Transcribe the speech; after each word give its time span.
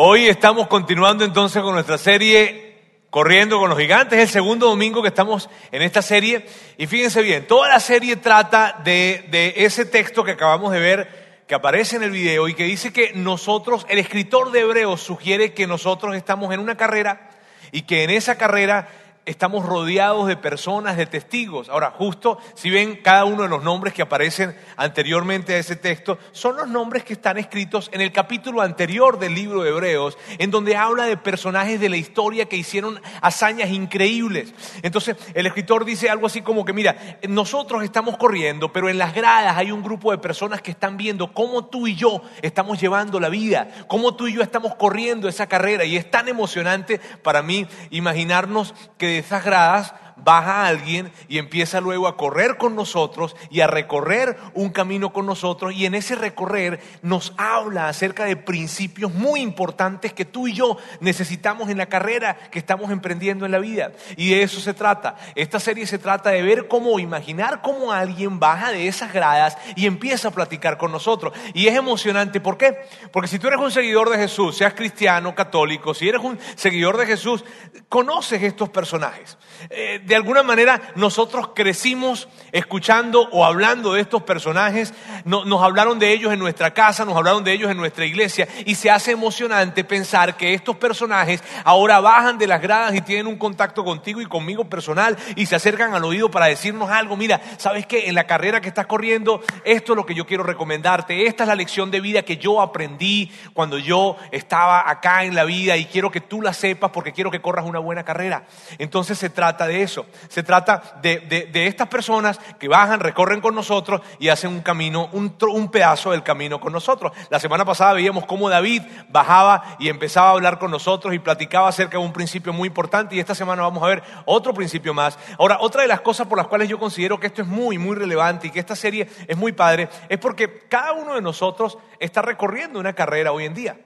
Hoy 0.00 0.28
estamos 0.28 0.68
continuando 0.68 1.24
entonces 1.24 1.60
con 1.60 1.74
nuestra 1.74 1.98
serie 1.98 2.76
Corriendo 3.10 3.58
con 3.58 3.68
los 3.68 3.76
Gigantes. 3.76 4.16
Es 4.16 4.26
el 4.26 4.32
segundo 4.32 4.68
domingo 4.68 5.02
que 5.02 5.08
estamos 5.08 5.50
en 5.72 5.82
esta 5.82 6.02
serie. 6.02 6.46
Y 6.76 6.86
fíjense 6.86 7.20
bien, 7.20 7.48
toda 7.48 7.68
la 7.68 7.80
serie 7.80 8.14
trata 8.14 8.80
de, 8.84 9.54
ese 9.56 9.86
texto 9.86 10.22
que 10.22 10.30
acabamos 10.30 10.70
de 10.70 10.78
ver, 10.78 11.42
que 11.48 11.56
aparece 11.56 11.96
en 11.96 12.04
el 12.04 12.12
video 12.12 12.46
y 12.46 12.54
que 12.54 12.62
dice 12.62 12.92
que 12.92 13.10
nosotros, 13.12 13.86
el 13.88 13.98
escritor 13.98 14.52
de 14.52 14.60
Hebreos 14.60 15.00
sugiere 15.00 15.52
que 15.52 15.66
nosotros 15.66 16.14
estamos 16.14 16.54
en 16.54 16.60
una 16.60 16.76
carrera 16.76 17.30
y 17.72 17.82
que 17.82 18.04
en 18.04 18.10
esa 18.10 18.38
carrera 18.38 18.88
estamos 19.28 19.64
rodeados 19.64 20.26
de 20.26 20.36
personas, 20.36 20.96
de 20.96 21.06
testigos. 21.06 21.68
Ahora, 21.68 21.92
justo 21.96 22.38
si 22.54 22.70
ven 22.70 23.00
cada 23.02 23.24
uno 23.24 23.42
de 23.42 23.48
los 23.48 23.62
nombres 23.62 23.92
que 23.92 24.02
aparecen 24.02 24.56
anteriormente 24.76 25.54
a 25.54 25.58
ese 25.58 25.76
texto, 25.76 26.18
son 26.32 26.56
los 26.56 26.68
nombres 26.68 27.04
que 27.04 27.12
están 27.12 27.36
escritos 27.36 27.90
en 27.92 28.00
el 28.00 28.10
capítulo 28.10 28.62
anterior 28.62 29.18
del 29.18 29.34
libro 29.34 29.62
de 29.62 29.70
Hebreos, 29.70 30.16
en 30.38 30.50
donde 30.50 30.76
habla 30.76 31.04
de 31.04 31.16
personajes 31.16 31.78
de 31.78 31.88
la 31.88 31.96
historia 31.96 32.46
que 32.46 32.56
hicieron 32.56 33.00
hazañas 33.20 33.70
increíbles. 33.70 34.54
Entonces, 34.82 35.16
el 35.34 35.46
escritor 35.46 35.84
dice 35.84 36.08
algo 36.08 36.26
así 36.26 36.40
como 36.40 36.64
que, 36.64 36.72
mira, 36.72 37.18
nosotros 37.28 37.84
estamos 37.84 38.16
corriendo, 38.16 38.72
pero 38.72 38.88
en 38.88 38.98
las 38.98 39.14
gradas 39.14 39.56
hay 39.56 39.70
un 39.70 39.82
grupo 39.82 40.10
de 40.10 40.18
personas 40.18 40.62
que 40.62 40.70
están 40.70 40.96
viendo 40.96 41.32
cómo 41.34 41.66
tú 41.66 41.86
y 41.86 41.94
yo 41.94 42.22
estamos 42.40 42.80
llevando 42.80 43.20
la 43.20 43.28
vida, 43.28 43.68
cómo 43.88 44.14
tú 44.14 44.26
y 44.26 44.34
yo 44.34 44.42
estamos 44.42 44.74
corriendo 44.76 45.28
esa 45.28 45.46
carrera. 45.46 45.84
Y 45.84 45.96
es 45.96 46.10
tan 46.10 46.28
emocionante 46.28 47.00
para 47.22 47.42
mí 47.42 47.66
imaginarnos 47.90 48.74
que 48.96 49.17
esas 49.18 49.44
gradas 49.44 49.94
baja 50.24 50.66
alguien 50.66 51.12
y 51.28 51.38
empieza 51.38 51.80
luego 51.80 52.08
a 52.08 52.16
correr 52.16 52.56
con 52.56 52.74
nosotros 52.74 53.36
y 53.50 53.60
a 53.60 53.66
recorrer 53.66 54.36
un 54.54 54.70
camino 54.70 55.12
con 55.12 55.26
nosotros 55.26 55.74
y 55.74 55.86
en 55.86 55.94
ese 55.94 56.14
recorrer 56.14 56.80
nos 57.02 57.32
habla 57.36 57.88
acerca 57.88 58.24
de 58.24 58.36
principios 58.36 59.12
muy 59.12 59.40
importantes 59.40 60.12
que 60.12 60.24
tú 60.24 60.48
y 60.48 60.54
yo 60.54 60.76
necesitamos 61.00 61.68
en 61.70 61.78
la 61.78 61.86
carrera 61.86 62.36
que 62.50 62.58
estamos 62.58 62.90
emprendiendo 62.90 63.46
en 63.46 63.52
la 63.52 63.58
vida. 63.58 63.92
Y 64.16 64.30
de 64.30 64.42
eso 64.42 64.60
se 64.60 64.74
trata. 64.74 65.16
Esta 65.34 65.60
serie 65.60 65.86
se 65.86 65.98
trata 65.98 66.30
de 66.30 66.42
ver 66.42 66.68
cómo 66.68 66.98
imaginar 66.98 67.60
cómo 67.62 67.92
alguien 67.92 68.38
baja 68.38 68.70
de 68.70 68.88
esas 68.88 69.12
gradas 69.12 69.56
y 69.76 69.86
empieza 69.86 70.28
a 70.28 70.30
platicar 70.30 70.78
con 70.78 70.92
nosotros. 70.92 71.32
Y 71.54 71.66
es 71.66 71.76
emocionante, 71.76 72.40
¿por 72.40 72.56
qué? 72.56 72.78
Porque 73.12 73.28
si 73.28 73.38
tú 73.38 73.48
eres 73.48 73.60
un 73.60 73.70
seguidor 73.70 74.10
de 74.10 74.18
Jesús, 74.18 74.56
seas 74.56 74.74
cristiano, 74.74 75.34
católico, 75.34 75.94
si 75.94 76.08
eres 76.08 76.22
un 76.22 76.38
seguidor 76.56 76.96
de 76.96 77.06
Jesús, 77.06 77.44
conoces 77.88 78.42
estos 78.42 78.68
personajes. 78.68 79.38
Eh, 79.70 80.00
de 80.08 80.16
alguna 80.16 80.42
manera 80.42 80.80
nosotros 80.94 81.50
crecimos 81.54 82.28
escuchando 82.50 83.28
o 83.30 83.44
hablando 83.44 83.92
de 83.92 84.00
estos 84.00 84.22
personajes, 84.22 84.94
nos 85.24 85.62
hablaron 85.62 85.98
de 85.98 86.12
ellos 86.12 86.32
en 86.32 86.38
nuestra 86.38 86.72
casa, 86.72 87.04
nos 87.04 87.16
hablaron 87.16 87.44
de 87.44 87.52
ellos 87.52 87.70
en 87.70 87.76
nuestra 87.76 88.06
iglesia 88.06 88.48
y 88.64 88.74
se 88.74 88.90
hace 88.90 89.12
emocionante 89.12 89.84
pensar 89.84 90.36
que 90.36 90.54
estos 90.54 90.76
personajes 90.76 91.44
ahora 91.64 92.00
bajan 92.00 92.38
de 92.38 92.46
las 92.46 92.62
gradas 92.62 92.94
y 92.94 93.02
tienen 93.02 93.26
un 93.26 93.36
contacto 93.36 93.84
contigo 93.84 94.20
y 94.20 94.26
conmigo 94.26 94.64
personal 94.64 95.16
y 95.36 95.46
se 95.46 95.56
acercan 95.56 95.94
al 95.94 96.04
oído 96.04 96.30
para 96.30 96.46
decirnos 96.46 96.90
algo, 96.90 97.16
mira, 97.16 97.40
¿sabes 97.58 97.86
qué? 97.86 98.08
En 98.08 98.14
la 98.14 98.26
carrera 98.26 98.60
que 98.60 98.68
estás 98.68 98.86
corriendo, 98.86 99.42
esto 99.64 99.92
es 99.92 99.96
lo 99.96 100.06
que 100.06 100.14
yo 100.14 100.26
quiero 100.26 100.42
recomendarte, 100.42 101.26
esta 101.26 101.44
es 101.44 101.48
la 101.48 101.54
lección 101.54 101.90
de 101.90 102.00
vida 102.00 102.22
que 102.22 102.38
yo 102.38 102.62
aprendí 102.62 103.30
cuando 103.52 103.78
yo 103.78 104.16
estaba 104.32 104.88
acá 104.88 105.24
en 105.24 105.34
la 105.34 105.44
vida 105.44 105.76
y 105.76 105.84
quiero 105.84 106.10
que 106.10 106.22
tú 106.22 106.40
la 106.40 106.54
sepas 106.54 106.90
porque 106.92 107.12
quiero 107.12 107.30
que 107.30 107.42
corras 107.42 107.66
una 107.66 107.78
buena 107.78 108.04
carrera. 108.04 108.46
Entonces 108.78 109.18
se 109.18 109.28
trata 109.28 109.66
de 109.66 109.82
eso. 109.82 109.97
Se 110.28 110.42
trata 110.42 110.98
de, 111.02 111.50
estas 111.52 111.88
personas 111.88 112.38
que 112.58 112.68
bajan, 112.68 113.00
recorren 113.00 113.40
con 113.40 113.54
nosotros 113.54 114.00
y 114.18 114.28
hacen 114.28 114.50
un 114.50 114.60
camino, 114.60 115.08
un, 115.12 115.36
un 115.40 115.70
pedazo 115.70 116.10
del 116.10 116.22
camino 116.22 116.60
con 116.60 116.72
nosotros. 116.72 117.12
La 117.30 117.40
semana 117.40 117.64
pasada 117.64 117.94
veíamos 117.94 118.26
cómo 118.26 118.48
David 118.48 118.82
bajaba 119.08 119.76
y 119.78 119.88
empezaba 119.88 120.28
a 120.28 120.32
hablar 120.32 120.58
con 120.58 120.70
nosotros 120.70 121.14
y 121.14 121.18
platicaba 121.18 121.68
acerca 121.68 121.98
de 121.98 122.04
un 122.04 122.12
principio 122.12 122.52
muy 122.52 122.68
importante 122.68 123.14
y 123.14 123.20
esta 123.20 123.34
semana 123.34 123.62
vamos 123.62 123.82
a 123.82 123.86
ver 123.86 124.02
otro 124.24 124.54
principio 124.54 124.94
más. 124.94 125.18
Ahora, 125.38 125.58
otra 125.60 125.82
de 125.82 125.88
las 125.88 126.00
cosas 126.00 126.26
por 126.26 126.38
las 126.38 126.46
cuales 126.46 126.68
yo 126.68 126.78
considero 126.78 127.18
que 127.18 127.26
esto 127.26 127.42
es 127.42 127.48
muy, 127.48 127.78
muy 127.78 127.96
relevante 127.96 128.48
y 128.48 128.50
que 128.50 128.60
esta 128.60 128.76
serie 128.76 129.08
es 129.26 129.36
muy 129.36 129.52
padre 129.52 129.88
es 130.08 130.18
porque 130.18 130.66
cada 130.68 130.92
uno 130.92 131.14
de 131.14 131.22
nosotros 131.22 131.78
está 131.98 132.22
recorriendo 132.22 132.78
una 132.78 132.92
carrera 132.92 133.32
hoy 133.32 133.44
en 133.44 133.54
día. 133.54 133.80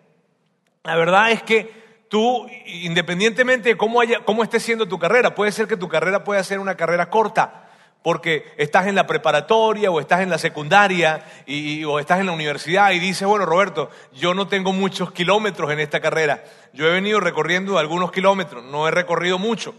La 0.84 0.96
verdad 0.96 1.30
es 1.30 1.42
que 1.42 1.81
tú, 2.12 2.46
independientemente 2.66 3.70
de 3.70 3.76
cómo, 3.78 3.98
haya, 3.98 4.20
cómo 4.20 4.42
esté 4.42 4.60
siendo 4.60 4.86
tu 4.86 4.98
carrera, 4.98 5.34
puede 5.34 5.50
ser 5.50 5.66
que 5.66 5.78
tu 5.78 5.88
carrera 5.88 6.24
pueda 6.24 6.44
ser 6.44 6.58
una 6.58 6.74
carrera 6.74 7.08
corta, 7.08 7.70
porque 8.02 8.52
estás 8.58 8.86
en 8.86 8.94
la 8.94 9.06
preparatoria 9.06 9.90
o 9.90 9.98
estás 9.98 10.20
en 10.20 10.28
la 10.28 10.36
secundaria 10.36 11.24
y, 11.46 11.82
o 11.84 11.98
estás 11.98 12.20
en 12.20 12.26
la 12.26 12.32
universidad 12.32 12.90
y 12.90 12.98
dices, 12.98 13.26
bueno, 13.26 13.46
Roberto, 13.46 13.88
yo 14.12 14.34
no 14.34 14.46
tengo 14.46 14.74
muchos 14.74 15.10
kilómetros 15.12 15.72
en 15.72 15.80
esta 15.80 16.00
carrera, 16.00 16.44
yo 16.74 16.86
he 16.86 16.90
venido 16.90 17.18
recorriendo 17.18 17.78
algunos 17.78 18.12
kilómetros, 18.12 18.62
no 18.62 18.86
he 18.86 18.90
recorrido 18.90 19.38
mucho. 19.38 19.74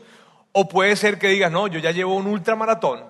O 0.54 0.68
puede 0.68 0.96
ser 0.96 1.20
que 1.20 1.28
digas, 1.28 1.52
no, 1.52 1.68
yo 1.68 1.78
ya 1.78 1.92
llevo 1.92 2.16
un 2.16 2.26
ultramaratón, 2.26 3.04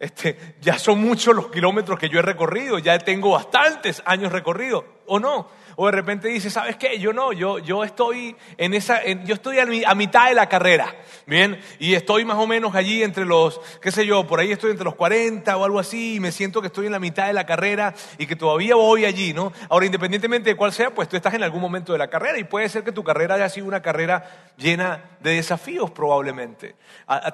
este, 0.00 0.56
ya 0.60 0.76
son 0.76 1.00
muchos 1.00 1.36
los 1.36 1.52
kilómetros 1.52 2.00
que 2.00 2.08
yo 2.08 2.18
he 2.18 2.22
recorrido, 2.22 2.80
ya 2.80 2.98
tengo 2.98 3.30
bastantes 3.30 4.02
años 4.06 4.32
recorridos, 4.32 4.82
o 5.06 5.20
no. 5.20 5.46
O 5.78 5.86
de 5.86 5.92
repente 5.92 6.28
dice, 6.28 6.48
¿sabes 6.48 6.76
qué? 6.76 6.98
Yo 6.98 7.12
no, 7.12 7.34
yo, 7.34 7.58
yo 7.58 7.84
estoy 7.84 8.34
en 8.56 8.72
esa, 8.72 9.04
yo 9.04 9.34
estoy 9.34 9.58
a, 9.58 9.94
mitad 9.94 10.28
de 10.28 10.34
la 10.34 10.48
carrera, 10.48 10.96
¿bien? 11.26 11.60
Y 11.78 11.92
estoy 11.92 12.24
más 12.24 12.38
o 12.38 12.46
menos 12.46 12.74
allí 12.74 13.02
entre 13.02 13.26
los, 13.26 13.60
qué 13.82 13.92
sé 13.92 14.06
yo, 14.06 14.26
por 14.26 14.40
ahí 14.40 14.52
estoy 14.52 14.70
entre 14.70 14.86
los 14.86 14.94
40 14.94 15.54
o 15.54 15.64
algo 15.66 15.78
así, 15.78 16.14
y 16.14 16.20
me 16.20 16.32
siento 16.32 16.62
que 16.62 16.68
estoy 16.68 16.86
en 16.86 16.92
la 16.92 16.98
mitad 16.98 17.26
de 17.26 17.34
la 17.34 17.44
carrera 17.44 17.92
y 18.16 18.26
que 18.26 18.36
todavía 18.36 18.74
voy 18.74 19.04
allí, 19.04 19.34
¿no? 19.34 19.52
Ahora, 19.68 19.84
independientemente 19.84 20.48
de 20.48 20.56
cuál 20.56 20.72
sea, 20.72 20.94
pues 20.94 21.10
tú 21.10 21.16
estás 21.16 21.34
en 21.34 21.42
algún 21.42 21.60
momento 21.60 21.92
de 21.92 21.98
la 21.98 22.08
carrera 22.08 22.38
y 22.38 22.44
puede 22.44 22.70
ser 22.70 22.82
que 22.82 22.92
tu 22.92 23.04
carrera 23.04 23.34
haya 23.34 23.50
sido 23.50 23.66
una 23.66 23.82
carrera 23.82 24.52
llena 24.56 25.18
de 25.20 25.34
desafíos 25.34 25.90
probablemente. 25.90 26.76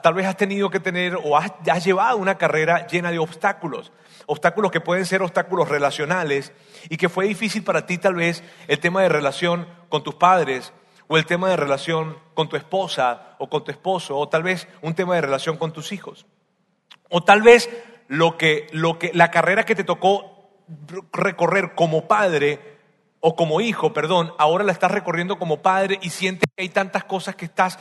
tal 0.02 0.14
vez 0.14 0.26
has 0.26 0.36
tenido 0.36 0.68
que 0.68 0.80
tener 0.80 1.16
o 1.22 1.36
has 1.36 1.84
llevado 1.84 2.16
una 2.16 2.36
carrera 2.36 2.88
llena 2.88 3.12
de 3.12 3.20
obstáculos 3.20 3.92
obstáculos 4.26 4.70
que 4.70 4.80
pueden 4.80 5.06
ser 5.06 5.22
obstáculos 5.22 5.68
relacionales 5.68 6.52
y 6.88 6.96
que 6.96 7.08
fue 7.08 7.26
difícil 7.26 7.62
para 7.62 7.86
ti 7.86 7.98
tal 7.98 8.14
vez 8.14 8.31
el 8.68 8.78
tema 8.78 9.02
de 9.02 9.08
relación 9.08 9.66
con 9.88 10.02
tus 10.02 10.14
padres 10.14 10.72
o 11.08 11.18
el 11.18 11.26
tema 11.26 11.50
de 11.50 11.56
relación 11.56 12.16
con 12.34 12.48
tu 12.48 12.56
esposa 12.56 13.36
o 13.38 13.50
con 13.50 13.64
tu 13.64 13.70
esposo 13.70 14.16
o 14.16 14.28
tal 14.28 14.42
vez 14.42 14.68
un 14.80 14.94
tema 14.94 15.16
de 15.16 15.20
relación 15.20 15.56
con 15.56 15.72
tus 15.72 15.92
hijos. 15.92 16.24
O 17.10 17.22
tal 17.22 17.42
vez 17.42 17.68
lo 18.08 18.38
que, 18.38 18.68
lo 18.72 18.98
que, 18.98 19.10
la 19.12 19.30
carrera 19.30 19.64
que 19.64 19.74
te 19.74 19.84
tocó 19.84 20.32
recorrer 21.12 21.74
como 21.74 22.08
padre 22.08 22.78
o 23.20 23.36
como 23.36 23.60
hijo, 23.60 23.92
perdón, 23.92 24.32
ahora 24.38 24.64
la 24.64 24.72
estás 24.72 24.90
recorriendo 24.90 25.38
como 25.38 25.62
padre 25.62 25.98
y 26.02 26.10
sientes 26.10 26.48
que 26.56 26.62
hay 26.62 26.68
tantas 26.70 27.04
cosas 27.04 27.36
que 27.36 27.44
estás 27.44 27.78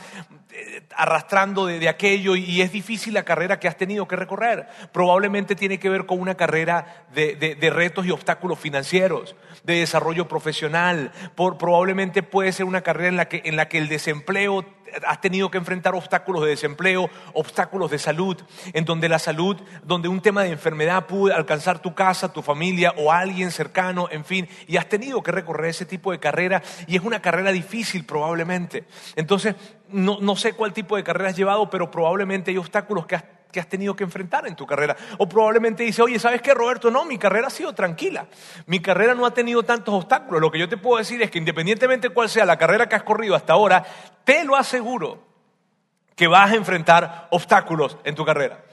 arrastrando 0.96 1.66
de, 1.66 1.88
aquello 1.88 2.36
y, 2.36 2.60
es 2.62 2.72
difícil 2.72 3.14
la 3.14 3.24
carrera 3.24 3.58
que 3.58 3.68
has 3.68 3.76
tenido 3.76 4.06
que 4.06 4.16
recorrer. 4.16 4.68
Probablemente 4.92 5.54
tiene 5.54 5.78
que 5.78 5.88
ver 5.88 6.06
con 6.06 6.20
una 6.20 6.34
carrera 6.34 7.06
de, 7.14 7.70
retos 7.72 8.06
y 8.06 8.10
obstáculos 8.10 8.58
financieros, 8.58 9.34
de 9.64 9.80
desarrollo 9.80 10.28
profesional. 10.28 11.12
Por, 11.34 11.58
probablemente 11.58 12.22
puede 12.22 12.52
ser 12.52 12.66
una 12.66 12.82
carrera 12.82 13.08
en 13.08 13.16
la 13.16 13.28
que, 13.28 13.42
en 13.44 13.56
la 13.56 13.68
que 13.68 13.78
el 13.78 13.88
desempleo 13.88 14.64
has 15.06 15.20
tenido 15.20 15.50
que 15.50 15.58
enfrentar 15.58 15.94
obstáculos 15.94 16.42
de 16.42 16.50
desempleo, 16.50 17.10
obstáculos 17.34 17.90
de 17.90 17.98
salud, 17.98 18.36
en 18.72 18.84
donde 18.84 19.08
la 19.08 19.18
salud, 19.18 19.56
donde 19.84 20.08
un 20.08 20.20
tema 20.20 20.42
de 20.42 20.50
enfermedad 20.50 21.06
pudo 21.06 21.34
alcanzar 21.34 21.80
tu 21.80 21.94
casa, 21.94 22.32
tu 22.32 22.42
familia 22.42 22.94
o 22.96 23.12
alguien 23.12 23.50
cercano, 23.50 24.08
en 24.10 24.24
fin, 24.24 24.48
y 24.66 24.76
has 24.76 24.88
tenido 24.88 25.22
que 25.22 25.32
recorrer 25.32 25.70
ese 25.70 25.86
tipo 25.86 26.12
de 26.12 26.20
carrera 26.20 26.62
y 26.86 26.96
es 26.96 27.02
una 27.02 27.20
carrera 27.20 27.52
difícil 27.52 28.04
probablemente. 28.04 28.84
Entonces, 29.16 29.54
no, 29.88 30.18
no 30.20 30.36
sé 30.36 30.54
cuál 30.54 30.72
tipo 30.72 30.96
de 30.96 31.04
carrera 31.04 31.30
has 31.30 31.36
llevado, 31.36 31.68
pero 31.70 31.90
probablemente 31.90 32.50
hay 32.50 32.56
obstáculos 32.56 33.06
que 33.06 33.16
has, 33.16 33.24
que 33.52 33.60
has 33.60 33.68
tenido 33.68 33.94
que 33.94 34.02
enfrentar 34.02 34.48
en 34.48 34.56
tu 34.56 34.66
carrera. 34.66 34.96
O 35.18 35.28
probablemente 35.28 35.84
dice, 35.84 36.02
oye, 36.02 36.18
¿sabes 36.18 36.40
qué, 36.42 36.54
Roberto? 36.54 36.90
No, 36.90 37.04
mi 37.04 37.18
carrera 37.18 37.48
ha 37.48 37.50
sido 37.50 37.74
tranquila. 37.74 38.26
Mi 38.66 38.80
carrera 38.80 39.14
no 39.14 39.26
ha 39.26 39.34
tenido 39.34 39.62
tantos 39.62 39.94
obstáculos. 39.94 40.40
Lo 40.40 40.50
que 40.50 40.58
yo 40.58 40.68
te 40.68 40.78
puedo 40.78 40.98
decir 40.98 41.22
es 41.22 41.30
que 41.30 41.38
independientemente 41.38 42.08
de 42.08 42.14
cuál 42.14 42.28
sea 42.28 42.44
la 42.44 42.56
carrera 42.56 42.88
que 42.88 42.96
has 42.96 43.02
corrido 43.02 43.34
hasta 43.34 43.52
ahora, 43.52 43.84
te 44.24 44.44
lo 44.44 44.56
aseguro 44.56 45.22
que 46.16 46.26
vas 46.26 46.52
a 46.52 46.56
enfrentar 46.56 47.28
obstáculos 47.30 47.98
en 48.04 48.14
tu 48.14 48.24
carrera. 48.24 48.64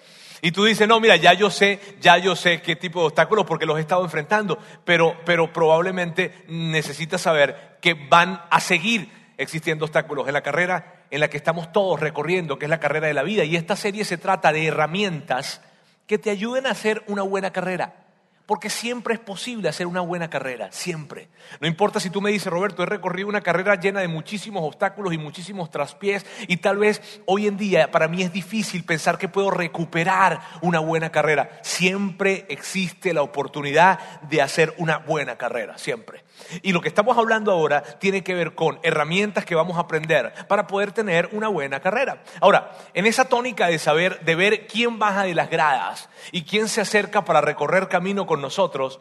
Y 0.41 0.51
tú 0.51 0.63
dices, 0.63 0.87
no, 0.87 0.99
mira, 0.99 1.17
ya 1.17 1.33
yo 1.33 1.49
sé, 1.49 1.79
ya 1.99 2.17
yo 2.17 2.35
sé 2.35 2.61
qué 2.61 2.75
tipo 2.75 3.01
de 3.01 3.07
obstáculos 3.07 3.45
porque 3.45 3.65
los 3.65 3.77
he 3.77 3.81
estado 3.81 4.03
enfrentando, 4.03 4.57
pero, 4.85 5.17
pero 5.25 5.51
probablemente 5.51 6.45
necesitas 6.47 7.21
saber 7.21 7.77
que 7.81 7.93
van 7.93 8.41
a 8.49 8.59
seguir 8.61 9.18
existiendo 9.39 9.85
obstáculos 9.85 10.27
en 10.27 10.33
la 10.33 10.41
carrera 10.41 11.05
en 11.09 11.21
la 11.21 11.29
que 11.29 11.37
estamos 11.37 11.71
todos 11.71 11.99
recorriendo, 11.99 12.59
que 12.59 12.65
es 12.65 12.69
la 12.69 12.81
carrera 12.81 13.07
de 13.07 13.13
la 13.13 13.23
vida. 13.23 13.45
Y 13.45 13.55
esta 13.55 13.77
serie 13.77 14.03
se 14.03 14.17
trata 14.17 14.51
de 14.51 14.67
herramientas 14.67 15.61
que 16.05 16.17
te 16.17 16.29
ayuden 16.29 16.67
a 16.67 16.71
hacer 16.71 17.03
una 17.07 17.23
buena 17.23 17.51
carrera. 17.51 18.05
Porque 18.45 18.69
siempre 18.69 19.13
es 19.13 19.19
posible 19.19 19.69
hacer 19.69 19.85
una 19.85 20.01
buena 20.01 20.29
carrera, 20.29 20.71
siempre. 20.71 21.29
No 21.61 21.67
importa 21.67 21.99
si 21.99 22.09
tú 22.09 22.19
me 22.19 22.31
dices, 22.31 22.51
Roberto, 22.51 22.81
he 22.81 22.87
recorrido 22.87 23.29
una 23.29 23.41
carrera 23.41 23.75
llena 23.75 24.01
de 24.01 24.07
muchísimos 24.07 24.63
obstáculos 24.63 25.13
y 25.13 25.19
muchísimos 25.19 25.69
traspiés 25.69 26.25
y 26.47 26.57
tal 26.57 26.77
vez 26.77 27.21
hoy 27.27 27.45
en 27.45 27.57
día 27.57 27.91
para 27.91 28.07
mí 28.07 28.23
es 28.23 28.33
difícil 28.33 28.83
pensar 28.83 29.19
que 29.19 29.29
puedo 29.29 29.51
recuperar 29.51 30.41
una 30.61 30.79
buena 30.79 31.11
carrera. 31.11 31.59
Siempre 31.61 32.45
existe 32.49 33.13
la 33.13 33.21
oportunidad 33.21 34.19
de 34.21 34.41
hacer 34.41 34.73
una 34.79 34.97
buena 34.97 35.37
carrera, 35.37 35.77
siempre. 35.77 36.23
Y 36.61 36.71
lo 36.71 36.81
que 36.81 36.87
estamos 36.87 37.17
hablando 37.17 37.51
ahora 37.51 37.81
tiene 37.81 38.23
que 38.23 38.33
ver 38.33 38.55
con 38.55 38.79
herramientas 38.83 39.45
que 39.45 39.55
vamos 39.55 39.77
a 39.77 39.81
aprender 39.81 40.33
para 40.47 40.67
poder 40.67 40.91
tener 40.91 41.29
una 41.31 41.47
buena 41.47 41.79
carrera. 41.79 42.23
Ahora, 42.41 42.71
en 42.93 43.05
esa 43.05 43.25
tónica 43.25 43.67
de 43.67 43.79
saber, 43.79 44.19
de 44.21 44.35
ver 44.35 44.67
quién 44.67 44.99
baja 44.99 45.23
de 45.23 45.35
las 45.35 45.49
gradas 45.49 46.09
y 46.31 46.43
quién 46.43 46.67
se 46.67 46.81
acerca 46.81 47.25
para 47.25 47.41
recorrer 47.41 47.87
camino 47.87 48.25
con 48.25 48.41
nosotros, 48.41 48.99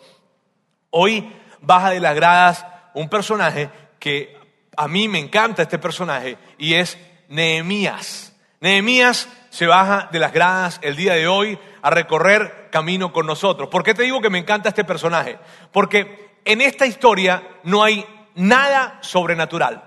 hoy 0.90 1.32
baja 1.60 1.90
de 1.90 2.00
las 2.00 2.14
gradas 2.14 2.66
un 2.94 3.08
personaje 3.08 3.70
que 3.98 4.36
a 4.76 4.88
mí 4.88 5.08
me 5.08 5.18
encanta 5.18 5.62
este 5.62 5.78
personaje 5.78 6.38
y 6.56 6.74
es 6.74 6.98
Nehemías. 7.28 8.34
Nehemías 8.60 9.28
se 9.50 9.66
baja 9.66 10.08
de 10.10 10.18
las 10.18 10.32
gradas 10.32 10.78
el 10.82 10.96
día 10.96 11.14
de 11.14 11.26
hoy 11.26 11.58
a 11.82 11.90
recorrer 11.90 12.68
camino 12.70 13.12
con 13.12 13.26
nosotros. 13.26 13.68
¿Por 13.68 13.82
qué 13.82 13.94
te 13.94 14.02
digo 14.02 14.20
que 14.20 14.30
me 14.30 14.38
encanta 14.38 14.68
este 14.68 14.84
personaje? 14.84 15.38
Porque 15.72 16.27
en 16.48 16.62
esta 16.62 16.86
historia 16.86 17.46
no 17.62 17.82
hay 17.82 18.06
nada 18.34 18.98
sobrenatural, 19.02 19.84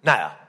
nada. 0.00 0.44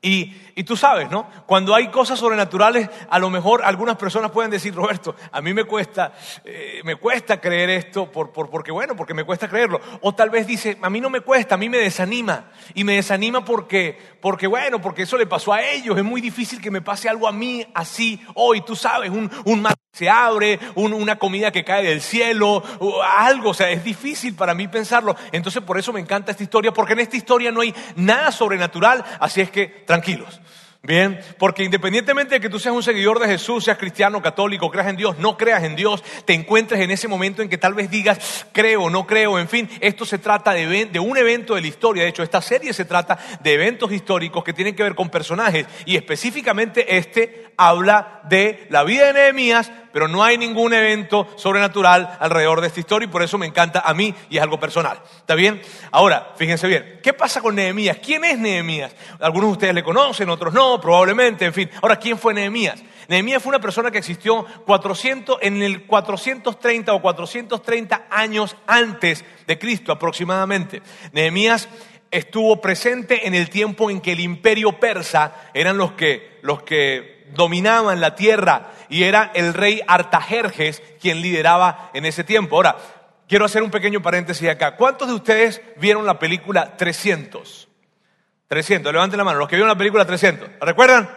Y, 0.00 0.34
y, 0.54 0.62
tú 0.62 0.74
sabes, 0.74 1.10
¿no? 1.10 1.28
Cuando 1.44 1.74
hay 1.74 1.88
cosas 1.88 2.18
sobrenaturales, 2.18 2.88
a 3.10 3.18
lo 3.18 3.28
mejor 3.28 3.62
algunas 3.62 3.96
personas 3.96 4.30
pueden 4.30 4.50
decir, 4.50 4.74
Roberto, 4.74 5.14
a 5.32 5.42
mí 5.42 5.52
me 5.52 5.64
cuesta, 5.64 6.14
eh, 6.44 6.80
me 6.84 6.96
cuesta 6.96 7.40
creer 7.40 7.68
esto 7.68 8.10
por, 8.10 8.32
por, 8.32 8.48
porque, 8.48 8.70
bueno, 8.70 8.96
porque 8.96 9.12
me 9.12 9.24
cuesta 9.24 9.48
creerlo. 9.48 9.80
O 10.00 10.14
tal 10.14 10.30
vez 10.30 10.46
dice, 10.46 10.78
a 10.80 10.88
mí 10.88 11.00
no 11.00 11.10
me 11.10 11.20
cuesta, 11.20 11.56
a 11.56 11.58
mí 11.58 11.68
me 11.68 11.78
desanima. 11.78 12.52
Y 12.74 12.84
me 12.84 12.94
desanima 12.94 13.44
porque, 13.44 13.98
porque 14.22 14.46
bueno, 14.46 14.80
porque 14.80 15.02
eso 15.02 15.18
le 15.18 15.26
pasó 15.26 15.52
a 15.52 15.62
ellos. 15.62 15.98
Es 15.98 16.04
muy 16.04 16.22
difícil 16.22 16.60
que 16.60 16.70
me 16.70 16.80
pase 16.80 17.08
algo 17.08 17.28
a 17.28 17.32
mí 17.32 17.66
así 17.74 18.18
hoy, 18.34 18.62
tú 18.62 18.76
sabes, 18.76 19.10
un, 19.10 19.30
un 19.44 19.60
se 19.98 20.08
abre, 20.08 20.60
una 20.76 21.16
comida 21.16 21.50
que 21.50 21.64
cae 21.64 21.82
del 21.82 22.00
cielo, 22.00 22.62
algo, 23.04 23.50
o 23.50 23.54
sea, 23.54 23.68
es 23.70 23.82
difícil 23.82 24.36
para 24.36 24.54
mí 24.54 24.68
pensarlo. 24.68 25.16
Entonces 25.32 25.60
por 25.62 25.76
eso 25.76 25.92
me 25.92 25.98
encanta 25.98 26.30
esta 26.30 26.44
historia, 26.44 26.72
porque 26.72 26.92
en 26.92 27.00
esta 27.00 27.16
historia 27.16 27.50
no 27.50 27.62
hay 27.62 27.74
nada 27.96 28.30
sobrenatural, 28.30 29.04
así 29.18 29.40
es 29.40 29.50
que 29.50 29.66
tranquilos. 29.66 30.40
Bien, 30.80 31.18
porque 31.38 31.64
independientemente 31.64 32.36
de 32.36 32.40
que 32.40 32.48
tú 32.48 32.60
seas 32.60 32.74
un 32.74 32.84
seguidor 32.84 33.18
de 33.18 33.26
Jesús, 33.26 33.64
seas 33.64 33.78
cristiano, 33.78 34.22
católico, 34.22 34.70
creas 34.70 34.86
en 34.86 34.96
Dios, 34.96 35.18
no 35.18 35.36
creas 35.36 35.64
en 35.64 35.74
Dios, 35.74 36.04
te 36.24 36.34
encuentres 36.34 36.80
en 36.80 36.92
ese 36.92 37.08
momento 37.08 37.42
en 37.42 37.48
que 37.48 37.58
tal 37.58 37.74
vez 37.74 37.90
digas, 37.90 38.46
creo, 38.52 38.88
no 38.88 39.04
creo, 39.04 39.40
en 39.40 39.48
fin, 39.48 39.68
esto 39.80 40.04
se 40.04 40.18
trata 40.18 40.52
de, 40.52 41.00
un 41.00 41.16
evento 41.18 41.56
de 41.56 41.62
la 41.62 41.66
historia. 41.66 42.04
De 42.04 42.10
hecho, 42.10 42.22
esta 42.22 42.40
serie 42.40 42.72
se 42.72 42.84
trata 42.84 43.18
de 43.42 43.54
eventos 43.54 43.90
históricos 43.90 44.44
que 44.44 44.52
tienen 44.52 44.76
que 44.76 44.84
ver 44.84 44.94
con 44.94 45.10
personajes 45.10 45.66
y 45.84 45.96
específicamente 45.96 46.96
este 46.96 47.52
habla 47.56 48.20
de 48.28 48.68
la 48.70 48.84
vida 48.84 49.06
de 49.06 49.14
Nehemías, 49.14 49.72
pero 49.92 50.08
no 50.08 50.22
hay 50.22 50.38
ningún 50.38 50.72
evento 50.72 51.28
sobrenatural 51.36 52.16
alrededor 52.20 52.60
de 52.60 52.68
esta 52.68 52.80
historia 52.80 53.06
y 53.06 53.10
por 53.10 53.22
eso 53.22 53.38
me 53.38 53.46
encanta 53.46 53.80
a 53.80 53.94
mí 53.94 54.14
y 54.30 54.36
es 54.36 54.42
algo 54.42 54.58
personal. 54.60 55.00
¿Está 55.18 55.34
bien? 55.34 55.60
Ahora, 55.90 56.32
fíjense 56.36 56.66
bien, 56.66 57.00
¿qué 57.02 57.12
pasa 57.12 57.40
con 57.40 57.54
Nehemías? 57.54 57.98
¿Quién 57.98 58.24
es 58.24 58.38
Nehemías? 58.38 58.94
Algunos 59.20 59.50
de 59.50 59.52
ustedes 59.52 59.74
le 59.74 59.82
conocen, 59.82 60.28
otros 60.30 60.52
no, 60.52 60.80
probablemente, 60.80 61.44
en 61.44 61.52
fin. 61.52 61.70
Ahora, 61.82 61.96
¿quién 61.96 62.18
fue 62.18 62.34
Nehemías? 62.34 62.82
Nehemías 63.08 63.42
fue 63.42 63.50
una 63.50 63.60
persona 63.60 63.90
que 63.90 63.98
existió 63.98 64.44
400, 64.66 65.38
en 65.40 65.62
el 65.62 65.86
430 65.86 66.92
o 66.92 67.00
430 67.00 68.06
años 68.10 68.54
antes 68.66 69.24
de 69.46 69.58
Cristo 69.58 69.92
aproximadamente. 69.92 70.82
Nehemías 71.12 71.68
estuvo 72.10 72.60
presente 72.60 73.26
en 73.26 73.34
el 73.34 73.50
tiempo 73.50 73.90
en 73.90 74.00
que 74.00 74.12
el 74.12 74.20
imperio 74.20 74.78
persa 74.78 75.50
eran 75.54 75.78
los 75.78 75.92
que, 75.92 76.38
los 76.42 76.62
que 76.62 77.24
dominaban 77.34 78.00
la 78.00 78.14
tierra 78.14 78.72
y 78.88 79.04
era 79.04 79.30
el 79.34 79.54
rey 79.54 79.80
Artajerjes 79.86 80.82
quien 81.00 81.20
lideraba 81.20 81.90
en 81.94 82.06
ese 82.06 82.24
tiempo. 82.24 82.56
Ahora, 82.56 82.76
quiero 83.28 83.44
hacer 83.44 83.62
un 83.62 83.70
pequeño 83.70 84.02
paréntesis 84.02 84.48
acá. 84.48 84.76
¿Cuántos 84.76 85.08
de 85.08 85.14
ustedes 85.14 85.62
vieron 85.76 86.06
la 86.06 86.18
película 86.18 86.76
300? 86.76 87.68
300, 88.48 88.92
levanten 88.92 89.18
la 89.18 89.24
mano, 89.24 89.38
los 89.38 89.48
que 89.48 89.56
vieron 89.56 89.68
la 89.68 89.76
película 89.76 90.04
300. 90.04 90.48
¿La 90.60 90.66
recuerdan? 90.66 91.08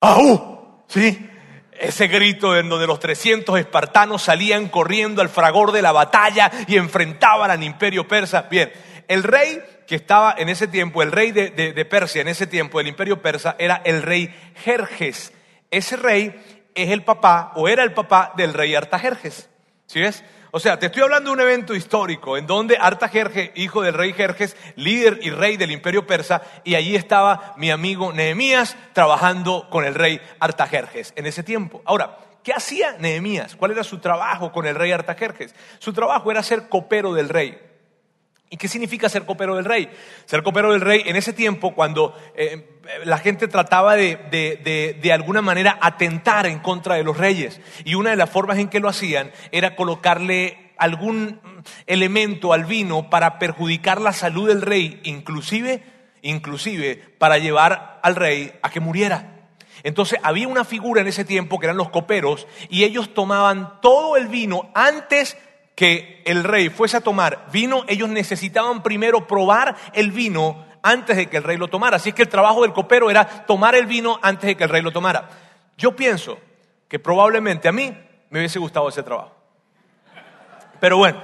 ¡Aú! 0.00 0.84
¿Sí? 0.88 1.30
Ese 1.72 2.08
grito 2.08 2.56
en 2.56 2.68
donde 2.68 2.86
los 2.86 3.00
300 3.00 3.58
espartanos 3.58 4.22
salían 4.22 4.68
corriendo 4.68 5.22
al 5.22 5.28
fragor 5.28 5.72
de 5.72 5.80
la 5.80 5.92
batalla 5.92 6.50
y 6.66 6.76
enfrentaban 6.76 7.50
al 7.50 7.62
imperio 7.62 8.06
persa. 8.06 8.42
Bien, 8.50 8.72
el 9.06 9.22
rey 9.22 9.62
que 9.88 9.96
estaba 9.96 10.34
en 10.36 10.50
ese 10.50 10.68
tiempo, 10.68 11.02
el 11.02 11.10
rey 11.10 11.32
de, 11.32 11.84
Persia 11.86 12.20
en 12.20 12.28
ese 12.28 12.46
tiempo, 12.46 12.76
del 12.76 12.88
imperio 12.88 13.22
persa, 13.22 13.56
era 13.58 13.80
el 13.86 14.02
rey 14.02 14.32
Jerjes. 14.56 15.32
Ese 15.70 15.96
rey 15.96 16.68
es 16.74 16.90
el 16.90 17.02
papá 17.04 17.52
o 17.56 17.68
era 17.68 17.84
el 17.84 17.94
papá 17.94 18.34
del 18.36 18.52
rey 18.52 18.74
Artajerjes. 18.74 19.48
¿Sí 19.86 20.00
ves? 20.00 20.22
O 20.50 20.60
sea, 20.60 20.78
te 20.78 20.86
estoy 20.86 21.02
hablando 21.02 21.30
de 21.30 21.36
un 21.36 21.40
evento 21.40 21.74
histórico 21.74 22.36
en 22.36 22.46
donde 22.46 22.76
Artajerjes, 22.78 23.52
hijo 23.54 23.80
del 23.80 23.94
rey 23.94 24.12
Jerjes, 24.12 24.58
líder 24.76 25.20
y 25.22 25.30
rey 25.30 25.56
del 25.56 25.70
imperio 25.70 26.06
persa, 26.06 26.42
y 26.64 26.74
allí 26.74 26.94
estaba 26.94 27.54
mi 27.56 27.70
amigo 27.70 28.12
Nehemías 28.12 28.76
trabajando 28.92 29.68
con 29.70 29.86
el 29.86 29.94
rey 29.94 30.20
Artajerjes 30.38 31.14
en 31.16 31.24
ese 31.24 31.42
tiempo. 31.42 31.80
Ahora, 31.86 32.18
¿qué 32.44 32.52
hacía 32.52 32.96
Nehemías? 32.98 33.56
¿Cuál 33.56 33.70
era 33.70 33.84
su 33.84 34.00
trabajo 34.00 34.52
con 34.52 34.66
el 34.66 34.74
rey 34.74 34.92
Artajerjes? 34.92 35.54
Su 35.78 35.94
trabajo 35.94 36.30
era 36.30 36.42
ser 36.42 36.68
copero 36.68 37.14
del 37.14 37.30
rey. 37.30 37.67
¿Y 38.50 38.56
qué 38.56 38.68
significa 38.68 39.08
ser 39.08 39.26
copero 39.26 39.56
del 39.56 39.66
rey? 39.66 39.90
Ser 40.24 40.42
copero 40.42 40.72
del 40.72 40.80
rey 40.80 41.02
en 41.04 41.16
ese 41.16 41.34
tiempo, 41.34 41.74
cuando 41.74 42.14
eh, 42.34 42.80
la 43.04 43.18
gente 43.18 43.46
trataba 43.46 43.94
de, 43.94 44.16
de, 44.30 44.98
de, 45.00 45.12
alguna 45.12 45.42
manera 45.42 45.78
atentar 45.82 46.46
en 46.46 46.58
contra 46.60 46.94
de 46.94 47.04
los 47.04 47.18
reyes. 47.18 47.60
Y 47.84 47.94
una 47.94 48.10
de 48.10 48.16
las 48.16 48.30
formas 48.30 48.58
en 48.58 48.68
que 48.68 48.80
lo 48.80 48.88
hacían 48.88 49.32
era 49.52 49.76
colocarle 49.76 50.72
algún 50.78 51.40
elemento 51.86 52.54
al 52.54 52.64
vino 52.64 53.10
para 53.10 53.38
perjudicar 53.38 54.00
la 54.00 54.12
salud 54.12 54.48
del 54.48 54.62
rey, 54.62 55.00
inclusive, 55.04 55.82
inclusive 56.22 56.96
para 57.18 57.36
llevar 57.36 58.00
al 58.02 58.16
rey 58.16 58.54
a 58.62 58.70
que 58.70 58.80
muriera. 58.80 59.34
Entonces 59.82 60.18
había 60.22 60.48
una 60.48 60.64
figura 60.64 61.02
en 61.02 61.06
ese 61.08 61.24
tiempo 61.24 61.58
que 61.58 61.66
eran 61.66 61.76
los 61.76 61.90
coperos 61.90 62.46
y 62.68 62.84
ellos 62.84 63.14
tomaban 63.14 63.80
todo 63.80 64.16
el 64.16 64.28
vino 64.28 64.70
antes 64.74 65.36
que 65.78 66.22
el 66.24 66.42
rey 66.42 66.70
fuese 66.70 66.96
a 66.96 67.00
tomar 67.02 67.46
vino, 67.52 67.84
ellos 67.86 68.08
necesitaban 68.08 68.82
primero 68.82 69.28
probar 69.28 69.76
el 69.92 70.10
vino 70.10 70.66
antes 70.82 71.16
de 71.16 71.28
que 71.28 71.36
el 71.36 71.44
rey 71.44 71.56
lo 71.56 71.68
tomara. 71.68 71.98
Así 71.98 72.08
es 72.08 72.16
que 72.16 72.22
el 72.22 72.28
trabajo 72.28 72.62
del 72.62 72.72
copero 72.72 73.12
era 73.12 73.46
tomar 73.46 73.76
el 73.76 73.86
vino 73.86 74.18
antes 74.20 74.48
de 74.48 74.56
que 74.56 74.64
el 74.64 74.70
rey 74.70 74.82
lo 74.82 74.90
tomara. 74.90 75.28
Yo 75.76 75.94
pienso 75.94 76.36
que 76.88 76.98
probablemente 76.98 77.68
a 77.68 77.72
mí 77.72 77.96
me 78.28 78.40
hubiese 78.40 78.58
gustado 78.58 78.88
ese 78.88 79.04
trabajo. 79.04 79.36
Pero 80.80 80.96
bueno, 80.96 81.22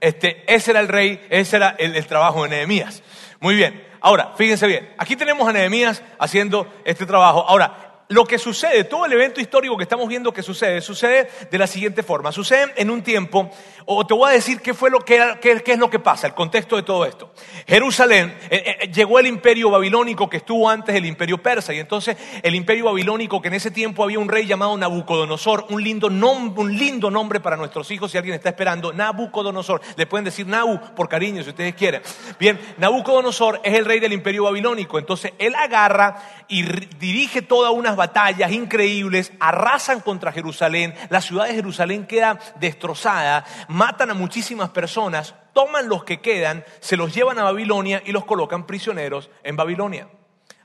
este, 0.00 0.44
ese 0.54 0.70
era 0.70 0.78
el 0.78 0.86
rey, 0.86 1.26
ese 1.28 1.56
era 1.56 1.74
el, 1.76 1.96
el 1.96 2.06
trabajo 2.06 2.44
de 2.44 2.50
Nehemías. 2.50 3.02
Muy 3.40 3.56
bien. 3.56 3.84
Ahora, 4.00 4.34
fíjense 4.36 4.68
bien, 4.68 4.94
aquí 4.98 5.16
tenemos 5.16 5.48
a 5.48 5.52
Nehemías 5.52 6.04
haciendo 6.20 6.72
este 6.84 7.06
trabajo. 7.06 7.44
Ahora, 7.48 7.85
lo 8.08 8.24
que 8.24 8.38
sucede, 8.38 8.84
todo 8.84 9.04
el 9.06 9.12
evento 9.12 9.40
histórico 9.40 9.76
que 9.76 9.82
estamos 9.82 10.08
viendo 10.08 10.32
que 10.32 10.42
sucede, 10.42 10.80
sucede 10.80 11.28
de 11.50 11.58
la 11.58 11.66
siguiente 11.66 12.02
forma. 12.02 12.30
Sucede 12.30 12.72
en 12.76 12.90
un 12.90 13.02
tiempo, 13.02 13.50
o 13.84 14.06
te 14.06 14.14
voy 14.14 14.30
a 14.30 14.32
decir 14.32 14.60
qué 14.60 14.74
fue 14.74 14.90
lo 14.90 15.00
que, 15.00 15.20
qué, 15.40 15.62
es 15.66 15.78
lo 15.78 15.90
que 15.90 15.98
pasa, 15.98 16.28
el 16.28 16.34
contexto 16.34 16.76
de 16.76 16.82
todo 16.82 17.04
esto. 17.04 17.32
Jerusalén, 17.66 18.36
eh, 18.48 18.76
eh, 18.80 18.92
llegó 18.92 19.18
el 19.18 19.26
imperio 19.26 19.70
babilónico 19.70 20.30
que 20.30 20.36
estuvo 20.36 20.68
antes 20.70 20.94
del 20.94 21.06
imperio 21.06 21.38
persa, 21.38 21.74
y 21.74 21.80
entonces 21.80 22.16
el 22.42 22.54
imperio 22.54 22.84
babilónico, 22.84 23.42
que 23.42 23.48
en 23.48 23.54
ese 23.54 23.72
tiempo 23.72 24.04
había 24.04 24.20
un 24.20 24.28
rey 24.28 24.46
llamado 24.46 24.76
Nabucodonosor, 24.76 25.66
un 25.70 25.82
lindo, 25.82 26.08
nombre, 26.08 26.62
un 26.62 26.76
lindo 26.76 27.10
nombre 27.10 27.40
para 27.40 27.56
nuestros 27.56 27.90
hijos, 27.90 28.12
si 28.12 28.18
alguien 28.18 28.36
está 28.36 28.50
esperando, 28.50 28.92
Nabucodonosor, 28.92 29.80
le 29.96 30.06
pueden 30.06 30.24
decir 30.24 30.46
Nabu 30.46 30.78
por 30.94 31.08
cariño 31.08 31.42
si 31.42 31.50
ustedes 31.50 31.74
quieren. 31.74 32.02
Bien, 32.38 32.60
Nabucodonosor 32.78 33.60
es 33.64 33.74
el 33.74 33.84
rey 33.84 33.98
del 33.98 34.12
imperio 34.12 34.44
babilónico, 34.44 34.98
entonces 34.98 35.32
él 35.38 35.56
agarra 35.56 36.44
y 36.48 36.62
dirige 36.98 37.42
toda 37.42 37.70
una 37.70 37.95
batallas 37.96 38.52
increíbles, 38.52 39.32
arrasan 39.40 40.00
contra 40.00 40.32
Jerusalén, 40.32 40.94
la 41.08 41.20
ciudad 41.20 41.46
de 41.46 41.54
Jerusalén 41.54 42.06
queda 42.06 42.38
destrozada, 42.60 43.44
matan 43.68 44.10
a 44.10 44.14
muchísimas 44.14 44.70
personas, 44.70 45.34
toman 45.52 45.88
los 45.88 46.04
que 46.04 46.20
quedan, 46.20 46.64
se 46.80 46.96
los 46.96 47.14
llevan 47.14 47.38
a 47.38 47.44
Babilonia 47.44 48.02
y 48.04 48.12
los 48.12 48.24
colocan 48.24 48.66
prisioneros 48.66 49.30
en 49.42 49.56
Babilonia. 49.56 50.08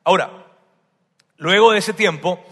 Ahora, 0.03 0.31
luego 1.37 1.71
de 1.71 1.79
ese 1.79 1.93
tiempo, 1.93 2.43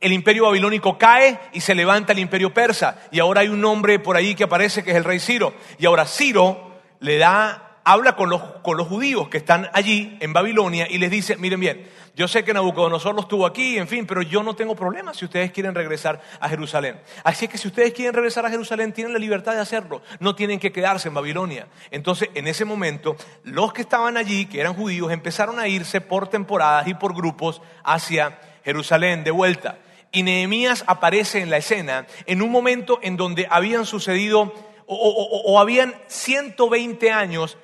el 0.00 0.12
imperio 0.12 0.44
babilónico 0.44 0.98
cae 0.98 1.38
y 1.52 1.60
se 1.60 1.74
levanta 1.74 2.12
el 2.12 2.18
imperio 2.18 2.52
persa. 2.52 2.98
Y 3.10 3.20
ahora 3.20 3.40
hay 3.40 3.48
un 3.48 3.60
nombre 3.60 3.98
por 3.98 4.16
ahí 4.16 4.34
que 4.34 4.44
aparece 4.44 4.82
que 4.82 4.90
es 4.90 4.96
el 4.96 5.04
rey 5.04 5.18
Ciro. 5.20 5.54
Y 5.78 5.86
ahora 5.86 6.06
Ciro 6.06 6.80
le 7.00 7.18
da 7.18 7.65
habla 7.86 8.16
con 8.16 8.28
los, 8.28 8.42
con 8.62 8.76
los 8.76 8.88
judíos 8.88 9.28
que 9.28 9.38
están 9.38 9.70
allí 9.72 10.18
en 10.18 10.32
Babilonia 10.32 10.88
y 10.90 10.98
les 10.98 11.08
dice, 11.08 11.36
miren 11.36 11.60
bien, 11.60 11.88
yo 12.16 12.26
sé 12.26 12.42
que 12.42 12.52
Nabucodonosor 12.52 13.14
los 13.14 13.28
tuvo 13.28 13.46
aquí, 13.46 13.78
en 13.78 13.86
fin, 13.86 14.06
pero 14.06 14.22
yo 14.22 14.42
no 14.42 14.56
tengo 14.56 14.74
problema 14.74 15.14
si 15.14 15.24
ustedes 15.24 15.52
quieren 15.52 15.72
regresar 15.72 16.20
a 16.40 16.48
Jerusalén. 16.48 17.00
Así 17.22 17.46
que 17.46 17.58
si 17.58 17.68
ustedes 17.68 17.92
quieren 17.92 18.12
regresar 18.12 18.44
a 18.44 18.50
Jerusalén, 18.50 18.92
tienen 18.92 19.12
la 19.12 19.20
libertad 19.20 19.54
de 19.54 19.60
hacerlo, 19.60 20.02
no 20.18 20.34
tienen 20.34 20.58
que 20.58 20.72
quedarse 20.72 21.06
en 21.06 21.14
Babilonia. 21.14 21.68
Entonces, 21.92 22.28
en 22.34 22.48
ese 22.48 22.64
momento, 22.64 23.14
los 23.44 23.72
que 23.72 23.82
estaban 23.82 24.16
allí, 24.16 24.46
que 24.46 24.60
eran 24.60 24.74
judíos, 24.74 25.12
empezaron 25.12 25.60
a 25.60 25.68
irse 25.68 26.00
por 26.00 26.26
temporadas 26.26 26.88
y 26.88 26.94
por 26.94 27.14
grupos 27.14 27.62
hacia 27.84 28.40
Jerusalén 28.64 29.22
de 29.22 29.30
vuelta. 29.30 29.78
Y 30.10 30.24
Nehemías 30.24 30.82
aparece 30.88 31.40
en 31.40 31.50
la 31.50 31.58
escena 31.58 32.08
en 32.26 32.42
un 32.42 32.50
momento 32.50 32.98
en 33.02 33.16
donde 33.16 33.46
habían 33.48 33.86
sucedido 33.86 34.52
o, 34.86 35.60
habían 35.60 35.94
120 36.06 37.10
años 37.10 37.58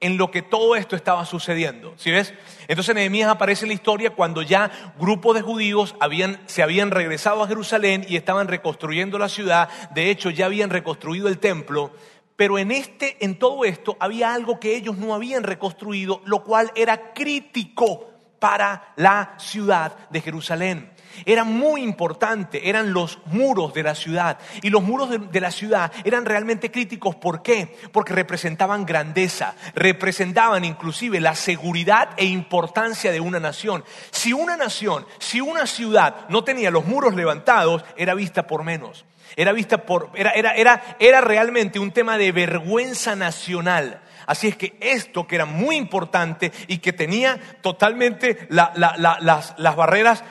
en 0.00 0.18
lo 0.18 0.30
que 0.30 0.42
todo 0.42 0.76
esto 0.76 0.94
estaba 0.94 1.24
sucediendo. 1.24 1.94
¿Sí 1.96 2.10
ves? 2.10 2.34
Entonces 2.68 2.94
Nehemías 2.94 3.30
aparece 3.30 3.66
la 3.66 3.72
historia 3.72 4.10
cuando 4.10 4.42
ya 4.42 4.70
grupos 4.98 5.34
de 5.34 5.42
judíos 5.42 5.94
habían, 6.00 6.40
se 6.46 6.62
habían 6.62 6.90
regresado 6.90 7.42
a 7.42 7.48
Jerusalén 7.48 8.04
y 8.08 8.16
estaban 8.16 8.48
reconstruyendo 8.48 9.18
la 9.18 9.28
ciudad. 9.28 9.68
De 9.94 10.10
hecho, 10.10 10.30
ya 10.30 10.46
habían 10.46 10.70
reconstruido 10.70 11.28
el 11.28 11.38
templo. 11.38 11.92
Pero 12.36 12.58
en 12.58 12.70
este, 12.70 13.16
en 13.24 13.38
todo 13.38 13.64
esto, 13.64 13.96
había 13.98 14.34
algo 14.34 14.60
que 14.60 14.76
ellos 14.76 14.98
no 14.98 15.14
habían 15.14 15.42
reconstruido, 15.42 16.20
lo 16.26 16.44
cual 16.44 16.70
era 16.76 17.14
crítico 17.14 18.10
para 18.38 18.92
la 18.96 19.34
ciudad 19.38 19.96
de 20.10 20.20
Jerusalén. 20.20 20.92
Era 21.24 21.44
muy 21.44 21.82
importante, 21.82 22.68
eran 22.68 22.92
los 22.92 23.18
muros 23.26 23.72
de 23.74 23.82
la 23.82 23.94
ciudad. 23.94 24.38
Y 24.62 24.70
los 24.70 24.82
muros 24.82 25.10
de, 25.10 25.40
la 25.40 25.50
ciudad 25.50 25.92
eran 26.04 26.24
realmente 26.24 26.70
críticos. 26.70 27.16
¿Por 27.16 27.42
qué? 27.42 27.76
Porque 27.92 28.12
representaban 28.12 28.84
grandeza, 28.84 29.54
representaban 29.74 30.64
inclusive 30.64 31.20
la 31.20 31.34
seguridad 31.34 32.10
e 32.16 32.26
importancia 32.26 33.12
de 33.12 33.20
una 33.20 33.40
nación. 33.40 33.84
Si 34.10 34.32
una 34.32 34.56
nación, 34.56 35.06
si 35.18 35.40
una 35.40 35.66
ciudad 35.66 36.28
no 36.28 36.44
tenía 36.44 36.70
los 36.70 36.86
muros 36.86 37.14
levantados, 37.14 37.84
era 37.96 38.14
vista 38.14 38.46
por 38.46 38.64
menos. 38.64 39.04
Era 39.36 39.52
vista 39.52 39.78
por, 39.78 40.10
era, 40.14 40.30
era, 40.30 40.54
era, 40.54 40.96
era 40.98 41.20
realmente 41.20 41.78
un 41.78 41.90
tema 41.90 42.16
de 42.16 42.32
vergüenza 42.32 43.16
nacional. 43.16 44.00
Así 44.26 44.48
es 44.48 44.56
que 44.56 44.76
esto 44.80 45.26
que 45.26 45.36
era 45.36 45.44
muy 45.44 45.76
importante 45.76 46.52
y 46.66 46.78
que 46.78 46.92
tenía 46.92 47.38
totalmente 47.60 48.46
las, 48.50 48.76
las 48.78 49.76
barreras 49.76 50.24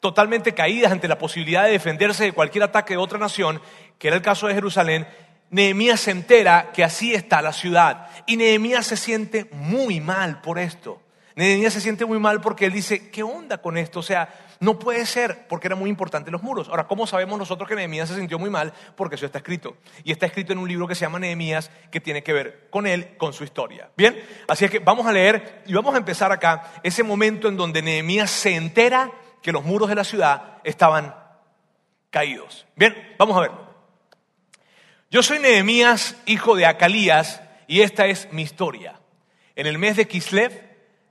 totalmente 0.00 0.54
caídas 0.54 0.92
ante 0.92 1.08
la 1.08 1.18
posibilidad 1.18 1.64
de 1.64 1.72
defenderse 1.72 2.24
de 2.24 2.32
cualquier 2.32 2.64
ataque 2.64 2.94
de 2.94 2.98
otra 2.98 3.18
nación, 3.18 3.60
que 3.98 4.08
era 4.08 4.16
el 4.16 4.22
caso 4.22 4.46
de 4.46 4.54
Jerusalén, 4.54 5.06
Nehemías 5.50 6.00
se 6.00 6.10
entera 6.10 6.72
que 6.72 6.84
así 6.84 7.14
está 7.14 7.40
la 7.40 7.52
ciudad 7.52 8.08
y 8.26 8.36
Nehemías 8.36 8.86
se 8.86 8.96
siente 8.96 9.48
muy 9.52 10.00
mal 10.00 10.40
por 10.40 10.58
esto. 10.58 11.00
Nehemías 11.36 11.72
se 11.72 11.80
siente 11.80 12.04
muy 12.04 12.18
mal 12.18 12.40
porque 12.40 12.66
él 12.66 12.72
dice, 12.72 13.10
¿qué 13.10 13.22
onda 13.22 13.58
con 13.58 13.78
esto? 13.78 14.00
O 14.00 14.02
sea, 14.02 14.28
no 14.58 14.78
puede 14.78 15.06
ser 15.06 15.46
porque 15.46 15.68
eran 15.68 15.78
muy 15.78 15.88
importantes 15.88 16.32
los 16.32 16.42
muros. 16.42 16.68
Ahora, 16.68 16.88
¿cómo 16.88 17.06
sabemos 17.06 17.38
nosotros 17.38 17.68
que 17.68 17.76
Nehemías 17.76 18.08
se 18.08 18.16
sintió 18.16 18.40
muy 18.40 18.50
mal? 18.50 18.72
Porque 18.96 19.14
eso 19.14 19.24
está 19.24 19.38
escrito. 19.38 19.76
Y 20.02 20.10
está 20.10 20.26
escrito 20.26 20.52
en 20.52 20.58
un 20.58 20.68
libro 20.68 20.88
que 20.88 20.96
se 20.96 21.02
llama 21.02 21.20
Nehemías 21.20 21.70
que 21.92 22.00
tiene 22.00 22.24
que 22.24 22.32
ver 22.32 22.66
con 22.70 22.88
él, 22.88 23.16
con 23.16 23.32
su 23.32 23.44
historia. 23.44 23.88
Bien, 23.96 24.20
así 24.48 24.64
es 24.64 24.70
que 24.70 24.80
vamos 24.80 25.06
a 25.06 25.12
leer 25.12 25.62
y 25.64 25.72
vamos 25.74 25.94
a 25.94 25.98
empezar 25.98 26.32
acá 26.32 26.72
ese 26.82 27.04
momento 27.04 27.46
en 27.46 27.56
donde 27.56 27.82
Nehemías 27.82 28.30
se 28.30 28.56
entera 28.56 29.12
que 29.48 29.52
los 29.52 29.64
muros 29.64 29.88
de 29.88 29.94
la 29.94 30.04
ciudad 30.04 30.58
estaban 30.62 31.14
caídos. 32.10 32.66
Bien, 32.76 32.94
vamos 33.16 33.34
a 33.34 33.40
ver. 33.40 33.50
Yo 35.10 35.22
soy 35.22 35.38
Nehemías, 35.38 36.16
hijo 36.26 36.54
de 36.54 36.66
Acalías, 36.66 37.40
y 37.66 37.80
esta 37.80 38.04
es 38.08 38.30
mi 38.30 38.42
historia. 38.42 39.00
En 39.56 39.66
el 39.66 39.78
mes 39.78 39.96
de 39.96 40.06
Kislev, 40.06 40.52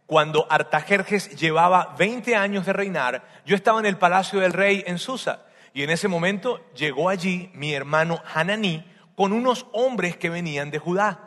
cuando 0.05 0.45
Artajerjes 0.51 1.35
llevaba 1.35 1.95
20 1.97 2.35
años 2.35 2.67
de 2.67 2.73
reinar, 2.73 3.27
yo 3.43 3.55
estaba 3.55 3.79
en 3.79 3.87
el 3.87 3.97
palacio 3.97 4.39
del 4.39 4.53
rey 4.53 4.83
en 4.85 4.99
Susa. 4.99 5.47
Y 5.73 5.81
en 5.81 5.89
ese 5.89 6.07
momento 6.07 6.63
llegó 6.75 7.09
allí 7.09 7.49
mi 7.55 7.73
hermano 7.73 8.21
Hananí 8.35 8.85
con 9.15 9.33
unos 9.33 9.65
hombres 9.71 10.15
que 10.15 10.29
venían 10.29 10.69
de 10.69 10.77
Judá. 10.77 11.26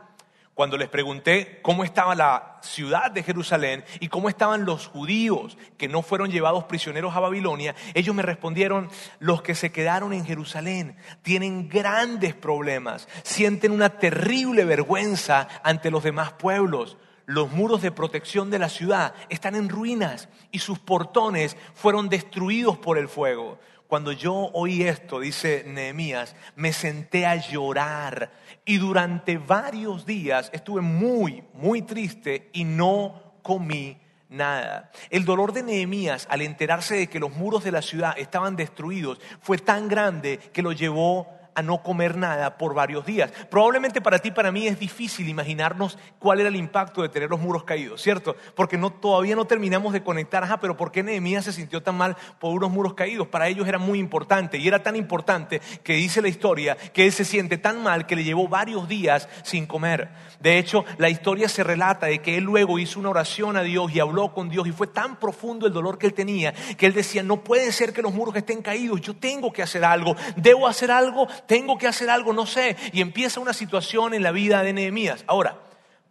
Cuando 0.60 0.76
les 0.76 0.90
pregunté 0.90 1.58
cómo 1.62 1.84
estaba 1.84 2.14
la 2.14 2.58
ciudad 2.60 3.10
de 3.10 3.22
Jerusalén 3.22 3.82
y 3.98 4.08
cómo 4.08 4.28
estaban 4.28 4.66
los 4.66 4.88
judíos 4.88 5.56
que 5.78 5.88
no 5.88 6.02
fueron 6.02 6.30
llevados 6.30 6.64
prisioneros 6.64 7.16
a 7.16 7.20
Babilonia, 7.20 7.74
ellos 7.94 8.14
me 8.14 8.20
respondieron, 8.20 8.90
los 9.20 9.40
que 9.40 9.54
se 9.54 9.72
quedaron 9.72 10.12
en 10.12 10.26
Jerusalén 10.26 10.98
tienen 11.22 11.70
grandes 11.70 12.34
problemas, 12.34 13.08
sienten 13.22 13.72
una 13.72 13.88
terrible 13.88 14.66
vergüenza 14.66 15.48
ante 15.62 15.90
los 15.90 16.04
demás 16.04 16.32
pueblos 16.32 16.98
los 17.30 17.52
muros 17.52 17.80
de 17.80 17.92
protección 17.92 18.50
de 18.50 18.58
la 18.58 18.68
ciudad 18.68 19.14
están 19.28 19.54
en 19.54 19.68
ruinas 19.68 20.28
y 20.50 20.58
sus 20.58 20.80
portones 20.80 21.56
fueron 21.74 22.08
destruidos 22.08 22.76
por 22.76 22.98
el 22.98 23.08
fuego. 23.08 23.60
Cuando 23.86 24.10
yo 24.10 24.50
oí 24.52 24.82
esto, 24.82 25.20
dice 25.20 25.62
Nehemías, 25.64 26.34
me 26.56 26.72
senté 26.72 27.26
a 27.26 27.36
llorar 27.36 28.32
y 28.64 28.78
durante 28.78 29.38
varios 29.38 30.04
días 30.04 30.50
estuve 30.52 30.80
muy, 30.80 31.44
muy 31.54 31.82
triste 31.82 32.50
y 32.52 32.64
no 32.64 33.34
comí 33.42 33.96
nada. 34.28 34.90
El 35.08 35.24
dolor 35.24 35.52
de 35.52 35.62
Nehemías 35.62 36.26
al 36.30 36.42
enterarse 36.42 36.96
de 36.96 37.06
que 37.06 37.20
los 37.20 37.36
muros 37.36 37.62
de 37.62 37.70
la 37.70 37.82
ciudad 37.82 38.18
estaban 38.18 38.56
destruidos 38.56 39.20
fue 39.40 39.58
tan 39.58 39.86
grande 39.86 40.38
que 40.52 40.62
lo 40.62 40.72
llevó 40.72 41.28
a 41.54 41.62
no 41.62 41.82
comer 41.82 42.16
nada 42.16 42.56
por 42.56 42.74
varios 42.74 43.06
días. 43.06 43.30
Probablemente 43.50 44.00
para 44.00 44.18
ti, 44.18 44.30
para 44.30 44.52
mí 44.52 44.66
es 44.66 44.78
difícil 44.78 45.28
imaginarnos 45.28 45.98
cuál 46.18 46.40
era 46.40 46.48
el 46.48 46.56
impacto 46.56 47.02
de 47.02 47.08
tener 47.08 47.30
los 47.30 47.40
muros 47.40 47.64
caídos, 47.64 48.02
¿cierto? 48.02 48.36
Porque 48.54 48.78
no, 48.78 48.90
todavía 48.90 49.36
no 49.36 49.44
terminamos 49.44 49.92
de 49.92 50.02
conectar, 50.02 50.42
ajá, 50.42 50.60
pero 50.60 50.76
¿por 50.76 50.92
qué 50.92 51.02
Nehemías 51.02 51.44
se 51.44 51.52
sintió 51.52 51.82
tan 51.82 51.96
mal 51.96 52.16
por 52.38 52.52
unos 52.52 52.70
muros 52.70 52.94
caídos? 52.94 53.28
Para 53.28 53.48
ellos 53.48 53.68
era 53.68 53.78
muy 53.78 53.98
importante 53.98 54.58
y 54.58 54.66
era 54.66 54.82
tan 54.82 54.96
importante 54.96 55.60
que 55.82 55.94
dice 55.94 56.22
la 56.22 56.28
historia 56.28 56.76
que 56.76 57.06
él 57.06 57.12
se 57.12 57.24
siente 57.24 57.58
tan 57.58 57.82
mal 57.82 58.06
que 58.06 58.16
le 58.16 58.24
llevó 58.24 58.48
varios 58.48 58.88
días 58.88 59.28
sin 59.42 59.66
comer. 59.66 60.10
De 60.40 60.58
hecho, 60.58 60.84
la 60.98 61.10
historia 61.10 61.48
se 61.48 61.64
relata 61.64 62.06
de 62.06 62.20
que 62.20 62.36
él 62.36 62.44
luego 62.44 62.78
hizo 62.78 62.98
una 62.98 63.10
oración 63.10 63.56
a 63.56 63.62
Dios 63.62 63.94
y 63.94 64.00
habló 64.00 64.32
con 64.32 64.48
Dios 64.48 64.66
y 64.66 64.72
fue 64.72 64.86
tan 64.86 65.18
profundo 65.18 65.66
el 65.66 65.72
dolor 65.72 65.98
que 65.98 66.06
él 66.06 66.14
tenía 66.14 66.30
que 66.76 66.86
él 66.86 66.92
decía, 66.92 67.22
no 67.22 67.42
puede 67.42 67.72
ser 67.72 67.92
que 67.92 68.02
los 68.02 68.12
muros 68.12 68.34
estén 68.36 68.62
caídos, 68.62 69.00
yo 69.00 69.14
tengo 69.14 69.52
que 69.52 69.62
hacer 69.62 69.84
algo, 69.84 70.16
debo 70.36 70.66
hacer 70.66 70.90
algo, 70.90 71.28
tengo 71.46 71.78
que 71.78 71.86
hacer 71.86 72.10
algo, 72.10 72.32
no 72.32 72.46
sé. 72.46 72.76
Y 72.92 73.00
empieza 73.00 73.40
una 73.40 73.52
situación 73.52 74.14
en 74.14 74.22
la 74.22 74.32
vida 74.32 74.62
de 74.62 74.72
Nehemías. 74.72 75.24
Ahora, 75.26 75.58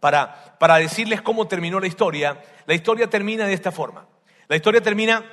para, 0.00 0.56
para 0.58 0.76
decirles 0.76 1.22
cómo 1.22 1.48
terminó 1.48 1.80
la 1.80 1.86
historia, 1.86 2.42
la 2.66 2.74
historia 2.74 3.08
termina 3.08 3.46
de 3.46 3.54
esta 3.54 3.72
forma. 3.72 4.06
La 4.48 4.56
historia 4.56 4.80
termina 4.80 5.24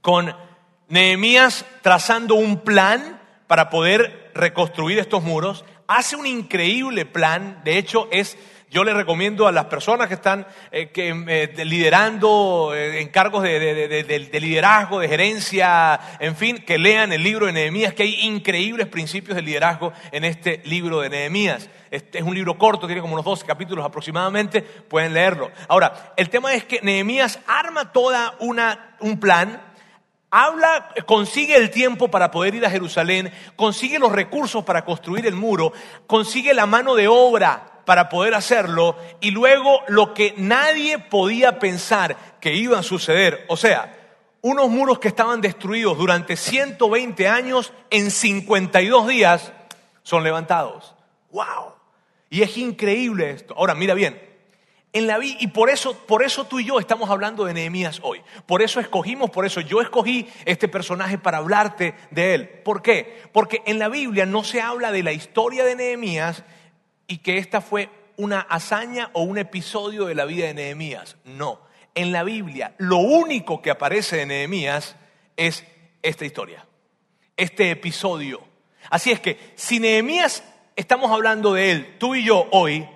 con 0.00 0.34
Nehemías 0.88 1.64
trazando 1.80 2.34
un 2.34 2.60
plan 2.60 3.20
para 3.46 3.70
poder 3.70 4.30
reconstruir 4.34 4.98
estos 4.98 5.22
muros. 5.22 5.64
Hace 5.86 6.16
un 6.16 6.26
increíble 6.26 7.04
plan, 7.06 7.60
de 7.64 7.78
hecho 7.78 8.08
es 8.10 8.38
yo 8.72 8.84
le 8.84 8.94
recomiendo 8.94 9.46
a 9.46 9.52
las 9.52 9.66
personas 9.66 10.08
que 10.08 10.14
están 10.14 10.46
eh, 10.70 10.88
que, 10.88 11.10
eh, 11.10 11.64
liderando 11.66 12.72
eh, 12.74 13.02
en 13.02 13.08
cargos 13.10 13.42
de, 13.42 14.40
liderazgo, 14.40 14.98
de 14.98 15.08
gerencia, 15.08 16.00
en 16.18 16.34
fin, 16.34 16.64
que 16.64 16.78
lean 16.78 17.12
el 17.12 17.22
libro 17.22 17.44
de 17.44 17.52
Nehemías, 17.52 17.92
que 17.92 18.04
hay 18.04 18.20
increíbles 18.22 18.88
principios 18.88 19.36
de 19.36 19.42
liderazgo 19.42 19.92
en 20.10 20.24
este 20.24 20.62
libro 20.64 21.00
de 21.00 21.10
Nehemías. 21.10 21.68
Este 21.90 22.18
es 22.18 22.24
un 22.24 22.34
libro 22.34 22.56
corto, 22.56 22.86
tiene 22.86 23.02
como 23.02 23.12
unos 23.12 23.26
12 23.26 23.44
capítulos 23.44 23.84
aproximadamente, 23.84 24.62
pueden 24.62 25.12
leerlo. 25.12 25.50
Ahora, 25.68 26.14
el 26.16 26.30
tema 26.30 26.54
es 26.54 26.64
que 26.64 26.80
Nehemías 26.80 27.40
arma 27.46 27.92
toda 27.92 28.36
una, 28.40 28.96
un 29.00 29.20
plan, 29.20 29.60
habla, 30.30 30.88
consigue 31.04 31.56
el 31.56 31.70
tiempo 31.70 32.10
para 32.10 32.30
poder 32.30 32.54
ir 32.54 32.64
a 32.64 32.70
Jerusalén, 32.70 33.30
consigue 33.54 33.98
los 33.98 34.12
recursos 34.12 34.64
para 34.64 34.86
construir 34.86 35.26
el 35.26 35.34
muro, 35.34 35.74
consigue 36.06 36.54
la 36.54 36.64
mano 36.64 36.94
de 36.94 37.06
obra 37.06 37.68
para 37.84 38.08
poder 38.08 38.34
hacerlo 38.34 38.96
y 39.20 39.30
luego 39.30 39.80
lo 39.88 40.14
que 40.14 40.34
nadie 40.36 40.98
podía 40.98 41.58
pensar 41.58 42.16
que 42.40 42.54
iba 42.54 42.78
a 42.78 42.82
suceder, 42.82 43.44
o 43.48 43.56
sea, 43.56 43.98
unos 44.42 44.68
muros 44.68 44.98
que 44.98 45.08
estaban 45.08 45.40
destruidos 45.40 45.96
durante 45.96 46.36
120 46.36 47.28
años 47.28 47.72
en 47.90 48.10
52 48.10 49.06
días 49.06 49.52
son 50.02 50.24
levantados. 50.24 50.94
¡Wow! 51.30 51.74
Y 52.28 52.42
es 52.42 52.56
increíble 52.56 53.30
esto. 53.30 53.54
Ahora, 53.56 53.74
mira 53.74 53.94
bien, 53.94 54.20
en 54.92 55.06
la 55.06 55.18
y 55.22 55.46
por 55.46 55.70
eso, 55.70 55.96
por 56.06 56.22
eso 56.22 56.44
tú 56.44 56.60
y 56.60 56.64
yo 56.64 56.78
estamos 56.78 57.08
hablando 57.08 57.44
de 57.44 57.54
Nehemías 57.54 58.00
hoy. 58.02 58.20
Por 58.44 58.60
eso 58.60 58.78
escogimos, 58.78 59.30
por 59.30 59.46
eso 59.46 59.60
yo 59.60 59.80
escogí 59.80 60.28
este 60.44 60.68
personaje 60.68 61.16
para 61.16 61.38
hablarte 61.38 61.94
de 62.10 62.34
él. 62.34 62.48
¿Por 62.48 62.82
qué? 62.82 63.22
Porque 63.32 63.62
en 63.64 63.78
la 63.78 63.88
Biblia 63.88 64.26
no 64.26 64.44
se 64.44 64.60
habla 64.60 64.92
de 64.92 65.02
la 65.02 65.12
historia 65.12 65.64
de 65.64 65.76
Nehemías 65.76 66.44
y 67.06 67.18
que 67.18 67.38
esta 67.38 67.60
fue 67.60 67.88
una 68.16 68.40
hazaña 68.40 69.10
o 69.12 69.22
un 69.22 69.38
episodio 69.38 70.06
de 70.06 70.14
la 70.14 70.24
vida 70.24 70.46
de 70.46 70.54
Nehemías. 70.54 71.16
No. 71.24 71.60
En 71.94 72.12
la 72.12 72.24
Biblia, 72.24 72.74
lo 72.78 72.98
único 72.98 73.60
que 73.60 73.70
aparece 73.70 74.16
de 74.16 74.26
Nehemías 74.26 74.96
es 75.36 75.64
esta 76.02 76.24
historia, 76.24 76.66
este 77.36 77.70
episodio. 77.70 78.42
Así 78.90 79.10
es 79.10 79.20
que 79.20 79.38
si 79.56 79.78
Nehemías 79.78 80.42
estamos 80.76 81.10
hablando 81.10 81.54
de 81.54 81.70
él, 81.70 81.96
tú 81.98 82.14
y 82.14 82.24
yo 82.24 82.48
hoy, 82.50 82.88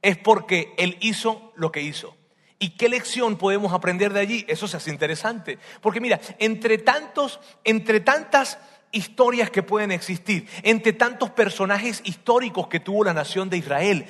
es 0.00 0.16
porque 0.16 0.74
él 0.78 0.96
hizo 1.00 1.52
lo 1.56 1.70
que 1.70 1.82
hizo. 1.82 2.16
¿Y 2.58 2.70
qué 2.70 2.88
lección 2.88 3.38
podemos 3.38 3.72
aprender 3.72 4.12
de 4.12 4.20
allí? 4.20 4.44
Eso 4.48 4.68
se 4.68 4.76
hace 4.76 4.90
interesante. 4.90 5.58
Porque 5.80 6.00
mira, 6.00 6.20
entre 6.38 6.78
tantos, 6.78 7.40
entre 7.64 8.00
tantas 8.00 8.58
historias 8.92 9.50
que 9.50 9.62
pueden 9.62 9.90
existir, 9.90 10.46
entre 10.62 10.92
tantos 10.92 11.30
personajes 11.30 12.00
históricos 12.04 12.68
que 12.68 12.80
tuvo 12.80 13.04
la 13.04 13.14
nación 13.14 13.50
de 13.50 13.56
Israel. 13.56 14.06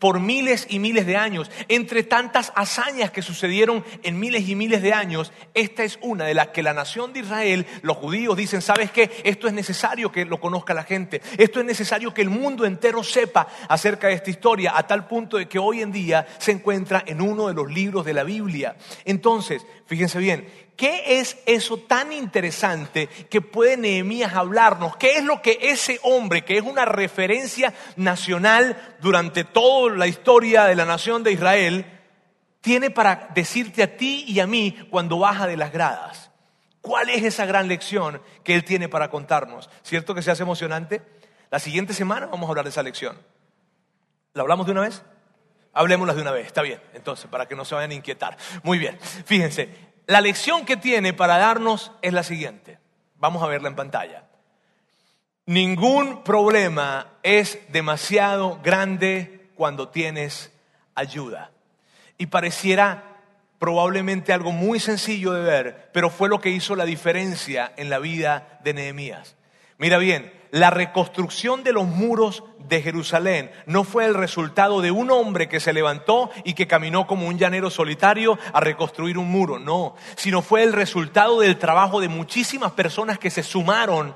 por 0.00 0.18
miles 0.18 0.66
y 0.68 0.80
miles 0.80 1.06
de 1.06 1.16
años. 1.16 1.50
Entre 1.68 2.02
tantas 2.02 2.52
hazañas 2.56 3.12
que 3.12 3.22
sucedieron 3.22 3.84
en 4.02 4.18
miles 4.18 4.48
y 4.48 4.56
miles 4.56 4.82
de 4.82 4.94
años, 4.94 5.30
esta 5.54 5.84
es 5.84 5.98
una 6.00 6.24
de 6.24 6.34
las 6.34 6.48
que 6.48 6.62
la 6.62 6.72
nación 6.72 7.12
de 7.12 7.20
Israel, 7.20 7.66
los 7.82 7.98
judíos 7.98 8.36
dicen, 8.36 8.62
¿sabes 8.62 8.90
qué? 8.90 9.10
Esto 9.22 9.46
es 9.46 9.52
necesario 9.52 10.10
que 10.10 10.24
lo 10.24 10.40
conozca 10.40 10.74
la 10.74 10.84
gente. 10.84 11.20
Esto 11.36 11.60
es 11.60 11.66
necesario 11.66 12.12
que 12.14 12.22
el 12.22 12.30
mundo 12.30 12.64
entero 12.64 13.04
sepa 13.04 13.46
acerca 13.68 14.08
de 14.08 14.14
esta 14.14 14.30
historia, 14.30 14.72
a 14.74 14.86
tal 14.86 15.06
punto 15.06 15.36
de 15.36 15.46
que 15.46 15.58
hoy 15.58 15.82
en 15.82 15.92
día 15.92 16.26
se 16.38 16.52
encuentra 16.52 17.04
en 17.06 17.20
uno 17.20 17.48
de 17.48 17.54
los 17.54 17.70
libros 17.70 18.04
de 18.06 18.14
la 18.14 18.24
Biblia. 18.24 18.76
Entonces, 19.04 19.66
fíjense 19.84 20.18
bien, 20.18 20.48
¿Qué 20.80 21.20
es 21.20 21.36
eso 21.44 21.76
tan 21.76 22.10
interesante 22.10 23.08
que 23.28 23.42
puede 23.42 23.76
Nehemías 23.76 24.32
hablarnos? 24.32 24.96
¿Qué 24.96 25.18
es 25.18 25.24
lo 25.24 25.42
que 25.42 25.58
ese 25.60 26.00
hombre, 26.02 26.42
que 26.42 26.56
es 26.56 26.62
una 26.62 26.86
referencia 26.86 27.74
nacional 27.96 28.96
durante 29.02 29.44
toda 29.44 29.94
la 29.94 30.06
historia 30.06 30.64
de 30.64 30.74
la 30.74 30.86
nación 30.86 31.22
de 31.22 31.32
Israel, 31.32 31.84
tiene 32.62 32.88
para 32.88 33.28
decirte 33.34 33.82
a 33.82 33.98
ti 33.98 34.24
y 34.26 34.40
a 34.40 34.46
mí 34.46 34.74
cuando 34.88 35.18
baja 35.18 35.46
de 35.46 35.58
las 35.58 35.70
gradas? 35.70 36.30
¿Cuál 36.80 37.10
es 37.10 37.24
esa 37.24 37.44
gran 37.44 37.68
lección 37.68 38.22
que 38.42 38.54
él 38.54 38.64
tiene 38.64 38.88
para 38.88 39.10
contarnos? 39.10 39.68
¿Cierto 39.82 40.14
que 40.14 40.22
se 40.22 40.30
hace 40.30 40.44
emocionante? 40.44 41.02
La 41.50 41.58
siguiente 41.58 41.92
semana 41.92 42.24
vamos 42.24 42.46
a 42.46 42.52
hablar 42.52 42.64
de 42.64 42.70
esa 42.70 42.82
lección. 42.82 43.18
¿La 44.32 44.40
hablamos 44.40 44.64
de 44.64 44.72
una 44.72 44.80
vez? 44.80 45.02
Hablemosla 45.74 46.14
de 46.14 46.22
una 46.22 46.30
vez, 46.30 46.46
está 46.46 46.62
bien. 46.62 46.80
Entonces, 46.94 47.26
para 47.26 47.46
que 47.46 47.54
no 47.54 47.66
se 47.66 47.74
vayan 47.74 47.90
a 47.90 47.94
inquietar. 47.94 48.38
Muy 48.62 48.78
bien, 48.78 48.98
fíjense, 49.26 49.89
la 50.10 50.20
lección 50.20 50.64
que 50.64 50.76
tiene 50.76 51.12
para 51.12 51.38
darnos 51.38 51.92
es 52.02 52.12
la 52.12 52.24
siguiente. 52.24 52.80
Vamos 53.18 53.44
a 53.44 53.46
verla 53.46 53.68
en 53.68 53.76
pantalla. 53.76 54.24
Ningún 55.46 56.24
problema 56.24 57.06
es 57.22 57.60
demasiado 57.68 58.58
grande 58.60 59.50
cuando 59.54 59.90
tienes 59.90 60.52
ayuda. 60.96 61.52
Y 62.18 62.26
pareciera 62.26 63.04
probablemente 63.60 64.32
algo 64.32 64.50
muy 64.50 64.80
sencillo 64.80 65.30
de 65.30 65.42
ver, 65.42 65.90
pero 65.92 66.10
fue 66.10 66.28
lo 66.28 66.40
que 66.40 66.50
hizo 66.50 66.74
la 66.74 66.86
diferencia 66.86 67.72
en 67.76 67.88
la 67.88 68.00
vida 68.00 68.58
de 68.64 68.74
Nehemías. 68.74 69.36
Mira 69.78 69.98
bien, 69.98 70.32
la 70.50 70.70
reconstrucción 70.70 71.62
de 71.62 71.72
los 71.72 71.86
muros 71.86 72.44
de 72.68 72.82
Jerusalén 72.82 73.50
no 73.66 73.84
fue 73.84 74.04
el 74.04 74.14
resultado 74.14 74.80
de 74.80 74.90
un 74.90 75.10
hombre 75.10 75.48
que 75.48 75.60
se 75.60 75.72
levantó 75.72 76.30
y 76.44 76.54
que 76.54 76.66
caminó 76.66 77.06
como 77.06 77.26
un 77.26 77.38
llanero 77.38 77.70
solitario 77.70 78.38
a 78.52 78.60
reconstruir 78.60 79.18
un 79.18 79.30
muro, 79.30 79.58
no, 79.58 79.94
sino 80.16 80.42
fue 80.42 80.62
el 80.62 80.72
resultado 80.72 81.40
del 81.40 81.58
trabajo 81.58 82.00
de 82.00 82.08
muchísimas 82.08 82.72
personas 82.72 83.18
que 83.18 83.30
se 83.30 83.42
sumaron 83.42 84.14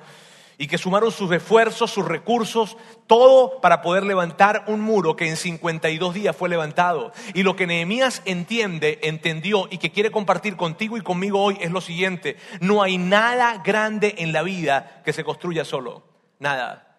y 0.56 0.68
que 0.68 0.78
sumaron 0.78 1.10
sus 1.10 1.32
esfuerzos, 1.32 1.90
sus 1.90 2.06
recursos, 2.06 2.76
todo 3.08 3.60
para 3.60 3.82
poder 3.82 4.04
levantar 4.04 4.64
un 4.68 4.80
muro 4.80 5.16
que 5.16 5.28
en 5.28 5.36
52 5.36 6.14
días 6.14 6.36
fue 6.36 6.48
levantado. 6.48 7.12
Y 7.34 7.42
lo 7.42 7.56
que 7.56 7.66
Nehemías 7.66 8.22
entiende, 8.24 9.00
entendió 9.02 9.66
y 9.70 9.78
que 9.78 9.90
quiere 9.90 10.12
compartir 10.12 10.56
contigo 10.56 10.96
y 10.96 11.02
conmigo 11.02 11.42
hoy 11.42 11.58
es 11.60 11.72
lo 11.72 11.80
siguiente, 11.80 12.36
no 12.60 12.82
hay 12.82 12.98
nada 12.98 13.62
grande 13.64 14.14
en 14.18 14.32
la 14.32 14.42
vida 14.42 15.02
que 15.04 15.12
se 15.12 15.24
construya 15.24 15.64
solo, 15.64 16.13
nada. 16.44 16.96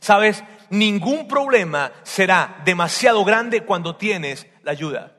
Sabes, 0.00 0.42
ningún 0.70 1.28
problema 1.28 1.92
será 2.02 2.62
demasiado 2.64 3.24
grande 3.24 3.62
cuando 3.62 3.96
tienes 3.96 4.46
la 4.62 4.72
ayuda. 4.72 5.12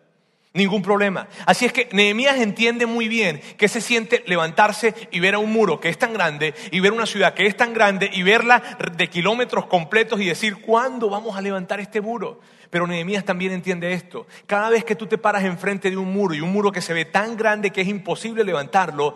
Ningún 0.54 0.82
problema. 0.82 1.28
Así 1.46 1.66
es 1.66 1.74
que 1.74 1.90
Nehemías 1.92 2.38
entiende 2.38 2.86
muy 2.86 3.10
bien 3.10 3.42
que 3.58 3.68
se 3.68 3.82
siente 3.82 4.24
levantarse 4.26 4.96
y 5.12 5.20
ver 5.20 5.36
a 5.36 5.40
un 5.40 5.52
muro 5.52 5.82
que 5.82 5.90
es 5.90 6.00
tan 6.00 6.14
grande 6.14 6.54
y 6.72 6.80
ver 6.80 6.94
una 6.94 7.06
ciudad 7.06 7.34
que 7.34 7.46
es 7.46 7.58
tan 7.58 7.74
grande 7.74 8.10
y 8.14 8.24
verla 8.24 8.64
de 8.96 9.10
kilómetros 9.10 9.66
completos 9.66 10.22
y 10.22 10.26
decir, 10.26 10.62
¿cuándo 10.62 11.10
vamos 11.10 11.36
a 11.36 11.42
levantar 11.42 11.82
este 11.82 12.00
muro? 12.00 12.40
Pero 12.70 12.88
Nehemías 12.88 13.26
también 13.26 13.52
entiende 13.52 13.92
esto. 13.92 14.28
Cada 14.46 14.70
vez 14.70 14.86
que 14.86 14.96
tú 14.96 15.08
te 15.08 15.18
paras 15.18 15.44
enfrente 15.44 15.90
de 15.90 15.98
un 15.98 16.14
muro 16.14 16.34
y 16.34 16.40
un 16.40 16.54
muro 16.54 16.72
que 16.72 16.82
se 16.82 16.94
ve 16.94 17.04
tan 17.04 17.36
grande 17.36 17.72
que 17.72 17.82
es 17.82 17.88
imposible 17.90 18.46
levantarlo, 18.46 19.16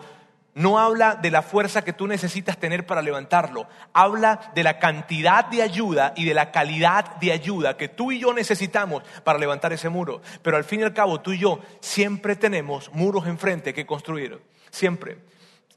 no 0.54 0.78
habla 0.78 1.14
de 1.14 1.30
la 1.30 1.42
fuerza 1.42 1.82
que 1.82 1.92
tú 1.92 2.06
necesitas 2.06 2.58
tener 2.58 2.86
para 2.86 3.02
levantarlo, 3.02 3.68
habla 3.92 4.52
de 4.54 4.62
la 4.62 4.78
cantidad 4.78 5.44
de 5.44 5.62
ayuda 5.62 6.12
y 6.16 6.24
de 6.24 6.34
la 6.34 6.50
calidad 6.50 7.16
de 7.16 7.32
ayuda 7.32 7.76
que 7.76 7.88
tú 7.88 8.12
y 8.12 8.20
yo 8.20 8.32
necesitamos 8.34 9.04
para 9.24 9.38
levantar 9.38 9.72
ese 9.72 9.88
muro. 9.88 10.22
Pero 10.42 10.56
al 10.56 10.64
fin 10.64 10.80
y 10.80 10.82
al 10.82 10.94
cabo, 10.94 11.20
tú 11.20 11.32
y 11.32 11.38
yo 11.38 11.60
siempre 11.80 12.36
tenemos 12.36 12.92
muros 12.92 13.26
enfrente 13.26 13.72
que 13.72 13.86
construir, 13.86 14.42
siempre. 14.70 15.18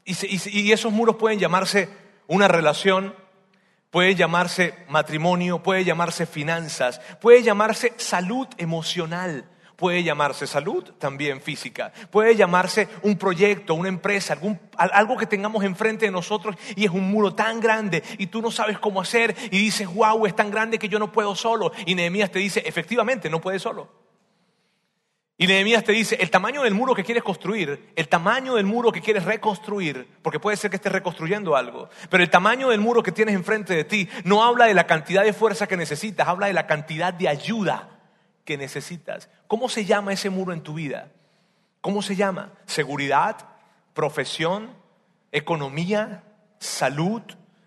Y, 0.04 0.72
esos 0.72 0.92
muros 0.92 1.16
pueden 1.16 1.38
llamarse 1.38 1.88
una 2.26 2.48
relación, 2.48 3.14
puede 3.90 4.14
llamarse 4.14 4.74
matrimonio, 4.88 5.62
puede 5.62 5.84
llamarse 5.84 6.26
finanzas, 6.26 7.00
puede 7.20 7.42
llamarse 7.42 7.94
salud 7.96 8.48
emocional 8.58 9.48
Puede 9.76 10.04
llamarse 10.04 10.46
salud, 10.46 10.84
también 10.98 11.40
física. 11.40 11.92
Puede 12.10 12.36
llamarse 12.36 12.88
un 13.02 13.16
proyecto, 13.16 13.74
una 13.74 13.88
empresa, 13.88 14.38
algo 14.76 15.16
que 15.16 15.26
tengamos 15.26 15.64
enfrente 15.64 16.06
de 16.06 16.12
nosotros 16.12 16.56
y 16.76 16.84
es 16.84 16.90
un 16.90 17.10
muro 17.10 17.34
tan 17.34 17.60
grande 17.60 18.02
y 18.18 18.28
tú 18.28 18.40
no 18.40 18.52
sabes 18.52 18.78
cómo 18.78 19.00
hacer 19.00 19.34
y 19.50 19.58
dices, 19.58 19.92
wow, 19.92 20.26
es 20.26 20.36
tan 20.36 20.50
grande 20.50 20.78
que 20.78 20.88
yo 20.88 20.98
no 20.98 21.10
puedo 21.10 21.34
solo. 21.34 21.72
Y 21.86 21.96
Nehemías 21.96 22.30
te 22.30 22.38
dice, 22.38 22.62
efectivamente, 22.64 23.28
no 23.28 23.40
puedes 23.40 23.62
solo. 23.62 24.04
Y 25.36 25.48
Nehemías 25.48 25.82
te 25.82 25.90
dice, 25.90 26.16
el 26.20 26.30
tamaño 26.30 26.62
del 26.62 26.74
muro 26.74 26.94
que 26.94 27.02
quieres 27.02 27.24
construir, 27.24 27.90
el 27.96 28.08
tamaño 28.08 28.54
del 28.54 28.66
muro 28.66 28.92
que 28.92 29.00
quieres 29.00 29.24
reconstruir, 29.24 30.06
porque 30.22 30.38
puede 30.38 30.56
ser 30.56 30.70
que 30.70 30.76
estés 30.76 30.92
reconstruyendo 30.92 31.56
algo, 31.56 31.88
pero 32.08 32.22
el 32.22 32.30
tamaño 32.30 32.68
del 32.68 32.78
muro 32.78 33.02
que 33.02 33.10
tienes 33.10 33.34
enfrente 33.34 33.74
de 33.74 33.82
ti 33.82 34.08
no 34.22 34.44
habla 34.44 34.66
de 34.66 34.74
la 34.74 34.86
cantidad 34.86 35.24
de 35.24 35.32
fuerza 35.32 35.66
que 35.66 35.76
necesitas, 35.76 36.28
habla 36.28 36.46
de 36.46 36.52
la 36.52 36.68
cantidad 36.68 37.12
de 37.12 37.26
ayuda 37.26 37.93
que 38.44 38.56
necesitas. 38.56 39.28
¿Cómo 39.46 39.68
se 39.68 39.84
llama 39.84 40.12
ese 40.12 40.30
muro 40.30 40.52
en 40.52 40.62
tu 40.62 40.74
vida? 40.74 41.10
¿Cómo 41.80 42.02
se 42.02 42.16
llama? 42.16 42.52
¿Seguridad? 42.66 43.36
¿Profesión? 43.92 44.70
¿Economía? 45.32 46.24
¿Salud? 46.58 47.22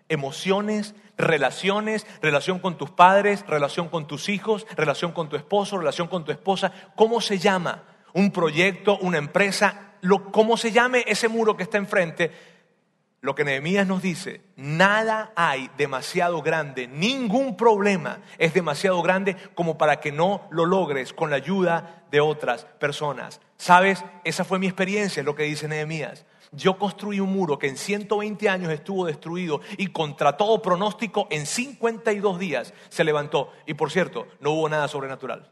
¿Emociones? 0.09 0.95
relaciones, 1.17 2.05
relación 2.21 2.59
con 2.59 2.77
tus 2.77 2.91
padres, 2.91 3.43
relación 3.47 3.89
con 3.89 4.07
tus 4.07 4.29
hijos, 4.29 4.67
relación 4.75 5.11
con 5.11 5.29
tu 5.29 5.35
esposo, 5.35 5.77
relación 5.77 6.07
con 6.07 6.23
tu 6.23 6.31
esposa. 6.31 6.71
¿Cómo 6.95 7.21
se 7.21 7.39
llama? 7.39 7.83
Un 8.13 8.31
proyecto, 8.31 8.97
una 8.99 9.17
empresa, 9.17 9.93
cómo 10.31 10.57
se 10.57 10.71
llame 10.71 11.03
ese 11.07 11.27
muro 11.27 11.57
que 11.57 11.63
está 11.63 11.77
enfrente, 11.77 12.31
lo 13.21 13.33
que 13.33 13.43
Nehemías 13.43 13.87
nos 13.87 14.01
dice, 14.01 14.41
nada 14.55 15.31
hay 15.35 15.69
demasiado 15.77 16.41
grande, 16.41 16.87
ningún 16.87 17.57
problema 17.57 18.19
es 18.37 18.53
demasiado 18.53 19.01
grande 19.01 19.35
como 19.55 19.77
para 19.77 19.99
que 19.99 20.11
no 20.11 20.47
lo 20.51 20.65
logres 20.65 21.13
con 21.13 21.29
la 21.29 21.37
ayuda 21.37 22.05
de 22.11 22.21
otras 22.21 22.65
personas. 22.65 23.41
¿Sabes? 23.57 24.05
Esa 24.23 24.43
fue 24.43 24.59
mi 24.59 24.67
experiencia, 24.67 25.21
es 25.21 25.25
lo 25.25 25.35
que 25.35 25.43
dice 25.43 25.67
Nehemías. 25.67 26.25
Yo 26.51 26.77
construí 26.77 27.19
un 27.19 27.33
muro 27.33 27.59
que 27.59 27.67
en 27.67 27.75
120 27.75 28.47
años 28.47 28.71
estuvo 28.71 29.05
destruido 29.05 29.61
y 29.77 29.87
contra 29.87 30.37
todo 30.37 30.61
pronóstico 30.61 31.27
en 31.29 31.45
52 31.45 32.39
días 32.39 32.73
se 32.89 33.03
levantó. 33.03 33.51
Y 33.65 33.73
por 33.73 33.91
cierto, 33.91 34.27
no 34.39 34.51
hubo 34.51 34.69
nada 34.69 34.87
sobrenatural. 34.87 35.51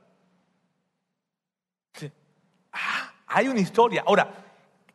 Ah, 2.71 3.13
hay 3.28 3.47
una 3.47 3.60
historia. 3.60 4.04
Ahora, 4.06 4.44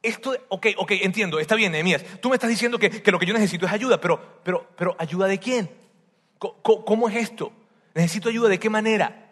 esto, 0.02 0.34
ok, 0.48 0.68
ok, 0.78 0.92
entiendo, 1.02 1.38
está 1.38 1.54
bien, 1.54 1.72
Nehemías. 1.72 2.04
Tú 2.20 2.30
me 2.30 2.36
estás 2.36 2.48
diciendo 2.48 2.78
que, 2.78 3.02
lo 3.10 3.18
que 3.18 3.26
yo 3.26 3.34
necesito 3.34 3.66
es 3.66 3.72
ayuda, 3.72 4.00
pero, 4.00 4.40
pero, 4.42 4.66
pero 4.76 4.96
¿ayuda 4.98 5.26
de 5.26 5.38
quién? 5.38 5.70
¿Cómo, 6.38 7.08
es 7.08 7.16
esto? 7.16 7.52
¿Necesito 7.94 8.30
ayuda 8.30 8.48
de 8.48 8.58
qué 8.58 8.70
manera? 8.70 9.30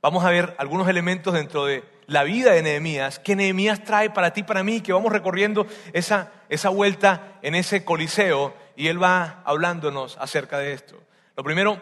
Vamos 0.00 0.24
a 0.24 0.30
ver 0.30 0.54
algunos 0.58 0.88
elementos 0.88 1.34
dentro 1.34 1.66
de 1.66 1.84
la 2.06 2.24
vida 2.24 2.52
de 2.52 2.62
Nehemías 2.62 3.18
que 3.18 3.36
Nehemías 3.36 3.84
trae 3.84 4.08
para 4.08 4.32
ti, 4.32 4.42
para 4.42 4.62
mí, 4.62 4.80
que 4.80 4.92
vamos 4.92 5.12
recorriendo 5.12 5.66
esa, 5.92 6.32
esa 6.48 6.70
vuelta 6.70 7.38
en 7.42 7.54
ese 7.54 7.84
coliseo 7.84 8.54
y 8.74 8.88
él 8.88 9.02
va 9.02 9.42
hablándonos 9.44 10.16
acerca 10.18 10.58
de 10.58 10.72
esto. 10.72 10.98
Lo 11.36 11.44
primero 11.44 11.78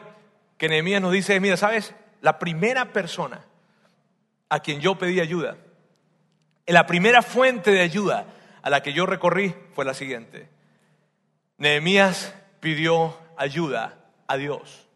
que 0.58 0.68
Nehemías 0.68 1.00
nos 1.00 1.12
dice 1.12 1.36
es, 1.36 1.40
mira, 1.40 1.56
¿sabes? 1.56 1.94
La 2.20 2.40
primera 2.40 2.92
persona 2.92 3.44
a 4.48 4.60
quien 4.60 4.80
yo 4.80 4.98
pedí 4.98 5.20
ayuda 5.20 5.56
la 6.72 6.86
primera 6.86 7.22
fuente 7.22 7.70
de 7.70 7.80
ayuda 7.80 8.26
a 8.62 8.70
la 8.70 8.82
que 8.82 8.92
yo 8.92 9.06
recorrí 9.06 9.54
fue 9.74 9.84
la 9.84 9.94
siguiente. 9.94 10.48
Nehemías 11.58 12.34
pidió 12.60 13.18
ayuda 13.36 13.98
a 14.26 14.36
Dios. 14.36 14.86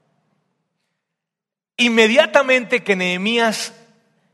Inmediatamente 1.76 2.83
que 2.83 2.96
Nehemías 2.96 3.74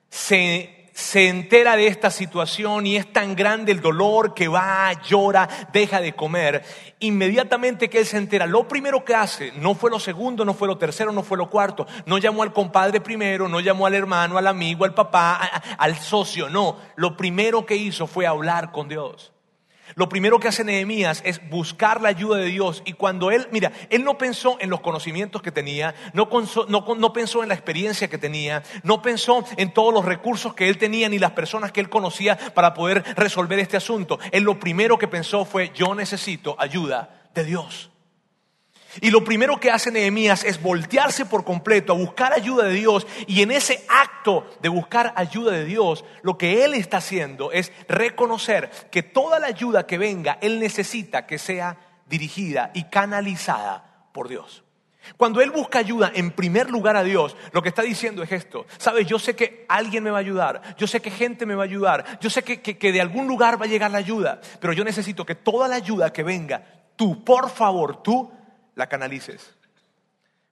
se 0.08 0.83
se 0.94 1.28
entera 1.28 1.76
de 1.76 1.88
esta 1.88 2.08
situación 2.08 2.86
y 2.86 2.96
es 2.96 3.12
tan 3.12 3.34
grande 3.34 3.72
el 3.72 3.80
dolor 3.80 4.32
que 4.32 4.46
va, 4.46 4.92
llora, 5.02 5.48
deja 5.72 6.00
de 6.00 6.14
comer, 6.14 6.64
inmediatamente 7.00 7.90
que 7.90 7.98
él 7.98 8.06
se 8.06 8.16
entera, 8.16 8.46
lo 8.46 8.68
primero 8.68 9.04
que 9.04 9.14
hace, 9.14 9.52
no 9.56 9.74
fue 9.74 9.90
lo 9.90 9.98
segundo, 9.98 10.44
no 10.44 10.54
fue 10.54 10.68
lo 10.68 10.78
tercero, 10.78 11.10
no 11.10 11.24
fue 11.24 11.36
lo 11.36 11.50
cuarto, 11.50 11.86
no 12.06 12.18
llamó 12.18 12.44
al 12.44 12.52
compadre 12.52 13.00
primero, 13.00 13.48
no 13.48 13.58
llamó 13.58 13.86
al 13.86 13.94
hermano, 13.94 14.38
al 14.38 14.46
amigo, 14.46 14.84
al 14.84 14.94
papá, 14.94 15.34
al 15.76 15.98
socio, 15.98 16.48
no, 16.48 16.78
lo 16.94 17.16
primero 17.16 17.66
que 17.66 17.74
hizo 17.74 18.06
fue 18.06 18.24
hablar 18.24 18.70
con 18.70 18.88
Dios. 18.88 19.33
Lo 19.94 20.08
primero 20.08 20.38
que 20.38 20.48
hace 20.48 20.64
Nehemías 20.64 21.22
es 21.24 21.48
buscar 21.50 22.00
la 22.00 22.08
ayuda 22.08 22.38
de 22.38 22.46
Dios. 22.46 22.82
Y 22.84 22.94
cuando 22.94 23.30
él, 23.30 23.46
mira, 23.52 23.72
él 23.90 24.04
no 24.04 24.18
pensó 24.18 24.56
en 24.60 24.70
los 24.70 24.80
conocimientos 24.80 25.42
que 25.42 25.52
tenía, 25.52 25.94
no, 26.12 26.28
no, 26.68 27.12
pensó 27.12 27.42
en 27.42 27.48
la 27.48 27.54
experiencia 27.54 28.08
que 28.08 28.18
tenía, 28.18 28.62
no 28.82 29.02
pensó 29.02 29.44
en 29.56 29.72
todos 29.72 29.94
los 29.94 30.04
recursos 30.04 30.54
que 30.54 30.68
él 30.68 30.78
tenía 30.78 31.08
ni 31.08 31.18
las 31.18 31.32
personas 31.32 31.72
que 31.72 31.80
él 31.80 31.88
conocía 31.88 32.36
para 32.54 32.74
poder 32.74 33.04
resolver 33.16 33.58
este 33.58 33.76
asunto. 33.76 34.18
Él 34.32 34.42
lo 34.42 34.58
primero 34.58 34.98
que 34.98 35.08
pensó 35.08 35.44
fue, 35.44 35.70
yo 35.74 35.94
necesito 35.94 36.56
ayuda 36.58 37.28
de 37.34 37.44
Dios. 37.44 37.90
Y 39.00 39.10
lo 39.10 39.24
primero 39.24 39.58
que 39.58 39.70
hace 39.70 39.90
Nehemías 39.90 40.44
es 40.44 40.62
voltearse 40.62 41.26
por 41.26 41.44
completo 41.44 41.92
a 41.92 41.96
buscar 41.96 42.32
ayuda 42.32 42.64
de 42.64 42.74
Dios. 42.74 43.06
Y 43.26 43.42
en 43.42 43.50
ese 43.50 43.84
acto 43.88 44.46
de 44.60 44.68
buscar 44.68 45.12
ayuda 45.16 45.52
de 45.52 45.64
Dios, 45.64 46.04
lo 46.22 46.38
que 46.38 46.64
él 46.64 46.74
está 46.74 46.98
haciendo 46.98 47.52
es 47.52 47.72
reconocer 47.88 48.70
que 48.90 49.02
toda 49.02 49.38
la 49.38 49.48
ayuda 49.48 49.86
que 49.86 49.98
venga, 49.98 50.38
él 50.40 50.60
necesita 50.60 51.26
que 51.26 51.38
sea 51.38 51.76
dirigida 52.06 52.70
y 52.74 52.84
canalizada 52.84 54.08
por 54.12 54.28
Dios. 54.28 54.64
Cuando 55.16 55.42
él 55.42 55.50
busca 55.50 55.78
ayuda 55.78 56.10
en 56.14 56.30
primer 56.30 56.70
lugar 56.70 56.96
a 56.96 57.02
Dios, 57.02 57.36
lo 57.52 57.62
que 57.62 57.68
está 57.68 57.82
diciendo 57.82 58.22
es 58.22 58.32
esto. 58.32 58.66
Sabes, 58.78 59.06
yo 59.06 59.18
sé 59.18 59.36
que 59.36 59.66
alguien 59.68 60.02
me 60.02 60.10
va 60.10 60.16
a 60.16 60.20
ayudar, 60.20 60.62
yo 60.78 60.86
sé 60.86 61.00
que 61.00 61.10
gente 61.10 61.44
me 61.44 61.54
va 61.54 61.64
a 61.64 61.66
ayudar, 61.66 62.18
yo 62.20 62.30
sé 62.30 62.42
que, 62.42 62.60
que 62.62 62.92
de 62.92 63.00
algún 63.00 63.26
lugar 63.26 63.60
va 63.60 63.66
a 63.66 63.68
llegar 63.68 63.90
la 63.90 63.98
ayuda, 63.98 64.40
pero 64.60 64.72
yo 64.72 64.82
necesito 64.82 65.26
que 65.26 65.34
toda 65.34 65.68
la 65.68 65.76
ayuda 65.76 66.12
que 66.12 66.22
venga, 66.22 66.64
tú, 66.96 67.22
por 67.22 67.50
favor, 67.50 68.02
tú 68.02 68.32
la 68.74 68.88
canalices. 68.88 69.54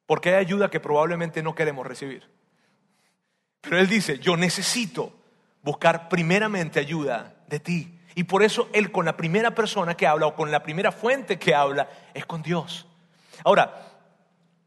Porque 0.07 0.31
hay 0.31 0.37
ayuda 0.37 0.71
que 0.71 0.81
probablemente 0.81 1.43
no 1.43 1.55
queremos 1.55 1.87
recibir. 1.87 2.29
Pero 3.61 3.79
Él 3.79 3.89
dice, 3.89 4.19
yo 4.19 4.37
necesito 4.37 5.13
buscar 5.63 6.09
primeramente 6.09 6.81
ayuda 6.81 7.35
de 7.49 7.61
ti. 7.61 7.99
Y 8.15 8.25
por 8.25 8.43
eso 8.43 8.69
Él 8.73 8.93
con 8.93 9.05
la 9.05 9.17
primera 9.17 9.55
persona 9.55 9.97
que 9.97 10.07
habla 10.07 10.27
o 10.27 10.35
con 10.35 10.51
la 10.51 10.63
primera 10.63 10.93
fuente 10.93 11.39
que 11.39 11.55
habla 11.55 11.89
es 12.13 12.27
con 12.27 12.43
Dios. 12.43 12.87
Ahora, 13.45 13.92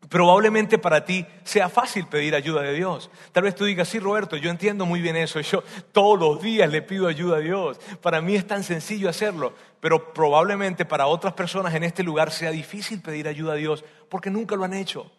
Probablemente 0.09 0.77
para 0.77 1.05
ti 1.05 1.25
sea 1.43 1.69
fácil 1.69 2.07
pedir 2.07 2.35
ayuda 2.35 2.61
de 2.61 2.73
Dios. 2.73 3.09
Tal 3.31 3.43
vez 3.43 3.55
tú 3.55 3.65
digas, 3.65 3.87
sí, 3.87 3.99
Roberto, 3.99 4.35
yo 4.37 4.49
entiendo 4.49 4.85
muy 4.85 5.01
bien 5.01 5.15
eso. 5.15 5.39
Yo 5.41 5.63
todos 5.91 6.19
los 6.19 6.41
días 6.41 6.69
le 6.69 6.81
pido 6.81 7.07
ayuda 7.07 7.37
a 7.37 7.39
Dios. 7.41 7.79
Para 8.01 8.21
mí 8.21 8.35
es 8.35 8.45
tan 8.45 8.63
sencillo 8.63 9.09
hacerlo. 9.09 9.53
Pero 9.79 10.13
probablemente 10.13 10.85
para 10.85 11.07
otras 11.07 11.33
personas 11.33 11.73
en 11.73 11.83
este 11.83 12.03
lugar 12.03 12.31
sea 12.31 12.51
difícil 12.51 13.01
pedir 13.01 13.27
ayuda 13.27 13.53
a 13.53 13.57
Dios 13.57 13.83
porque 14.09 14.29
nunca 14.29 14.55
lo 14.55 14.63
han 14.63 14.73
hecho 14.73 15.11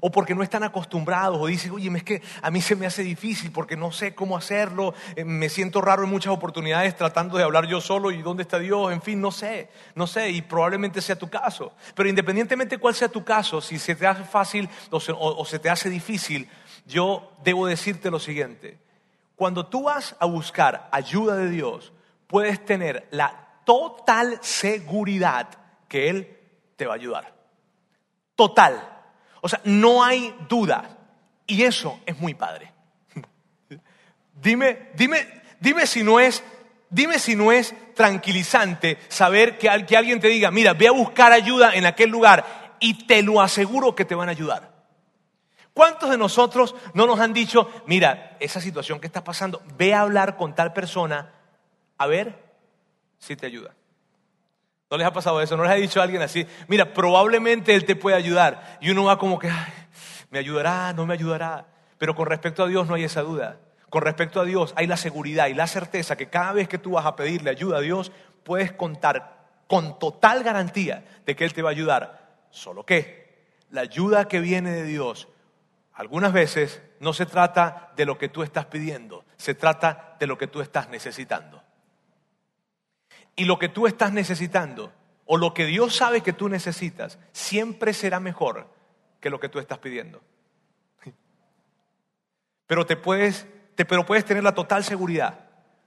o 0.00 0.10
porque 0.10 0.34
no 0.34 0.42
están 0.42 0.62
acostumbrados, 0.62 1.38
o 1.40 1.46
dicen, 1.46 1.72
oye, 1.72 1.90
es 1.96 2.02
que 2.02 2.22
a 2.42 2.50
mí 2.50 2.60
se 2.60 2.76
me 2.76 2.86
hace 2.86 3.02
difícil 3.02 3.52
porque 3.52 3.76
no 3.76 3.92
sé 3.92 4.14
cómo 4.14 4.36
hacerlo, 4.36 4.94
eh, 5.16 5.24
me 5.24 5.48
siento 5.48 5.80
raro 5.80 6.04
en 6.04 6.10
muchas 6.10 6.32
oportunidades 6.32 6.96
tratando 6.96 7.38
de 7.38 7.44
hablar 7.44 7.66
yo 7.66 7.80
solo 7.80 8.10
y 8.10 8.22
dónde 8.22 8.42
está 8.42 8.58
Dios, 8.58 8.92
en 8.92 9.02
fin, 9.02 9.20
no 9.20 9.30
sé, 9.30 9.68
no 9.94 10.06
sé, 10.06 10.30
y 10.30 10.42
probablemente 10.42 11.00
sea 11.00 11.16
tu 11.16 11.28
caso. 11.28 11.74
Pero 11.94 12.08
independientemente 12.08 12.78
cuál 12.78 12.94
sea 12.94 13.08
tu 13.08 13.24
caso, 13.24 13.60
si 13.60 13.78
se 13.78 13.94
te 13.94 14.06
hace 14.06 14.24
fácil 14.24 14.68
o 14.90 15.00
se, 15.00 15.12
o 15.16 15.44
se 15.44 15.58
te 15.58 15.70
hace 15.70 15.90
difícil, 15.90 16.48
yo 16.86 17.32
debo 17.42 17.66
decirte 17.66 18.10
lo 18.10 18.18
siguiente, 18.18 18.78
cuando 19.36 19.66
tú 19.66 19.84
vas 19.84 20.16
a 20.20 20.26
buscar 20.26 20.88
ayuda 20.92 21.36
de 21.36 21.48
Dios, 21.50 21.92
puedes 22.26 22.64
tener 22.64 23.08
la 23.10 23.44
total 23.64 24.38
seguridad 24.42 25.48
que 25.88 26.08
Él 26.08 26.38
te 26.76 26.86
va 26.86 26.92
a 26.92 26.96
ayudar. 26.96 27.34
Total. 28.36 28.93
O 29.44 29.48
sea, 29.50 29.60
no 29.64 30.02
hay 30.02 30.34
duda. 30.48 30.96
Y 31.46 31.64
eso 31.64 32.00
es 32.06 32.18
muy 32.18 32.32
padre. 32.32 32.72
Dime, 34.40 34.88
dime, 34.96 35.42
dime 35.60 35.86
si 35.86 36.02
no 36.02 36.18
es, 36.18 36.42
dime 36.88 37.18
si 37.18 37.36
no 37.36 37.52
es 37.52 37.74
tranquilizante 37.94 38.96
saber 39.08 39.58
que, 39.58 39.68
que 39.86 39.98
alguien 39.98 40.18
te 40.18 40.28
diga, 40.28 40.50
mira, 40.50 40.72
ve 40.72 40.88
a 40.88 40.92
buscar 40.92 41.30
ayuda 41.32 41.74
en 41.74 41.84
aquel 41.84 42.08
lugar 42.08 42.76
y 42.80 43.06
te 43.06 43.22
lo 43.22 43.42
aseguro 43.42 43.94
que 43.94 44.06
te 44.06 44.14
van 44.14 44.28
a 44.28 44.32
ayudar. 44.32 44.72
¿Cuántos 45.74 46.08
de 46.08 46.16
nosotros 46.16 46.74
no 46.94 47.06
nos 47.06 47.20
han 47.20 47.34
dicho, 47.34 47.70
mira, 47.86 48.38
esa 48.40 48.62
situación 48.62 48.98
que 48.98 49.06
está 49.06 49.24
pasando, 49.24 49.62
ve 49.76 49.92
a 49.92 50.00
hablar 50.00 50.38
con 50.38 50.54
tal 50.54 50.72
persona, 50.72 51.34
a 51.98 52.06
ver 52.06 52.42
si 53.18 53.36
te 53.36 53.44
ayuda? 53.44 53.74
¿No 54.94 54.98
les 54.98 55.08
ha 55.08 55.12
pasado 55.12 55.40
eso? 55.40 55.56
¿No 55.56 55.64
les 55.64 55.72
ha 55.72 55.74
dicho 55.74 56.00
alguien 56.00 56.22
así? 56.22 56.46
Mira, 56.68 56.94
probablemente 56.94 57.74
Él 57.74 57.84
te 57.84 57.96
puede 57.96 58.16
ayudar. 58.16 58.78
Y 58.80 58.90
uno 58.90 59.02
va 59.02 59.18
como 59.18 59.40
que, 59.40 59.50
me 60.30 60.38
ayudará, 60.38 60.92
no 60.92 61.04
me 61.04 61.14
ayudará. 61.14 61.66
Pero 61.98 62.14
con 62.14 62.26
respecto 62.26 62.62
a 62.62 62.68
Dios 62.68 62.86
no 62.86 62.94
hay 62.94 63.02
esa 63.02 63.22
duda. 63.22 63.58
Con 63.90 64.02
respecto 64.02 64.40
a 64.40 64.44
Dios 64.44 64.72
hay 64.76 64.86
la 64.86 64.96
seguridad 64.96 65.48
y 65.48 65.54
la 65.54 65.66
certeza 65.66 66.14
que 66.14 66.28
cada 66.28 66.52
vez 66.52 66.68
que 66.68 66.78
tú 66.78 66.92
vas 66.92 67.06
a 67.06 67.16
pedirle 67.16 67.50
ayuda 67.50 67.78
a 67.78 67.80
Dios, 67.80 68.12
puedes 68.44 68.70
contar 68.70 69.48
con 69.66 69.98
total 69.98 70.44
garantía 70.44 71.04
de 71.26 71.34
que 71.34 71.44
Él 71.44 71.54
te 71.54 71.62
va 71.62 71.70
a 71.70 71.72
ayudar. 71.72 72.44
Solo 72.50 72.86
que 72.86 73.50
la 73.70 73.80
ayuda 73.80 74.28
que 74.28 74.38
viene 74.38 74.70
de 74.70 74.84
Dios, 74.84 75.26
algunas 75.92 76.32
veces 76.32 76.80
no 77.00 77.12
se 77.12 77.26
trata 77.26 77.90
de 77.96 78.06
lo 78.06 78.16
que 78.16 78.28
tú 78.28 78.44
estás 78.44 78.66
pidiendo, 78.66 79.24
se 79.38 79.56
trata 79.56 80.14
de 80.20 80.28
lo 80.28 80.38
que 80.38 80.46
tú 80.46 80.60
estás 80.60 80.88
necesitando 80.88 81.63
y 83.36 83.44
lo 83.44 83.58
que 83.58 83.68
tú 83.68 83.86
estás 83.86 84.12
necesitando 84.12 84.92
o 85.26 85.36
lo 85.36 85.54
que 85.54 85.66
Dios 85.66 85.96
sabe 85.96 86.20
que 86.20 86.32
tú 86.32 86.48
necesitas 86.48 87.18
siempre 87.32 87.92
será 87.92 88.20
mejor 88.20 88.68
que 89.20 89.30
lo 89.30 89.40
que 89.40 89.48
tú 89.48 89.58
estás 89.58 89.78
pidiendo. 89.78 90.20
Pero 92.66 92.86
te 92.86 92.96
puedes, 92.96 93.46
pero 93.76 94.06
puedes 94.06 94.24
tener 94.24 94.42
la 94.42 94.54
total 94.54 94.84
seguridad 94.84 95.40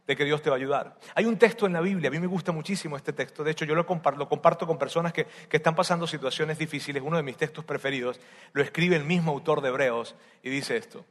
de 0.05 0.15
que 0.15 0.23
Dios 0.23 0.41
te 0.41 0.49
va 0.49 0.55
a 0.55 0.59
ayudar. 0.59 0.97
Hay 1.15 1.25
un 1.25 1.37
texto 1.37 1.65
en 1.65 1.73
la 1.73 1.81
Biblia, 1.81 2.07
a 2.07 2.11
mí 2.11 2.19
me 2.19 2.27
gusta 2.27 2.51
muchísimo 2.53 2.95
este 2.95 3.11
texto, 3.11 3.43
de 3.43 3.51
hecho 3.51 3.65
yo 3.65 3.75
lo 3.75 3.85
comparto, 3.85 4.65
con 4.65 4.77
personas 4.77 5.11
que, 5.11 5.25
que, 5.25 5.57
están 5.57 5.75
pasando 5.75 6.07
situaciones 6.07 6.57
difíciles, 6.57 7.03
uno 7.05 7.17
de 7.17 7.23
mis 7.23 7.35
textos 7.35 7.65
preferidos, 7.65 8.19
lo 8.53 8.63
escribe 8.63 8.95
el 8.95 9.03
mismo 9.03 9.31
autor 9.31 9.61
de 9.61 9.67
Hebreos 9.67 10.15
y 10.43 10.49
dice 10.49 10.77
esto. 10.77 11.05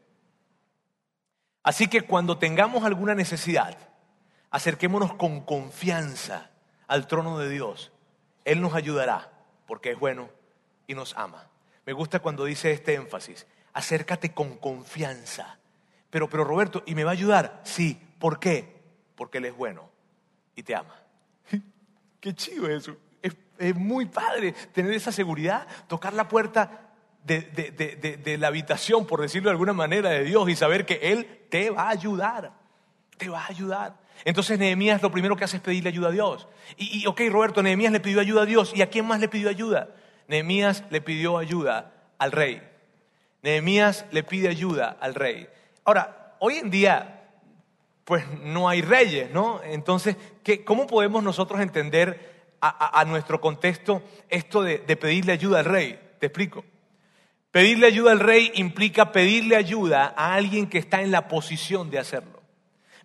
Así 1.62 1.88
que 1.88 2.02
cuando 2.02 2.38
tengamos 2.38 2.84
alguna 2.84 3.14
necesidad, 3.14 3.76
acerquémonos 4.50 5.14
con 5.14 5.42
confianza 5.42 6.50
al 6.86 7.06
trono 7.06 7.38
de 7.38 7.48
Dios. 7.48 7.92
Él 8.44 8.60
nos 8.60 8.74
ayudará 8.74 9.30
porque 9.66 9.92
es 9.92 9.98
bueno 9.98 10.28
y 10.86 10.94
nos 10.94 11.16
ama. 11.16 11.48
Me 11.84 11.92
gusta 11.92 12.20
cuando 12.20 12.44
dice 12.44 12.72
este 12.72 12.94
énfasis, 12.94 13.46
acércate 13.72 14.32
con 14.32 14.56
confianza. 14.56 15.58
Pero, 16.10 16.28
pero 16.28 16.44
Roberto, 16.44 16.82
¿y 16.86 16.94
me 16.94 17.04
va 17.04 17.10
a 17.10 17.14
ayudar? 17.14 17.60
Sí, 17.64 18.00
¿por 18.18 18.38
qué? 18.38 18.82
Porque 19.14 19.38
Él 19.38 19.46
es 19.46 19.56
bueno 19.56 19.90
y 20.54 20.62
te 20.62 20.74
ama. 20.74 20.94
Qué 22.20 22.34
chido 22.34 22.68
eso. 22.68 22.96
Es, 23.58 23.74
muy 23.74 24.04
padre 24.04 24.52
tener 24.72 24.92
esa 24.92 25.10
seguridad, 25.10 25.66
tocar 25.88 26.12
la 26.12 26.28
puerta 26.28 26.90
de, 27.24 27.40
de, 27.40 28.38
la 28.38 28.48
habitación, 28.48 29.06
por 29.06 29.22
decirlo 29.22 29.48
de 29.48 29.52
alguna 29.52 29.72
manera, 29.72 30.10
de 30.10 30.24
Dios 30.24 30.46
y 30.50 30.54
saber 30.54 30.84
que 30.84 31.12
Él 31.12 31.46
te 31.48 31.70
va 31.70 31.84
a 31.84 31.88
ayudar. 31.88 32.52
Te 33.16 33.30
va 33.30 33.40
a 33.40 33.46
ayudar. 33.46 33.96
Entonces 34.24 34.58
Nehemías 34.58 35.02
lo 35.02 35.10
primero 35.10 35.36
que 35.36 35.44
hace 35.44 35.58
es 35.58 35.62
pedirle 35.62 35.90
ayuda 35.90 36.08
a 36.08 36.12
Dios. 36.12 36.48
Y, 36.76 37.02
y, 37.02 37.06
ok, 37.06 37.20
Roberto, 37.30 37.62
Nehemías 37.62 37.92
le 37.92 38.00
pidió 38.00 38.20
ayuda 38.20 38.42
a 38.42 38.46
Dios. 38.46 38.72
¿Y 38.74 38.82
a 38.82 38.90
quién 38.90 39.06
más 39.06 39.20
le 39.20 39.28
pidió 39.28 39.48
ayuda? 39.48 39.90
Nehemías 40.28 40.84
le 40.90 41.00
pidió 41.00 41.38
ayuda 41.38 41.92
al 42.18 42.32
rey. 42.32 42.62
Nehemías 43.42 44.06
le 44.10 44.22
pide 44.24 44.48
ayuda 44.48 44.96
al 45.00 45.14
rey. 45.14 45.46
Ahora, 45.84 46.34
hoy 46.40 46.56
en 46.56 46.70
día, 46.70 47.28
pues 48.04 48.24
no 48.42 48.68
hay 48.68 48.82
reyes, 48.82 49.30
¿no? 49.30 49.60
Entonces, 49.62 50.16
¿qué, 50.42 50.64
¿cómo 50.64 50.86
podemos 50.86 51.22
nosotros 51.22 51.60
entender 51.60 52.34
a, 52.60 53.04
nuestro 53.06 53.40
contexto 53.40 54.02
esto 54.28 54.62
de 54.62 54.96
pedirle 54.96 55.32
ayuda 55.32 55.60
al 55.60 55.66
rey? 55.66 56.00
Te 56.18 56.26
explico. 56.26 56.64
Pedirle 57.52 57.86
ayuda 57.86 58.12
al 58.12 58.20
rey 58.20 58.50
implica 58.54 59.12
pedirle 59.12 59.54
ayuda 59.56 60.12
a 60.16 60.34
alguien 60.34 60.68
que 60.68 60.78
está 60.78 61.00
en 61.02 61.10
la 61.10 61.28
posición 61.28 61.90
de 61.90 61.98
hacerlo 61.98 62.35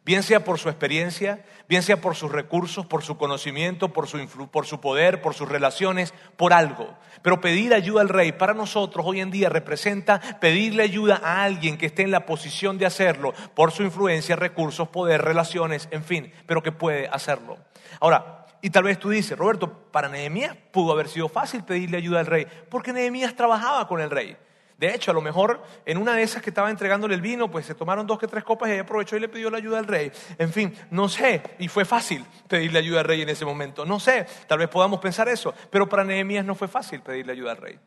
bien 0.03 0.23
sea 0.23 0.43
por 0.43 0.57
su 0.57 0.69
experiencia, 0.69 1.45
bien 1.69 1.83
sea 1.83 2.01
por 2.01 2.15
sus 2.15 2.31
recursos, 2.31 2.85
por 2.85 3.03
su 3.03 3.17
conocimiento, 3.17 3.93
por 3.93 4.07
su, 4.07 4.25
por 4.49 4.65
su 4.65 4.81
poder, 4.81 5.21
por 5.21 5.33
sus 5.33 5.47
relaciones, 5.47 6.13
por 6.37 6.53
algo. 6.53 6.97
Pero 7.21 7.41
pedir 7.41 7.73
ayuda 7.73 8.01
al 8.01 8.09
rey 8.09 8.31
para 8.31 8.53
nosotros 8.53 9.05
hoy 9.07 9.19
en 9.19 9.31
día 9.31 9.49
representa 9.49 10.19
pedirle 10.39 10.83
ayuda 10.83 11.21
a 11.23 11.43
alguien 11.43 11.77
que 11.77 11.85
esté 11.85 12.01
en 12.01 12.11
la 12.11 12.25
posición 12.25 12.77
de 12.77 12.85
hacerlo 12.85 13.33
por 13.53 13.71
su 13.71 13.83
influencia, 13.83 14.35
recursos, 14.35 14.87
poder, 14.89 15.21
relaciones, 15.21 15.87
en 15.91 16.03
fin, 16.03 16.33
pero 16.47 16.63
que 16.63 16.71
puede 16.71 17.07
hacerlo. 17.07 17.57
Ahora, 17.99 18.45
y 18.61 18.69
tal 18.69 18.83
vez 18.83 18.99
tú 18.99 19.09
dices, 19.09 19.37
Roberto, 19.37 19.71
para 19.91 20.09
Nehemías 20.09 20.55
pudo 20.71 20.91
haber 20.91 21.07
sido 21.07 21.29
fácil 21.29 21.63
pedirle 21.63 21.97
ayuda 21.97 22.19
al 22.19 22.27
rey, 22.27 22.47
porque 22.69 22.93
Nehemías 22.93 23.35
trabajaba 23.35 23.87
con 23.87 24.01
el 24.01 24.09
rey. 24.09 24.37
De 24.81 24.93
hecho, 24.93 25.11
a 25.11 25.13
lo 25.13 25.21
mejor 25.21 25.63
en 25.85 25.97
una 25.97 26.15
de 26.15 26.23
esas 26.23 26.41
que 26.41 26.49
estaba 26.49 26.69
entregándole 26.69 27.15
el 27.15 27.21
vino, 27.21 27.49
pues 27.49 27.65
se 27.65 27.75
tomaron 27.75 28.05
dos 28.05 28.19
que 28.19 28.27
tres 28.27 28.43
copas 28.43 28.67
y 28.67 28.73
ella 28.73 28.81
aprovechó 28.81 29.15
y 29.15 29.19
le 29.19 29.29
pidió 29.29 29.49
la 29.49 29.59
ayuda 29.59 29.79
al 29.79 29.87
rey. 29.87 30.11
En 30.37 30.51
fin, 30.51 30.75
no 30.89 31.07
sé, 31.07 31.41
y 31.59 31.67
fue 31.67 31.85
fácil 31.85 32.25
pedirle 32.49 32.79
ayuda 32.79 32.99
al 32.99 33.05
rey 33.05 33.21
en 33.21 33.29
ese 33.29 33.45
momento. 33.45 33.85
No 33.85 33.99
sé, 33.99 34.25
tal 34.47 34.57
vez 34.59 34.67
podamos 34.67 34.99
pensar 34.99 35.29
eso, 35.29 35.53
pero 35.69 35.87
para 35.87 36.03
Nehemías 36.03 36.43
no 36.43 36.55
fue 36.55 36.67
fácil 36.67 37.01
pedirle 37.01 37.31
ayuda 37.31 37.51
al 37.51 37.57
rey. 37.57 37.79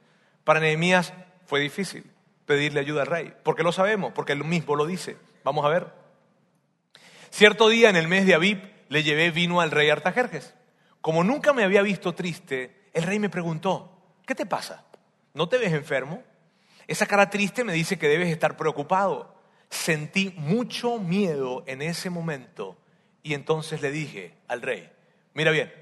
Para 0.45 0.61
Nehemías 0.61 1.13
fue 1.47 1.61
difícil 1.61 2.09
pedirle 2.47 2.81
ayuda 2.81 3.03
al 3.03 3.09
rey. 3.09 3.35
porque 3.43 3.63
lo 3.63 3.73
sabemos? 3.73 4.13
Porque 4.15 4.33
él 4.33 4.45
mismo 4.45 4.77
lo 4.77 4.87
dice. 4.87 5.19
Vamos 5.43 5.67
a 5.67 5.69
ver. 5.69 5.89
Cierto 7.31 7.69
día 7.69 7.91
en 7.91 7.97
el 7.97 8.09
mes 8.09 8.25
de 8.25 8.35
Abib 8.35 8.63
le 8.89 9.03
llevé 9.03 9.31
vino 9.31 9.61
al 9.61 9.73
rey 9.73 9.91
Artajerjes 9.91 10.55
como 11.05 11.23
nunca 11.23 11.53
me 11.53 11.65
había 11.65 11.83
visto 11.83 12.15
triste, 12.15 12.89
el 12.95 13.03
rey 13.03 13.19
me 13.19 13.29
preguntó, 13.29 13.93
¿qué 14.25 14.35
te 14.35 14.47
pasa? 14.47 14.87
¿No 15.35 15.51
te 15.51 15.59
ves 15.59 15.75
enfermo? 15.75 16.23
Esa 16.87 17.07
cara 17.07 17.31
triste 17.31 17.65
me 17.65 17.73
dice 17.73 17.99
que 17.99 18.09
debes 18.09 18.29
estar 18.29 18.57
preocupado. 18.57 19.35
Sentí 19.71 20.35
mucho 20.37 20.99
miedo 20.99 21.65
en 21.67 21.83
ese 21.83 22.11
momento 22.11 22.77
y 23.23 23.35
entonces 23.35 23.81
le 23.81 23.91
dije 23.91 24.35
al 24.47 24.63
rey, 24.63 24.91
mira 25.33 25.51
bien, 25.51 25.73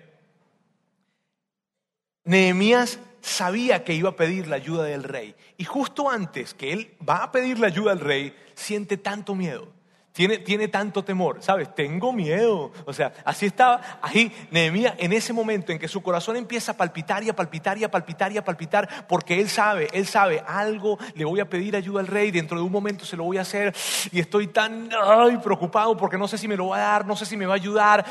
Nehemías 2.25 3.01
sabía 3.21 3.85
que 3.85 3.95
iba 3.95 4.11
a 4.11 4.17
pedir 4.17 4.47
la 4.47 4.57
ayuda 4.57 4.85
del 4.85 5.03
rey 5.03 5.35
y 5.59 5.65
justo 5.65 6.09
antes 6.09 6.55
que 6.55 6.73
él 6.73 6.97
va 7.07 7.25
a 7.25 7.33
pedir 7.33 7.59
la 7.59 7.67
ayuda 7.67 7.95
del 7.95 8.05
rey, 8.05 8.37
siente 8.55 8.97
tanto 8.97 9.35
miedo 9.35 9.73
tiene, 10.12 10.38
tiene 10.38 10.68
tanto 10.68 11.03
temor, 11.03 11.38
¿sabes? 11.40 11.75
Tengo 11.75 12.12
miedo. 12.12 12.70
O 12.85 12.92
sea, 12.92 13.12
así 13.25 13.46
estaba 13.46 13.81
ahí 14.03 14.31
Nehemías 14.51 14.94
en 14.98 15.12
ese 15.12 15.33
momento 15.33 15.72
en 15.72 15.79
que 15.79 15.88
su 15.88 16.03
corazón 16.03 16.37
empieza 16.37 16.72
a 16.72 16.77
palpitar 16.77 17.22
y 17.25 17.31
a 17.31 17.37
palpitar 17.37 17.79
y 17.79 17.85
a 17.85 17.90
palpitar 17.90 18.33
y 18.33 18.37
a 18.37 18.44
palpitar, 18.44 19.07
porque 19.09 19.40
él 19.40 19.48
sabe, 19.48 19.88
él 19.92 20.07
sabe, 20.07 20.42
algo 20.46 20.98
le 21.14 21.25
voy 21.25 21.40
a 21.40 21.48
pedir 21.48 21.77
ayuda 21.77 22.01
al 22.01 22.07
rey, 22.07 22.31
dentro 22.31 22.59
de 22.59 22.64
un 22.64 22.72
momento 22.72 23.05
se 23.05 23.16
lo 23.16 23.25
voy 23.25 23.38
a 23.38 23.42
hacer 23.42 23.75
y 24.11 24.20
estoy 24.20 24.48
tan 24.48 24.90
ay, 25.03 25.38
preocupado 25.38 25.96
porque 25.96 26.18
no 26.18 26.29
sé 26.29 26.37
si 26.37 26.46
me 26.46 26.57
lo 26.57 26.68
va 26.68 26.77
a 26.77 26.81
dar, 26.81 27.07
no 27.07 27.16
sé 27.16 27.25
si 27.25 27.37
me 27.37 27.46
va 27.46 27.55
a 27.55 27.57
ayudar. 27.57 28.05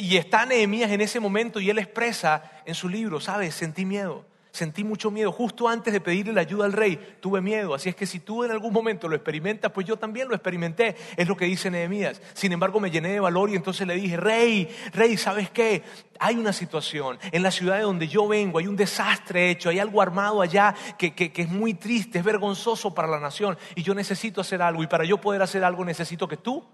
Y 0.00 0.16
está 0.16 0.46
Nehemías 0.46 0.90
en 0.90 1.00
ese 1.00 1.20
momento 1.20 1.60
y 1.60 1.68
él 1.70 1.78
expresa 1.78 2.42
en 2.64 2.74
su 2.74 2.88
libro, 2.88 3.20
¿sabes? 3.20 3.54
Sentí 3.54 3.84
miedo 3.84 4.24
sentí 4.54 4.84
mucho 4.84 5.10
miedo. 5.10 5.32
Justo 5.32 5.68
antes 5.68 5.92
de 5.92 6.00
pedirle 6.00 6.32
la 6.32 6.42
ayuda 6.42 6.64
al 6.64 6.72
rey, 6.72 7.16
tuve 7.20 7.40
miedo. 7.40 7.74
Así 7.74 7.88
es 7.88 7.96
que 7.96 8.06
si 8.06 8.20
tú 8.20 8.44
en 8.44 8.52
algún 8.52 8.72
momento 8.72 9.08
lo 9.08 9.16
experimentas, 9.16 9.72
pues 9.72 9.84
yo 9.84 9.96
también 9.96 10.28
lo 10.28 10.34
experimenté. 10.36 10.94
Es 11.16 11.26
lo 11.26 11.36
que 11.36 11.46
dice 11.46 11.72
Nehemías. 11.72 12.22
Sin 12.34 12.52
embargo, 12.52 12.78
me 12.78 12.92
llené 12.92 13.08
de 13.08 13.18
valor 13.18 13.50
y 13.50 13.56
entonces 13.56 13.84
le 13.84 13.96
dije, 13.96 14.16
rey, 14.16 14.68
rey, 14.92 15.16
¿sabes 15.16 15.50
qué? 15.50 15.82
Hay 16.20 16.36
una 16.36 16.52
situación 16.52 17.18
en 17.32 17.42
la 17.42 17.50
ciudad 17.50 17.78
de 17.78 17.82
donde 17.82 18.06
yo 18.06 18.28
vengo, 18.28 18.60
hay 18.60 18.68
un 18.68 18.76
desastre 18.76 19.50
hecho, 19.50 19.70
hay 19.70 19.80
algo 19.80 20.00
armado 20.00 20.40
allá 20.40 20.72
que, 20.96 21.14
que 21.14 21.32
es 21.34 21.48
muy 21.48 21.74
triste, 21.74 22.20
es 22.20 22.24
vergonzoso 22.24 22.94
para 22.94 23.08
la 23.08 23.18
nación 23.18 23.58
y 23.74 23.82
yo 23.82 23.92
necesito 23.92 24.40
hacer 24.40 24.62
algo 24.62 24.84
y 24.84 24.86
para 24.86 25.04
yo 25.04 25.20
poder 25.20 25.42
hacer 25.42 25.64
algo 25.64 25.84
necesito 25.84 26.28
que 26.28 26.36
tú 26.36 26.64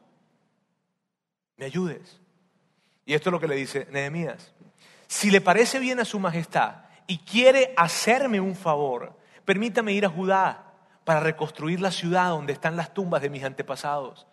me 1.57 1.65
ayudes. 1.65 2.21
Y 3.07 3.15
esto 3.15 3.31
es 3.31 3.33
lo 3.33 3.41
que 3.41 3.49
le 3.49 3.57
dice 3.57 3.89
Nehemías. 3.91 4.53
Si 5.07 5.31
le 5.31 5.41
parece 5.41 5.79
bien 5.79 5.99
a 5.99 6.05
su 6.05 6.21
majestad, 6.21 6.90
y 7.11 7.19
quiere 7.19 7.75
hacerme 7.77 8.41
un 8.41 8.55
favor, 8.55 9.13
permítame 9.45 9.91
ir 9.91 10.07
a 10.07 10.09
Judá 10.09 10.75
para 11.03 11.19
reconstruir 11.19 11.81
la 11.81 11.91
ciudad 11.91 12.29
donde 12.29 12.53
están 12.53 12.77
las 12.77 12.95
tumbas 12.95 13.21
de 13.21 13.29
mis 13.29 13.43
antepasados. 13.43 14.29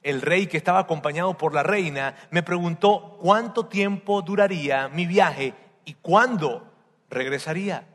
El 0.00 0.22
rey 0.22 0.46
que 0.46 0.56
estaba 0.56 0.78
acompañado 0.78 1.36
por 1.36 1.52
la 1.52 1.64
reina 1.64 2.14
me 2.30 2.44
preguntó 2.44 3.18
cuánto 3.20 3.66
tiempo 3.66 4.22
duraría 4.22 4.88
mi 4.88 5.06
viaje 5.06 5.54
y 5.84 5.94
cuándo 5.94 6.72
regresaría. 7.10 7.88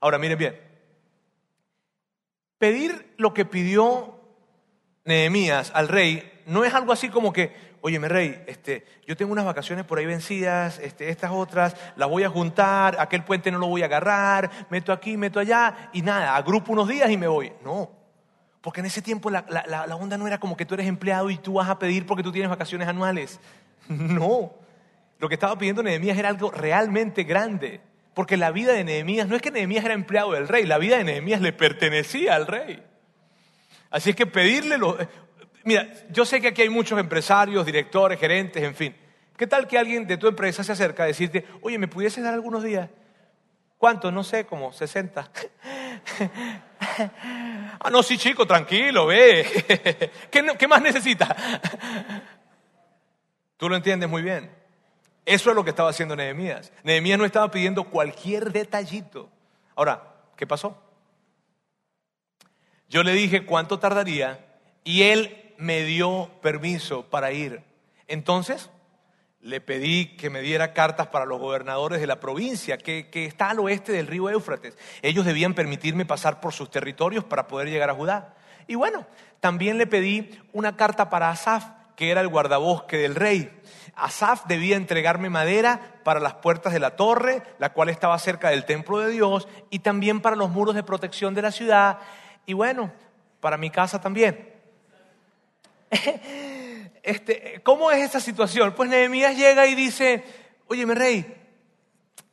Ahora 0.00 0.16
miren 0.16 0.38
bien, 0.38 0.58
pedir 2.56 3.12
lo 3.18 3.34
que 3.34 3.44
pidió 3.44 4.18
Nehemías 5.04 5.70
al 5.74 5.88
rey 5.88 6.32
no 6.46 6.64
es 6.64 6.72
algo 6.72 6.92
así 6.92 7.10
como 7.10 7.30
que, 7.30 7.54
óyeme 7.80 8.08
rey, 8.08 8.42
este, 8.46 8.84
yo 9.06 9.16
tengo 9.16 9.32
unas 9.32 9.44
vacaciones 9.44 9.84
por 9.84 9.98
ahí 9.98 10.06
vencidas, 10.06 10.78
este, 10.78 11.08
estas 11.08 11.30
otras, 11.30 11.76
las 11.96 12.08
voy 12.08 12.24
a 12.24 12.28
juntar, 12.28 12.96
aquel 12.98 13.24
puente 13.24 13.50
no 13.50 13.58
lo 13.58 13.66
voy 13.66 13.82
a 13.82 13.86
agarrar, 13.86 14.50
meto 14.70 14.92
aquí, 14.92 15.16
meto 15.16 15.40
allá, 15.40 15.90
y 15.92 16.02
nada, 16.02 16.36
agrupo 16.36 16.72
unos 16.72 16.88
días 16.88 17.10
y 17.10 17.16
me 17.16 17.28
voy. 17.28 17.52
No, 17.64 17.90
porque 18.66 18.80
en 18.80 18.86
ese 18.86 19.00
tiempo 19.00 19.30
la, 19.30 19.44
la, 19.48 19.96
onda 19.96 20.18
no 20.18 20.26
era 20.26 20.38
como 20.38 20.56
que 20.56 20.66
tú 20.66 20.74
eres 20.74 20.88
empleado 20.88 21.30
y 21.30 21.38
tú 21.38 21.54
vas 21.54 21.68
a 21.68 21.78
pedir 21.78 22.04
porque 22.04 22.24
tú 22.24 22.32
tienes 22.32 22.50
vacaciones 22.50 22.88
anuales. 22.88 23.40
No, 23.88 24.52
lo 25.20 25.28
que 25.28 25.34
estaba 25.34 25.56
pidiendo 25.56 25.84
Nehemías 25.84 26.18
era 26.18 26.28
algo 26.28 26.50
realmente 26.50 27.22
grande. 27.22 27.80
Porque 28.14 28.36
la 28.36 28.50
vida 28.50 28.72
de 28.72 28.82
Nehemías, 28.82 29.28
no 29.28 29.36
es 29.36 29.42
que 29.42 29.52
Nehemías 29.52 29.84
era 29.84 29.94
empleado 29.94 30.32
del 30.32 30.48
rey, 30.48 30.64
la 30.64 30.78
vida 30.78 30.96
de 30.96 31.04
Nehemías 31.04 31.40
le 31.40 31.52
pertenecía 31.52 32.34
al 32.34 32.48
rey. 32.48 32.82
Así 33.90 34.10
es 34.10 34.16
que 34.16 34.26
pedirle, 34.26 34.78
lo, 34.78 34.98
Mira, 35.66 35.88
yo 36.10 36.24
sé 36.24 36.40
que 36.40 36.46
aquí 36.46 36.62
hay 36.62 36.68
muchos 36.68 36.96
empresarios, 36.96 37.66
directores, 37.66 38.20
gerentes, 38.20 38.62
en 38.62 38.76
fin. 38.76 38.94
¿Qué 39.36 39.48
tal 39.48 39.66
que 39.66 39.76
alguien 39.76 40.06
de 40.06 40.16
tu 40.16 40.28
empresa 40.28 40.62
se 40.62 40.70
acerca 40.70 41.02
a 41.02 41.06
decirte, 41.06 41.44
oye, 41.60 41.76
¿me 41.76 41.88
pudieses 41.88 42.22
dar 42.22 42.32
algunos 42.32 42.62
días? 42.62 42.88
¿Cuántos? 43.76 44.12
No 44.12 44.22
sé, 44.22 44.46
como 44.46 44.72
60. 44.72 45.28
ah, 47.80 47.90
no, 47.90 48.00
sí, 48.04 48.16
chico, 48.16 48.46
tranquilo, 48.46 49.06
ve. 49.06 50.12
¿Qué, 50.30 50.68
más 50.68 50.80
necesita? 50.80 51.34
Tú 53.56 53.68
lo 53.68 53.74
entiendes 53.74 54.08
muy 54.08 54.22
bien. 54.22 54.48
Eso 55.24 55.50
es 55.50 55.56
lo 55.56 55.64
que 55.64 55.70
estaba 55.70 55.90
haciendo 55.90 56.14
Nehemías. 56.14 56.72
Nehemías 56.84 57.18
no 57.18 57.24
estaba 57.24 57.50
pidiendo 57.50 57.90
cualquier 57.90 58.52
detallito. 58.52 59.28
Ahora, 59.74 60.14
¿qué 60.36 60.46
pasó? 60.46 60.80
Yo 62.88 63.02
le 63.02 63.14
dije 63.14 63.44
cuánto 63.44 63.80
tardaría 63.80 64.46
y 64.84 65.02
él 65.02 65.42
me 65.58 65.82
dio 65.84 66.30
permiso 66.42 67.06
para 67.06 67.32
ir. 67.32 67.62
Entonces, 68.08 68.70
le 69.40 69.60
pedí 69.60 70.16
que 70.16 70.28
me 70.28 70.40
diera 70.40 70.72
cartas 70.72 71.06
para 71.06 71.24
los 71.24 71.38
gobernadores 71.38 72.00
de 72.00 72.06
la 72.06 72.18
provincia, 72.18 72.78
que, 72.78 73.08
está 73.12 73.50
al 73.50 73.60
oeste 73.60 73.92
del 73.92 74.08
río 74.08 74.28
Éufrates. 74.28 74.76
Ellos 75.02 75.24
debían 75.24 75.54
permitirme 75.54 76.04
pasar 76.04 76.40
por 76.40 76.52
sus 76.52 76.70
territorios 76.70 77.24
para 77.24 77.46
poder 77.46 77.68
llegar 77.68 77.88
a 77.88 77.94
Judá. 77.94 78.34
Y 78.66 78.74
bueno, 78.74 79.06
también 79.38 79.78
le 79.78 79.86
pedí 79.86 80.30
una 80.52 80.76
carta 80.76 81.10
para 81.10 81.30
Asaf, 81.30 81.64
que 81.94 82.10
era 82.10 82.20
el 82.20 82.28
guardabosque 82.28 82.96
del 82.96 83.14
rey. 83.14 83.50
Asaf 83.94 84.46
debía 84.46 84.76
entregarme 84.76 85.30
madera 85.30 86.00
para 86.02 86.20
las 86.20 86.34
puertas 86.34 86.72
de 86.72 86.80
la 86.80 86.96
torre, 86.96 87.42
la 87.58 87.72
cual 87.72 87.88
estaba 87.88 88.18
cerca 88.18 88.50
del 88.50 88.64
templo 88.64 88.98
de 88.98 89.10
Dios, 89.10 89.46
y 89.70 89.78
también 89.78 90.20
para 90.20 90.36
los 90.36 90.50
muros 90.50 90.74
de 90.74 90.82
protección 90.82 91.34
de 91.34 91.42
la 91.42 91.52
ciudad, 91.52 91.98
y 92.46 92.52
bueno, 92.52 92.92
para 93.40 93.56
mi 93.56 93.70
casa 93.70 94.00
también. 94.00 94.55
Este, 97.02 97.60
¿Cómo 97.62 97.92
es 97.92 98.02
esa 98.02 98.18
situación? 98.18 98.74
Pues 98.74 98.90
Nehemías 98.90 99.36
llega 99.36 99.64
y 99.68 99.76
dice, 99.76 100.24
oye, 100.66 100.84
mi 100.84 100.92
rey, 100.92 101.24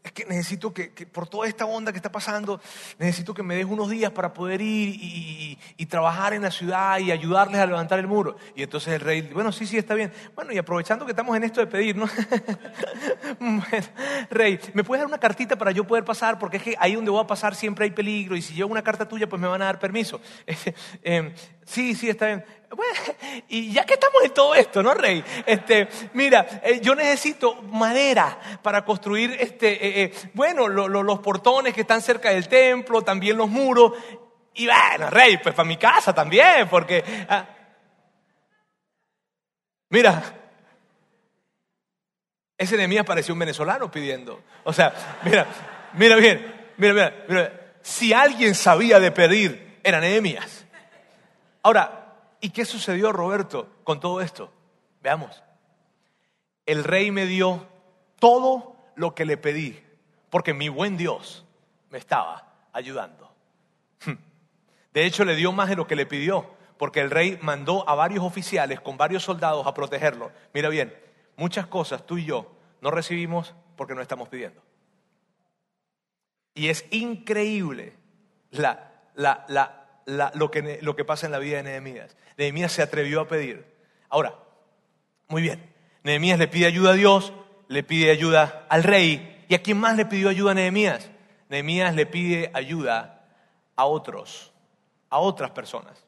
es 0.03 0.11
que 0.11 0.25
necesito 0.25 0.73
que, 0.73 0.89
por 1.05 1.29
toda 1.29 1.47
esta 1.47 1.65
onda 1.65 1.93
que 1.93 1.97
está 1.97 2.11
pasando, 2.11 2.59
necesito 2.99 3.33
que 3.33 3.41
me 3.41 3.55
des 3.55 3.65
unos 3.65 3.89
días 3.89 4.11
para 4.11 4.33
poder 4.33 4.59
ir 4.61 4.99
y, 4.99 5.85
trabajar 5.85 6.33
en 6.33 6.41
la 6.41 6.49
ciudad 6.49 6.97
y 6.97 7.11
ayudarles 7.11 7.61
a 7.61 7.67
levantar 7.67 7.99
el 7.99 8.07
muro. 8.07 8.35
Y 8.55 8.63
entonces 8.63 8.95
el 8.95 8.99
rey, 8.99 9.21
bueno, 9.21 9.51
sí, 9.51 9.67
sí, 9.67 9.77
está 9.77 9.93
bien. 9.93 10.11
Bueno, 10.33 10.51
y 10.51 10.57
aprovechando 10.57 11.05
que 11.05 11.11
estamos 11.11 11.37
en 11.37 11.43
esto 11.43 11.59
de 11.61 11.67
pedir, 11.67 11.95
¿no? 11.95 12.09
rey, 14.31 14.59
¿me 14.73 14.83
puedes 14.83 15.01
dar 15.01 15.07
una 15.07 15.19
cartita 15.19 15.55
para 15.55 15.69
yo 15.69 15.85
poder 15.85 16.03
pasar? 16.03 16.39
Porque 16.39 16.57
es 16.57 16.63
que 16.63 16.75
ahí 16.79 16.95
donde 16.95 17.11
voy 17.11 17.23
a 17.23 17.27
pasar 17.27 17.53
siempre 17.53 17.85
hay 17.85 17.91
peligro 17.91 18.35
y 18.35 18.41
si 18.41 18.55
llevo 18.55 18.71
una 18.71 18.83
carta 18.83 19.07
tuya, 19.07 19.29
pues 19.29 19.39
me 19.39 19.47
van 19.47 19.61
a 19.61 19.65
dar 19.65 19.77
permiso. 19.77 20.19
Em, 21.03 21.31
sí, 21.65 21.95
sí, 21.95 22.09
está 22.09 22.27
bien. 22.27 22.45
Bueno, 22.75 22.93
y 23.49 23.71
ya 23.71 23.85
que 23.85 23.93
estamos 23.93 24.23
en 24.23 24.33
todo 24.33 24.55
esto, 24.55 24.81
¿no, 24.81 24.93
Rey? 24.93 25.23
Este, 25.45 25.87
mira, 26.13 26.61
eh, 26.63 26.79
yo 26.81 26.95
necesito 26.95 27.61
madera 27.61 28.39
para 28.63 28.83
construir, 28.83 29.37
este, 29.39 29.73
eh, 29.73 30.03
eh, 30.03 30.13
bueno, 30.33 30.67
los 30.67 31.19
portones 31.19 31.73
que 31.73 31.81
están 31.81 32.01
cerca 32.01 32.31
del 32.31 32.47
templo, 32.47 33.03
también 33.03 33.37
los 33.37 33.49
muros. 33.49 33.93
Y 34.55 34.65
bueno, 34.65 35.09
Rey, 35.09 35.37
pues 35.37 35.53
para 35.53 35.67
mi 35.67 35.77
casa 35.77 36.13
también, 36.13 36.67
porque... 36.67 37.03
Ah, 37.29 37.47
mira, 39.89 40.23
ese 42.57 42.77
de 42.77 42.87
mí 42.87 42.97
apareció 42.97 43.33
un 43.33 43.39
venezolano 43.39 43.91
pidiendo. 43.91 44.41
O 44.63 44.73
sea, 44.73 45.19
mira, 45.23 45.45
mira 45.93 46.15
bien, 46.15 46.71
mira, 46.77 46.93
mira, 46.93 47.13
mira. 47.27 47.59
Si 47.81 48.13
alguien 48.13 48.55
sabía 48.55 48.99
de 48.99 49.11
pedir, 49.11 49.79
era 49.83 49.99
Nehemías. 49.99 50.62
Ahora, 51.63 52.03
¿Y 52.43 52.49
qué 52.49 52.65
sucedió, 52.65 53.13
Roberto, 53.13 53.69
con 53.85 54.01
todo 54.01 54.19
esto? 54.19 54.51
Veamos. 55.01 55.41
El 56.65 56.83
rey 56.83 57.09
me 57.09 57.25
dio 57.25 57.65
todo 58.19 58.75
lo 58.95 59.15
que 59.15 59.23
le 59.23 59.37
pedí, 59.37 59.81
porque 60.29 60.53
mi 60.53 60.67
buen 60.67 60.97
Dios 60.97 61.45
me 61.89 61.99
estaba 61.99 62.67
ayudando. 62.73 63.33
De 64.93 65.05
hecho, 65.05 65.23
le 65.23 65.37
dio 65.37 65.53
más 65.53 65.69
de 65.69 65.77
lo 65.77 65.87
que 65.87 65.95
le 65.95 66.05
pidió, 66.05 66.49
porque 66.77 66.99
el 66.99 67.09
rey 67.09 67.39
mandó 67.41 67.87
a 67.87 67.95
varios 67.95 68.25
oficiales 68.25 68.81
con 68.81 68.97
varios 68.97 69.23
soldados 69.23 69.65
a 69.65 69.73
protegerlo. 69.73 70.29
Mira 70.53 70.67
bien, 70.67 70.93
muchas 71.37 71.65
cosas 71.67 72.05
tú 72.05 72.17
y 72.17 72.25
yo 72.25 72.51
no 72.81 72.91
recibimos 72.91 73.55
porque 73.77 73.95
no 73.95 74.01
estamos 74.01 74.27
pidiendo. 74.27 74.61
Y 76.55 76.67
es 76.67 76.85
increíble 76.91 77.95
la, 78.51 78.91
la, 79.15 79.45
la 79.47 79.82
lo, 80.05 80.51
que, 80.51 80.79
lo 80.81 80.95
que 80.95 81.05
pasa 81.05 81.25
en 81.25 81.31
la 81.31 81.39
vida 81.39 81.57
de 81.57 81.63
Nehemías. 81.63 82.15
Nehemías 82.37 82.71
se 82.71 82.81
atrevió 82.81 83.21
a 83.21 83.27
pedir. 83.27 83.65
Ahora, 84.09 84.35
muy 85.27 85.41
bien, 85.41 85.73
Nehemías 86.03 86.39
le 86.39 86.47
pide 86.47 86.65
ayuda 86.65 86.91
a 86.91 86.95
Dios, 86.95 87.33
le 87.67 87.83
pide 87.83 88.11
ayuda 88.11 88.65
al 88.69 88.83
rey. 88.83 89.45
¿Y 89.49 89.55
a 89.55 89.61
quién 89.61 89.77
más 89.77 89.95
le 89.95 90.05
pidió 90.05 90.29
ayuda 90.29 90.51
a 90.51 90.55
Nehemías? 90.55 91.09
Nehemías 91.49 91.95
le 91.95 92.05
pide 92.05 92.51
ayuda 92.53 93.25
a 93.75 93.85
otros, 93.85 94.51
a 95.09 95.19
otras 95.19 95.51
personas. 95.51 96.03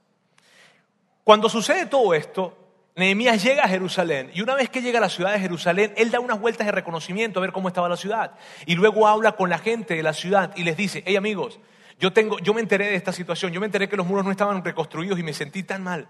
Cuando 1.23 1.49
sucede 1.49 1.88
todo 1.88 2.13
esto, 2.13 2.58
Nehemías 2.95 3.43
llega 3.43 3.63
a 3.63 3.67
Jerusalén 3.67 4.31
y 4.34 4.41
una 4.41 4.55
vez 4.55 4.69
que 4.69 4.81
llega 4.81 4.99
a 4.99 5.01
la 5.01 5.10
ciudad 5.10 5.34
de 5.34 5.39
Jerusalén, 5.39 5.93
él 5.97 6.12
da 6.12 6.19
unas 6.19 6.39
vueltas 6.39 6.65
de 6.65 6.71
reconocimiento 6.71 7.39
a 7.39 7.41
ver 7.41 7.51
cómo 7.51 7.67
estaba 7.67 7.89
la 7.89 7.97
ciudad. 7.97 8.31
Y 8.65 8.75
luego 8.75 9.08
habla 9.08 9.34
con 9.34 9.49
la 9.49 9.58
gente 9.58 9.95
de 9.95 10.03
la 10.03 10.13
ciudad 10.13 10.53
y 10.55 10.63
les 10.63 10.77
dice, 10.77 11.03
hey 11.05 11.15
amigos, 11.15 11.60
yo, 11.99 12.13
tengo, 12.13 12.39
yo 12.39 12.53
me 12.53 12.62
enteré 12.62 12.88
de 12.88 12.95
esta 12.95 13.12
situación, 13.12 13.51
yo 13.51 13.60
me 13.60 13.65
enteré 13.65 13.88
que 13.89 13.97
los 13.97 14.05
muros 14.05 14.25
no 14.25 14.31
estaban 14.31 14.63
reconstruidos 14.63 15.19
y 15.19 15.23
me 15.23 15.34
sentí 15.34 15.63
tan 15.63 15.84
mal. 15.84 16.08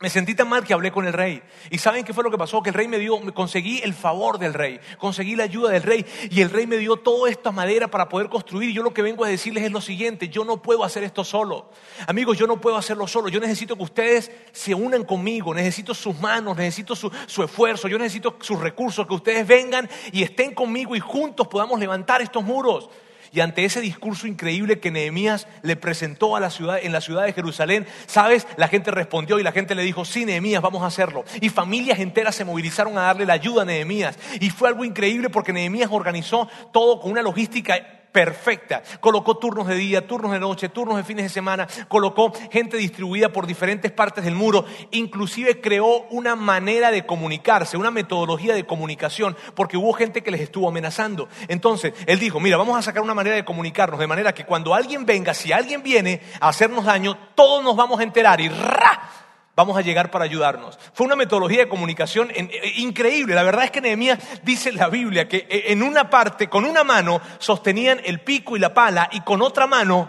Me 0.00 0.10
sentí 0.10 0.34
tan 0.34 0.48
mal 0.48 0.64
que 0.64 0.74
hablé 0.74 0.90
con 0.90 1.06
el 1.06 1.12
rey. 1.12 1.40
¿Y 1.70 1.78
saben 1.78 2.04
qué 2.04 2.12
fue 2.12 2.24
lo 2.24 2.30
que 2.30 2.36
pasó? 2.36 2.62
Que 2.62 2.70
el 2.70 2.74
rey 2.74 2.88
me 2.88 2.98
dio, 2.98 3.18
conseguí 3.32 3.80
el 3.82 3.94
favor 3.94 4.38
del 4.38 4.52
rey, 4.52 4.80
conseguí 4.98 5.36
la 5.36 5.44
ayuda 5.44 5.70
del 5.70 5.82
rey 5.82 6.04
y 6.30 6.42
el 6.42 6.50
rey 6.50 6.66
me 6.66 6.76
dio 6.76 6.96
toda 6.96 7.30
esta 7.30 7.52
madera 7.52 7.88
para 7.88 8.08
poder 8.08 8.28
construir. 8.28 8.70
Y 8.70 8.74
yo 8.74 8.82
lo 8.82 8.92
que 8.92 9.02
vengo 9.02 9.24
a 9.24 9.28
decirles 9.28 9.62
es 9.62 9.70
lo 9.70 9.80
siguiente, 9.80 10.28
yo 10.28 10.44
no 10.44 10.60
puedo 10.60 10.84
hacer 10.84 11.04
esto 11.04 11.22
solo. 11.22 11.70
Amigos, 12.08 12.36
yo 12.36 12.46
no 12.46 12.60
puedo 12.60 12.76
hacerlo 12.76 13.06
solo. 13.06 13.28
Yo 13.28 13.38
necesito 13.38 13.76
que 13.76 13.84
ustedes 13.84 14.32
se 14.52 14.74
unan 14.74 15.04
conmigo, 15.04 15.54
necesito 15.54 15.94
sus 15.94 16.18
manos, 16.20 16.56
necesito 16.56 16.96
su, 16.96 17.10
su 17.26 17.44
esfuerzo, 17.44 17.86
yo 17.86 17.96
necesito 17.96 18.36
sus 18.40 18.60
recursos, 18.60 19.06
que 19.06 19.14
ustedes 19.14 19.46
vengan 19.46 19.88
y 20.12 20.24
estén 20.24 20.54
conmigo 20.54 20.96
y 20.96 21.00
juntos 21.00 21.46
podamos 21.46 21.78
levantar 21.78 22.20
estos 22.20 22.42
muros. 22.42 22.90
Y 23.34 23.40
ante 23.40 23.64
ese 23.64 23.80
discurso 23.80 24.28
increíble 24.28 24.78
que 24.78 24.92
Nehemías 24.92 25.48
le 25.62 25.74
presentó 25.74 26.36
a 26.36 26.40
la 26.40 26.50
ciudad, 26.50 26.78
en 26.80 26.92
la 26.92 27.00
ciudad 27.00 27.24
de 27.24 27.32
Jerusalén, 27.32 27.84
¿sabes? 28.06 28.46
La 28.56 28.68
gente 28.68 28.92
respondió 28.92 29.40
y 29.40 29.42
la 29.42 29.50
gente 29.50 29.74
le 29.74 29.82
dijo, 29.82 30.04
sí, 30.04 30.24
Nehemías, 30.24 30.62
vamos 30.62 30.84
a 30.84 30.86
hacerlo. 30.86 31.24
Y 31.40 31.48
familias 31.48 31.98
enteras 31.98 32.36
se 32.36 32.44
movilizaron 32.44 32.96
a 32.96 33.02
darle 33.02 33.26
la 33.26 33.32
ayuda 33.32 33.62
a 33.62 33.64
Nehemías. 33.64 34.16
Y 34.38 34.50
fue 34.50 34.68
algo 34.68 34.84
increíble 34.84 35.30
porque 35.30 35.52
Nehemías 35.52 35.90
organizó 35.90 36.48
todo 36.72 37.00
con 37.00 37.10
una 37.10 37.22
logística 37.22 37.74
perfecta. 38.14 38.80
Colocó 39.00 39.38
turnos 39.38 39.66
de 39.66 39.74
día, 39.74 40.06
turnos 40.06 40.30
de 40.30 40.38
noche, 40.38 40.68
turnos 40.68 40.96
de 40.96 41.02
fines 41.02 41.24
de 41.24 41.28
semana, 41.28 41.66
colocó 41.88 42.32
gente 42.52 42.76
distribuida 42.76 43.30
por 43.30 43.44
diferentes 43.44 43.90
partes 43.90 44.22
del 44.22 44.36
muro, 44.36 44.64
inclusive 44.92 45.60
creó 45.60 46.06
una 46.10 46.36
manera 46.36 46.92
de 46.92 47.04
comunicarse, 47.04 47.76
una 47.76 47.90
metodología 47.90 48.54
de 48.54 48.64
comunicación, 48.64 49.36
porque 49.56 49.76
hubo 49.76 49.92
gente 49.94 50.22
que 50.22 50.30
les 50.30 50.42
estuvo 50.42 50.68
amenazando. 50.68 51.28
Entonces, 51.48 51.92
él 52.06 52.20
dijo, 52.20 52.38
mira, 52.38 52.56
vamos 52.56 52.78
a 52.78 52.82
sacar 52.82 53.02
una 53.02 53.14
manera 53.14 53.34
de 53.34 53.44
comunicarnos, 53.44 53.98
de 53.98 54.06
manera 54.06 54.32
que 54.32 54.46
cuando 54.46 54.74
alguien 54.74 55.04
venga, 55.04 55.34
si 55.34 55.50
alguien 55.50 55.82
viene 55.82 56.22
a 56.38 56.50
hacernos 56.50 56.84
daño, 56.84 57.18
todos 57.34 57.64
nos 57.64 57.74
vamos 57.74 57.98
a 57.98 58.04
enterar 58.04 58.40
y 58.40 58.48
¡ra! 58.48 59.23
Vamos 59.56 59.76
a 59.76 59.82
llegar 59.82 60.10
para 60.10 60.24
ayudarnos. 60.24 60.78
Fue 60.92 61.06
una 61.06 61.16
metodología 61.16 61.60
de 61.60 61.68
comunicación 61.68 62.30
eh, 62.30 62.72
increíble. 62.76 63.34
La 63.34 63.42
verdad 63.42 63.64
es 63.64 63.70
que 63.70 63.80
Nehemías 63.80 64.18
dice 64.42 64.70
en 64.70 64.76
la 64.76 64.88
Biblia 64.88 65.28
que 65.28 65.46
eh, 65.48 65.64
en 65.68 65.82
una 65.82 66.10
parte, 66.10 66.48
con 66.48 66.64
una 66.64 66.84
mano, 66.84 67.20
sostenían 67.38 68.00
el 68.04 68.20
pico 68.20 68.56
y 68.56 68.60
la 68.60 68.74
pala 68.74 69.08
y 69.12 69.20
con 69.20 69.42
otra 69.42 69.66
mano 69.66 70.08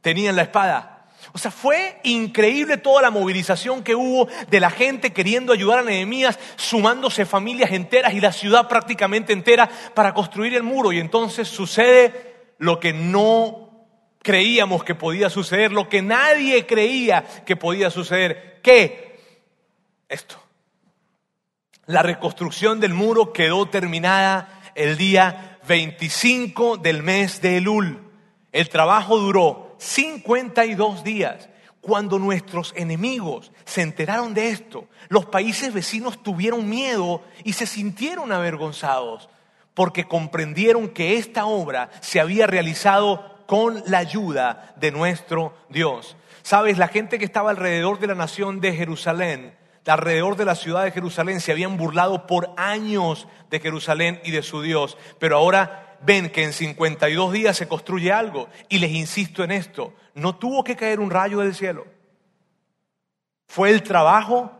tenían 0.00 0.36
la 0.36 0.42
espada. 0.42 0.96
O 1.32 1.38
sea, 1.38 1.50
fue 1.50 2.00
increíble 2.04 2.78
toda 2.78 3.02
la 3.02 3.10
movilización 3.10 3.84
que 3.84 3.94
hubo 3.94 4.26
de 4.48 4.60
la 4.60 4.70
gente 4.70 5.12
queriendo 5.12 5.52
ayudar 5.52 5.80
a 5.80 5.82
Nehemías, 5.82 6.38
sumándose 6.56 7.24
familias 7.24 7.70
enteras 7.70 8.14
y 8.14 8.20
la 8.20 8.32
ciudad 8.32 8.68
prácticamente 8.68 9.32
entera 9.32 9.68
para 9.94 10.14
construir 10.14 10.54
el 10.54 10.62
muro. 10.62 10.92
Y 10.92 10.98
entonces 10.98 11.46
sucede 11.46 12.54
lo 12.58 12.80
que 12.80 12.92
no 12.92 13.70
creíamos 14.22 14.82
que 14.82 14.94
podía 14.94 15.30
suceder, 15.30 15.72
lo 15.72 15.88
que 15.88 16.02
nadie 16.02 16.66
creía 16.66 17.24
que 17.44 17.56
podía 17.56 17.90
suceder. 17.90 18.49
¿Qué? 18.62 19.18
Esto. 20.08 20.40
La 21.86 22.02
reconstrucción 22.02 22.80
del 22.80 22.94
muro 22.94 23.32
quedó 23.32 23.66
terminada 23.66 24.60
el 24.74 24.96
día 24.96 25.58
25 25.66 26.76
del 26.76 27.02
mes 27.02 27.40
de 27.42 27.56
Elul. 27.56 27.98
El 28.52 28.68
trabajo 28.68 29.18
duró 29.18 29.74
52 29.78 31.04
días. 31.04 31.48
Cuando 31.80 32.18
nuestros 32.18 32.74
enemigos 32.76 33.52
se 33.64 33.80
enteraron 33.80 34.34
de 34.34 34.50
esto, 34.50 34.86
los 35.08 35.24
países 35.26 35.72
vecinos 35.72 36.22
tuvieron 36.22 36.68
miedo 36.68 37.22
y 37.42 37.54
se 37.54 37.66
sintieron 37.66 38.32
avergonzados 38.32 39.30
porque 39.72 40.04
comprendieron 40.06 40.90
que 40.90 41.16
esta 41.16 41.46
obra 41.46 41.90
se 42.00 42.20
había 42.20 42.46
realizado 42.46 43.44
con 43.46 43.82
la 43.86 43.98
ayuda 43.98 44.74
de 44.76 44.92
nuestro 44.92 45.54
Dios. 45.70 46.16
Sabes, 46.42 46.78
la 46.78 46.88
gente 46.88 47.18
que 47.18 47.24
estaba 47.24 47.50
alrededor 47.50 47.98
de 47.98 48.06
la 48.06 48.14
nación 48.14 48.60
de 48.60 48.74
Jerusalén, 48.74 49.56
alrededor 49.86 50.36
de 50.36 50.44
la 50.44 50.54
ciudad 50.54 50.84
de 50.84 50.92
Jerusalén, 50.92 51.40
se 51.40 51.52
habían 51.52 51.76
burlado 51.76 52.26
por 52.26 52.52
años 52.56 53.28
de 53.50 53.60
Jerusalén 53.60 54.20
y 54.24 54.30
de 54.30 54.42
su 54.42 54.62
Dios, 54.62 54.96
pero 55.18 55.36
ahora 55.36 55.98
ven 56.02 56.30
que 56.30 56.44
en 56.44 56.52
52 56.52 57.32
días 57.32 57.56
se 57.56 57.68
construye 57.68 58.12
algo. 58.12 58.48
Y 58.68 58.78
les 58.78 58.92
insisto 58.92 59.44
en 59.44 59.50
esto, 59.50 59.94
no 60.14 60.36
tuvo 60.36 60.64
que 60.64 60.76
caer 60.76 61.00
un 61.00 61.10
rayo 61.10 61.38
del 61.40 61.54
cielo. 61.54 61.86
Fue 63.46 63.70
el 63.70 63.82
trabajo 63.82 64.52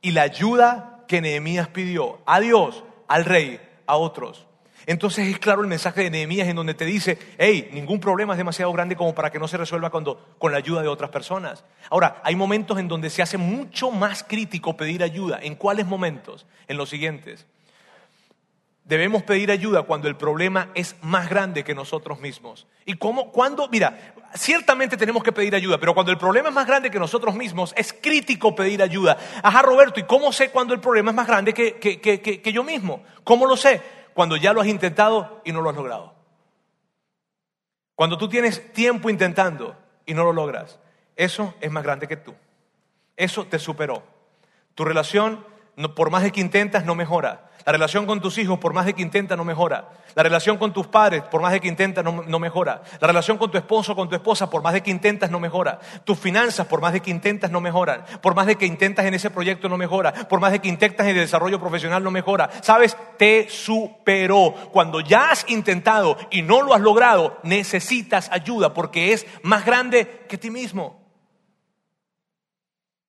y 0.00 0.10
la 0.10 0.22
ayuda 0.22 1.04
que 1.06 1.20
Nehemías 1.20 1.68
pidió 1.68 2.20
a 2.26 2.40
Dios, 2.40 2.84
al 3.08 3.24
rey, 3.24 3.60
a 3.86 3.96
otros. 3.96 4.46
Entonces 4.86 5.28
es 5.28 5.38
claro 5.38 5.62
el 5.62 5.68
mensaje 5.68 6.02
de 6.02 6.10
Nehemías 6.10 6.48
en 6.48 6.56
donde 6.56 6.74
te 6.74 6.84
dice, 6.84 7.18
hey, 7.38 7.70
ningún 7.72 8.00
problema 8.00 8.34
es 8.34 8.38
demasiado 8.38 8.72
grande 8.72 8.96
como 8.96 9.14
para 9.14 9.30
que 9.30 9.38
no 9.38 9.48
se 9.48 9.56
resuelva 9.56 9.90
cuando, 9.90 10.36
con 10.38 10.52
la 10.52 10.58
ayuda 10.58 10.82
de 10.82 10.88
otras 10.88 11.10
personas. 11.10 11.64
Ahora, 11.90 12.20
hay 12.24 12.34
momentos 12.34 12.78
en 12.78 12.88
donde 12.88 13.10
se 13.10 13.22
hace 13.22 13.38
mucho 13.38 13.90
más 13.90 14.24
crítico 14.24 14.76
pedir 14.76 15.02
ayuda. 15.02 15.38
¿En 15.42 15.54
cuáles 15.54 15.86
momentos? 15.86 16.46
En 16.68 16.76
los 16.76 16.88
siguientes. 16.88 17.46
Debemos 18.84 19.22
pedir 19.22 19.52
ayuda 19.52 19.82
cuando 19.82 20.08
el 20.08 20.16
problema 20.16 20.70
es 20.74 20.96
más 21.02 21.30
grande 21.30 21.62
que 21.62 21.74
nosotros 21.74 22.18
mismos. 22.18 22.66
¿Y 22.84 22.94
cómo? 22.94 23.30
Cuando, 23.30 23.68
mira, 23.68 24.14
ciertamente 24.34 24.96
tenemos 24.96 25.22
que 25.22 25.30
pedir 25.30 25.54
ayuda, 25.54 25.78
pero 25.78 25.94
cuando 25.94 26.10
el 26.10 26.18
problema 26.18 26.48
es 26.48 26.54
más 26.54 26.66
grande 26.66 26.90
que 26.90 26.98
nosotros 26.98 27.36
mismos, 27.36 27.72
es 27.76 27.92
crítico 27.92 28.56
pedir 28.56 28.82
ayuda. 28.82 29.16
Ajá, 29.40 29.62
Roberto, 29.62 30.00
¿y 30.00 30.02
cómo 30.02 30.32
sé 30.32 30.50
cuando 30.50 30.74
el 30.74 30.80
problema 30.80 31.12
es 31.12 31.16
más 31.16 31.28
grande 31.28 31.54
que, 31.54 31.76
que, 31.76 32.00
que, 32.00 32.20
que 32.20 32.52
yo 32.52 32.64
mismo? 32.64 33.04
¿Cómo 33.22 33.46
lo 33.46 33.56
sé? 33.56 33.80
Cuando 34.14 34.36
ya 34.36 34.52
lo 34.52 34.60
has 34.60 34.66
intentado 34.66 35.40
y 35.44 35.52
no 35.52 35.60
lo 35.60 35.70
has 35.70 35.76
logrado. 35.76 36.14
Cuando 37.94 38.18
tú 38.18 38.28
tienes 38.28 38.72
tiempo 38.72 39.10
intentando 39.10 39.76
y 40.06 40.14
no 40.14 40.24
lo 40.24 40.32
logras, 40.32 40.78
eso 41.16 41.54
es 41.60 41.70
más 41.70 41.84
grande 41.84 42.08
que 42.08 42.16
tú. 42.16 42.34
Eso 43.16 43.46
te 43.46 43.58
superó. 43.58 44.02
Tu 44.74 44.84
relación 44.84 45.44
por 45.94 46.10
más 46.10 46.22
de 46.22 46.32
que 46.32 46.40
intentas, 46.40 46.84
no 46.84 46.94
mejora. 46.94 47.50
La 47.64 47.72
relación 47.72 48.06
con 48.06 48.20
tus 48.20 48.38
hijos, 48.38 48.58
por 48.58 48.72
más 48.72 48.86
de 48.86 48.94
que 48.94 49.02
intentas, 49.02 49.38
no 49.38 49.44
mejora. 49.44 49.88
La 50.14 50.22
relación 50.22 50.58
con 50.58 50.72
tus 50.72 50.86
padres, 50.86 51.22
por 51.22 51.40
más 51.40 51.52
de 51.52 51.60
que 51.60 51.68
intentas, 51.68 52.04
no, 52.04 52.38
mejora. 52.38 52.82
La 53.00 53.06
relación 53.06 53.38
con 53.38 53.50
tu 53.50 53.58
esposo, 53.58 53.94
con 53.94 54.08
tu 54.08 54.14
esposa, 54.14 54.50
por 54.50 54.62
más 54.62 54.74
de 54.74 54.82
que 54.82 54.90
intentas, 54.90 55.30
no 55.30 55.40
mejora. 55.40 55.78
Tus 56.04 56.18
finanzas, 56.18 56.66
por 56.66 56.80
más 56.80 56.92
de 56.92 57.00
que 57.00 57.10
intentas, 57.10 57.50
no 57.50 57.60
mejoran. 57.60 58.04
Por 58.20 58.34
más 58.34 58.46
de 58.46 58.56
que 58.56 58.66
intentas 58.66 59.06
en 59.06 59.14
ese 59.14 59.30
proyecto, 59.30 59.68
no 59.68 59.76
mejora. 59.76 60.12
Por 60.12 60.40
más 60.40 60.52
de 60.52 60.58
que 60.58 60.68
intentas 60.68 61.06
en 61.06 61.16
el 61.16 61.22
desarrollo 61.22 61.60
profesional, 61.60 62.02
no 62.02 62.10
mejora. 62.10 62.50
Sabes, 62.62 62.96
te 63.16 63.48
superó. 63.48 64.54
Cuando 64.72 65.00
ya 65.00 65.30
has 65.30 65.44
intentado 65.48 66.16
y 66.30 66.42
no 66.42 66.62
lo 66.62 66.74
has 66.74 66.80
logrado, 66.80 67.38
necesitas 67.42 68.30
ayuda 68.32 68.74
porque 68.74 69.12
es 69.12 69.26
más 69.42 69.64
grande 69.64 70.24
que 70.28 70.38
ti 70.38 70.50
mismo. 70.50 71.01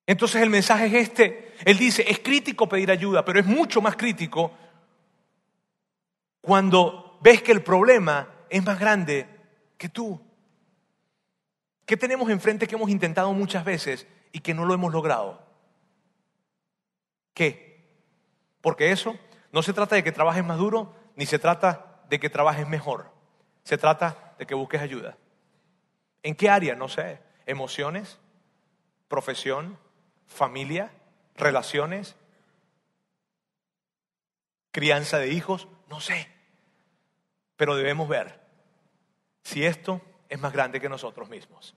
Entonces 0.06 0.42
el 0.42 0.50
mensaje 0.50 0.86
es 0.86 0.94
este. 0.94 1.54
Él 1.64 1.78
dice, 1.78 2.04
es 2.08 2.18
crítico 2.18 2.68
pedir 2.68 2.90
ayuda, 2.90 3.24
pero 3.24 3.40
es 3.40 3.46
mucho 3.46 3.80
más 3.80 3.96
crítico 3.96 4.52
cuando 6.40 7.18
ves 7.22 7.42
que 7.42 7.52
el 7.52 7.62
problema 7.62 8.28
es 8.50 8.64
más 8.64 8.78
grande 8.78 9.26
que 9.78 9.88
tú. 9.88 10.20
¿Qué 11.86 11.96
tenemos 11.96 12.28
enfrente 12.30 12.66
que 12.66 12.74
hemos 12.74 12.90
intentado 12.90 13.32
muchas 13.32 13.64
veces 13.64 14.06
y 14.32 14.40
que 14.40 14.54
no 14.54 14.64
lo 14.64 14.74
hemos 14.74 14.92
logrado? 14.92 15.42
¿Qué? 17.32 17.84
Porque 18.60 18.92
eso 18.92 19.16
no 19.52 19.62
se 19.62 19.72
trata 19.72 19.96
de 19.96 20.04
que 20.04 20.12
trabajes 20.12 20.44
más 20.44 20.58
duro, 20.58 20.94
ni 21.16 21.26
se 21.26 21.38
trata 21.38 22.02
de 22.08 22.20
que 22.20 22.30
trabajes 22.30 22.68
mejor. 22.68 23.10
Se 23.62 23.78
trata 23.78 24.34
de 24.38 24.46
que 24.46 24.54
busques 24.54 24.80
ayuda. 24.80 25.16
¿En 26.22 26.34
qué 26.34 26.48
área? 26.50 26.74
No 26.74 26.88
sé. 26.88 27.20
¿Emociones? 27.46 28.18
¿Profesión? 29.08 29.78
Familia, 30.26 30.92
relaciones, 31.36 32.16
crianza 34.70 35.18
de 35.18 35.30
hijos, 35.30 35.68
no 35.88 36.00
sé. 36.00 36.28
Pero 37.56 37.76
debemos 37.76 38.08
ver 38.08 38.40
si 39.42 39.64
esto 39.64 40.00
es 40.28 40.40
más 40.40 40.52
grande 40.52 40.80
que 40.80 40.88
nosotros 40.88 41.28
mismos. 41.28 41.74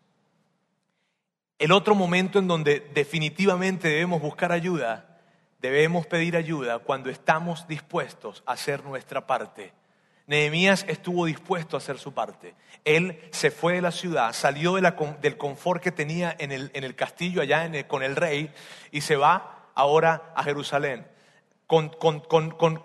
El 1.60 1.72
otro 1.72 1.96
momento 1.96 2.40
en 2.40 2.48
donde 2.48 2.80
definitivamente 2.94 3.88
debemos 3.88 4.22
buscar 4.22 4.52
ayuda, 4.52 5.20
debemos 5.60 6.06
pedir 6.06 6.38
ayuda 6.38 6.80
cuando 6.80 7.10
estamos 7.10 7.68
dispuestos 7.68 8.44
a 8.46 8.54
hacer 8.54 8.84
nuestra 8.84 9.26
parte 9.26 9.74
Nehemías 10.28 10.86
estuvo 10.90 11.26
dispuesto 11.26 11.78
a 11.78 11.80
hacer 11.80 11.98
su 11.98 12.14
parte. 12.14 12.54
Él 12.84 13.18
se 13.32 13.50
fue 13.50 13.76
de 13.76 13.82
la 13.82 13.92
ciudad, 13.92 14.34
salió 14.34 14.76
del 14.76 15.38
confort 15.38 15.82
que 15.82 15.94
tenía 15.94 16.36
en 16.38 16.52
el, 16.52 16.96
castillo 16.96 17.42
allá 17.42 17.70
con 17.88 18.04
el 18.04 18.18
rey 18.18 18.54
y 18.92 19.02
se 19.02 19.16
va 19.16 19.70
ahora 19.74 20.34
a 20.36 20.44
Jerusalén, 20.44 21.08
con, 21.66 21.92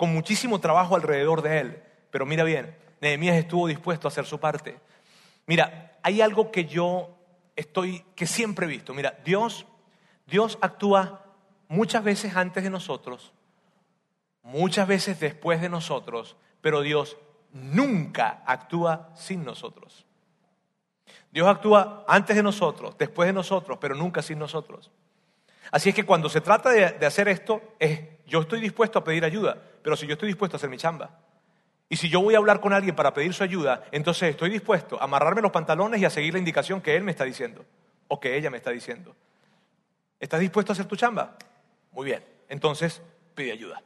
muchísimo 0.01 0.61
trabajo 0.61 0.95
alrededor 0.95 1.43
de 1.43 1.59
él. 1.59 1.83
Pero 2.13 2.27
mira 2.27 2.45
bien, 2.45 2.77
Nehemías 3.01 3.37
estuvo 3.37 3.67
dispuesto 3.67 4.07
a 4.07 4.11
hacer 4.11 4.25
su 4.25 4.39
parte. 4.39 4.79
Mira, 5.47 5.99
hay 6.05 6.21
algo 6.21 6.53
que 6.53 6.67
yo 6.67 7.11
estoy, 7.57 8.05
que 8.15 8.29
siempre 8.29 8.67
he 8.67 8.69
visto. 8.69 8.95
Mira, 8.95 9.19
Dios, 9.25 9.67
Dios 10.27 10.59
actúa 10.61 11.25
muchas 11.67 12.05
veces 12.05 12.37
antes 12.37 12.63
de 12.63 12.71
nosotros, 12.71 13.33
muchas 14.43 14.87
veces 14.87 15.19
después 15.19 15.61
de 15.61 15.69
nosotros, 15.69 16.37
pero 16.61 16.83
Dios 16.83 17.17
nunca 17.53 18.43
actúa 18.47 19.11
sin 19.15 19.45
nosotros. 19.45 20.07
Dios 21.31 21.49
actúa 21.49 22.05
antes 22.07 22.37
de 22.37 22.43
nosotros, 22.43 22.97
después 22.99 23.27
de 23.27 23.33
nosotros, 23.33 23.79
pero 23.81 23.95
nunca 23.95 24.21
sin 24.23 24.39
nosotros. 24.39 24.91
Así 25.71 25.89
es 25.89 25.95
que 25.95 26.05
cuando 26.05 26.29
se 26.29 26.43
trata 26.43 26.71
de, 26.71 27.07
hacer 27.07 27.29
esto, 27.29 27.63
es 27.79 28.01
yo 28.27 28.43
estoy 28.43 28.61
dispuesto 28.61 28.99
a 28.99 29.05
pedir 29.05 29.25
ayuda, 29.25 29.57
pero 29.83 29.97
si 29.97 30.07
yo 30.07 30.13
estoy 30.13 30.29
dispuesto 30.29 30.57
a 30.57 30.59
hacer 30.59 30.69
mi 30.69 30.77
chamba. 30.77 31.19
Y 31.89 31.97
si 31.97 32.09
yo 32.09 32.21
voy 32.21 32.35
a 32.35 32.39
hablar 32.39 32.61
con 32.61 32.73
alguien 32.73 32.95
para 32.95 33.13
pedir 33.15 33.33
su 33.35 33.43
ayuda, 33.43 33.85
entonces 33.93 34.31
estoy 34.31 34.51
dispuesto 34.51 35.01
a 35.01 35.05
amarrarme 35.05 35.43
los 35.43 35.51
pantalones 35.51 36.01
y 36.01 36.05
a 36.05 36.11
seguir 36.11 36.35
la 36.35 36.39
indicación 36.39 36.81
que 36.81 36.97
él 36.97 37.03
me 37.03 37.11
está 37.11 37.25
diciendo 37.25 37.65
o 38.09 38.21
que 38.21 38.37
ella 38.37 38.51
me 38.51 38.59
está 38.59 38.71
diciendo. 38.71 39.15
¿Estás 40.21 40.41
dispuesto 40.41 40.73
a 40.73 40.75
hacer 40.75 40.87
tu 40.87 40.97
chamba? 40.97 41.37
Muy 41.93 42.07
bien, 42.07 42.25
entonces 42.49 43.03
pide 43.35 43.53
ayuda. 43.53 43.83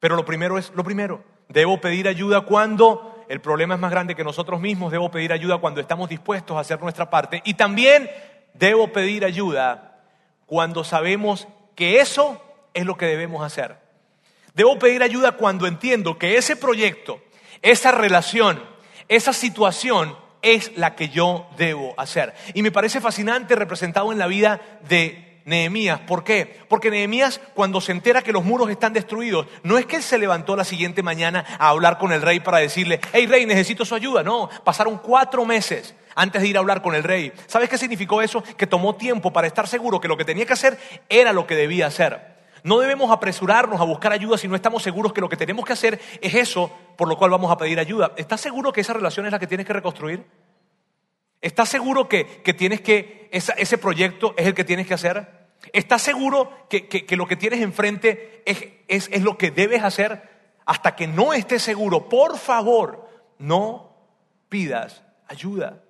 Pero 0.00 0.16
lo 0.16 0.24
primero 0.24 0.58
es 0.58 0.70
lo 0.74 0.84
primero. 0.84 1.24
Debo 1.48 1.80
pedir 1.80 2.08
ayuda 2.08 2.42
cuando 2.42 3.24
el 3.28 3.40
problema 3.40 3.74
es 3.74 3.80
más 3.80 3.90
grande 3.90 4.14
que 4.14 4.24
nosotros 4.24 4.60
mismos. 4.60 4.92
Debo 4.92 5.10
pedir 5.10 5.32
ayuda 5.32 5.58
cuando 5.58 5.80
estamos 5.80 6.08
dispuestos 6.08 6.56
a 6.56 6.60
hacer 6.60 6.80
nuestra 6.80 7.10
parte. 7.10 7.42
Y 7.44 7.54
también 7.54 8.10
debo 8.54 8.92
pedir 8.92 9.24
ayuda 9.24 10.00
cuando 10.46 10.84
sabemos 10.84 11.48
que 11.74 12.00
eso 12.00 12.42
es 12.74 12.84
lo 12.84 12.96
que 12.96 13.06
debemos 13.06 13.44
hacer. 13.44 13.76
Debo 14.54 14.78
pedir 14.78 15.02
ayuda 15.02 15.32
cuando 15.32 15.66
entiendo 15.66 16.18
que 16.18 16.36
ese 16.36 16.56
proyecto, 16.56 17.20
esa 17.62 17.92
relación, 17.92 18.60
esa 19.08 19.32
situación 19.32 20.16
es 20.42 20.76
la 20.76 20.94
que 20.96 21.08
yo 21.08 21.48
debo 21.56 21.94
hacer. 21.96 22.34
Y 22.54 22.62
me 22.62 22.72
parece 22.72 23.00
fascinante 23.00 23.54
representado 23.54 24.12
en 24.12 24.18
la 24.18 24.26
vida 24.26 24.60
de 24.88 25.27
Nehemías. 25.48 26.00
¿Por 26.00 26.24
qué? 26.24 26.60
Porque 26.68 26.90
Nehemías 26.90 27.40
cuando 27.54 27.80
se 27.80 27.92
entera 27.92 28.22
que 28.22 28.32
los 28.32 28.44
muros 28.44 28.68
están 28.68 28.92
destruidos, 28.92 29.46
no 29.62 29.78
es 29.78 29.86
que 29.86 29.96
él 29.96 30.02
se 30.02 30.18
levantó 30.18 30.54
la 30.56 30.64
siguiente 30.64 31.02
mañana 31.02 31.44
a 31.58 31.70
hablar 31.70 31.98
con 31.98 32.12
el 32.12 32.20
rey 32.20 32.40
para 32.40 32.58
decirle, 32.58 33.00
hey 33.12 33.26
rey, 33.26 33.46
necesito 33.46 33.86
su 33.86 33.94
ayuda. 33.94 34.22
No, 34.22 34.50
pasaron 34.62 34.98
cuatro 34.98 35.46
meses 35.46 35.94
antes 36.14 36.42
de 36.42 36.48
ir 36.48 36.56
a 36.56 36.60
hablar 36.60 36.82
con 36.82 36.94
el 36.94 37.02
rey. 37.02 37.32
¿Sabes 37.46 37.70
qué 37.70 37.78
significó 37.78 38.20
eso? 38.20 38.42
Que 38.42 38.66
tomó 38.66 38.96
tiempo 38.96 39.32
para 39.32 39.46
estar 39.46 39.66
seguro 39.66 40.00
que 40.00 40.08
lo 40.08 40.18
que 40.18 40.26
tenía 40.26 40.44
que 40.44 40.52
hacer 40.52 40.78
era 41.08 41.32
lo 41.32 41.46
que 41.46 41.56
debía 41.56 41.86
hacer. 41.86 42.36
No 42.62 42.78
debemos 42.78 43.10
apresurarnos 43.10 43.80
a 43.80 43.84
buscar 43.84 44.12
ayuda 44.12 44.36
si 44.36 44.48
no 44.48 44.54
estamos 44.54 44.82
seguros 44.82 45.14
que 45.14 45.22
lo 45.22 45.30
que 45.30 45.36
tenemos 45.36 45.64
que 45.64 45.72
hacer 45.72 45.98
es 46.20 46.34
eso 46.34 46.70
por 46.96 47.08
lo 47.08 47.16
cual 47.16 47.30
vamos 47.30 47.50
a 47.50 47.56
pedir 47.56 47.80
ayuda. 47.80 48.12
¿Estás 48.16 48.42
seguro 48.42 48.70
que 48.70 48.82
esa 48.82 48.92
relación 48.92 49.24
es 49.24 49.32
la 49.32 49.38
que 49.38 49.46
tienes 49.46 49.66
que 49.66 49.72
reconstruir? 49.72 50.26
¿Estás 51.40 51.68
seguro 51.68 52.08
que, 52.08 52.24
tienes 52.58 52.80
que, 52.80 53.28
ese 53.30 53.78
proyecto 53.78 54.34
es 54.36 54.46
el 54.46 54.54
que 54.54 54.64
tienes 54.64 54.86
que 54.86 54.94
hacer? 54.94 55.37
¿Estás 55.72 56.02
seguro 56.02 56.50
que, 56.68 57.06
lo 57.16 57.26
que 57.26 57.36
tienes 57.36 57.60
enfrente 57.60 58.42
es, 58.46 59.08
es, 59.10 59.22
lo 59.22 59.36
que 59.36 59.50
debes 59.50 59.82
hacer? 59.82 60.22
Hasta 60.64 60.94
que 60.94 61.06
no 61.06 61.32
estés 61.32 61.62
seguro, 61.62 62.08
por 62.08 62.38
favor, 62.38 63.08
no 63.38 63.96
pidas 64.48 65.02
ayuda. 65.26 65.82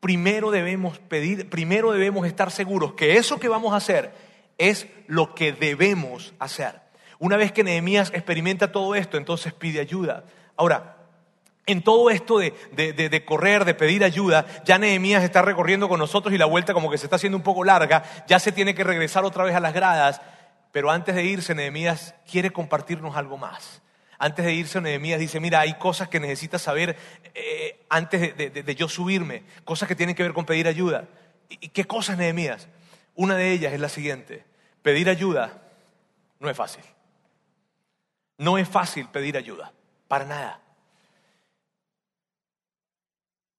Primero 0.00 0.50
debemos 0.50 0.98
pedir, 0.98 1.48
primero 1.48 1.92
debemos 1.92 2.26
estar 2.26 2.50
seguros 2.50 2.94
que 2.94 3.16
eso 3.16 3.38
que 3.38 3.48
vamos 3.48 3.72
a 3.72 3.76
hacer 3.76 4.12
es 4.58 4.86
lo 5.06 5.34
que 5.34 5.52
debemos 5.52 6.34
hacer. 6.38 6.80
Una 7.18 7.36
vez 7.36 7.52
que 7.52 7.62
Nehemías 7.62 8.10
experimenta 8.12 8.72
todo 8.72 8.94
esto, 8.94 9.16
entonces 9.16 9.52
pide 9.52 9.80
ayuda. 9.80 10.24
Ahora, 10.56 11.01
en 11.66 11.82
todo 11.82 12.10
esto 12.10 12.38
de, 12.38 13.24
correr, 13.24 13.64
de 13.64 13.74
pedir 13.74 14.02
ayuda, 14.04 14.46
ya 14.64 14.78
Nehemías 14.78 15.22
está 15.22 15.42
recorriendo 15.42 15.88
con 15.88 16.00
nosotros 16.00 16.34
y 16.34 16.38
la 16.38 16.46
vuelta 16.46 16.74
como 16.74 16.90
que 16.90 16.98
se 16.98 17.06
está 17.06 17.16
haciendo 17.16 17.36
un 17.36 17.44
poco 17.44 17.62
larga, 17.64 18.02
ya 18.26 18.38
se 18.38 18.52
tiene 18.52 18.74
que 18.74 18.84
regresar 18.84 19.24
otra 19.24 19.44
vez 19.44 19.54
a 19.54 19.60
las 19.60 19.72
gradas, 19.72 20.20
pero 20.72 20.90
antes 20.90 21.14
de 21.14 21.24
irse 21.24 21.54
Nehemías 21.54 22.14
quiere 22.30 22.50
compartirnos 22.50 23.16
algo 23.16 23.38
más. 23.38 23.82
Antes 24.18 24.44
de 24.44 24.54
irse 24.54 24.80
Nehemías 24.80 25.20
dice, 25.20 25.40
mira, 25.40 25.60
hay 25.60 25.74
cosas 25.74 26.08
que 26.08 26.20
necesitas 26.20 26.62
saber 26.62 26.96
eh, 27.34 27.84
antes 27.88 28.36
de, 28.36 28.74
yo 28.74 28.88
subirme, 28.88 29.42
cosas 29.64 29.88
que 29.88 29.96
tienen 29.96 30.14
que 30.14 30.22
ver 30.22 30.32
con 30.32 30.46
pedir 30.46 30.66
ayuda. 30.66 31.08
¿Y 31.48 31.68
qué 31.68 31.84
cosas 31.84 32.18
Nehemías? 32.18 32.68
Una 33.14 33.36
de 33.36 33.52
ellas 33.52 33.72
es 33.72 33.80
la 33.80 33.88
siguiente, 33.88 34.44
pedir 34.82 35.08
ayuda 35.08 35.62
no 36.40 36.50
es 36.50 36.56
fácil. 36.56 36.82
No 38.38 38.58
es 38.58 38.68
fácil 38.68 39.08
pedir 39.08 39.36
ayuda, 39.36 39.72
para 40.08 40.24
nada. 40.24 40.60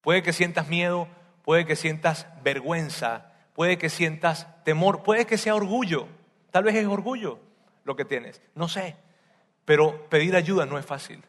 Puede 0.03 0.21
que 0.21 0.33
sientas 0.33 0.67
miedo, 0.67 1.07
puede 1.43 1.65
que 1.65 1.77
sientas 1.77 2.27
vergüenza, 2.43 3.31
puede 3.53 3.77
que 3.77 3.89
sientas 3.89 4.47
temor, 4.65 5.01
puede 5.01 5.25
que 5.25 5.37
sea 5.37 5.55
orgullo. 5.55 6.07
Tal 6.51 6.65
vez 6.65 6.75
es 6.75 6.85
orgullo 6.85 7.39
lo 7.85 7.95
que 7.95 8.05
tienes, 8.05 8.41
no 8.53 8.67
sé. 8.67 8.97
Pero 9.65 10.09
pedir 10.09 10.35
ayuda 10.35 10.65
no 10.65 10.77
es 10.77 10.85
fácil. 10.85 11.23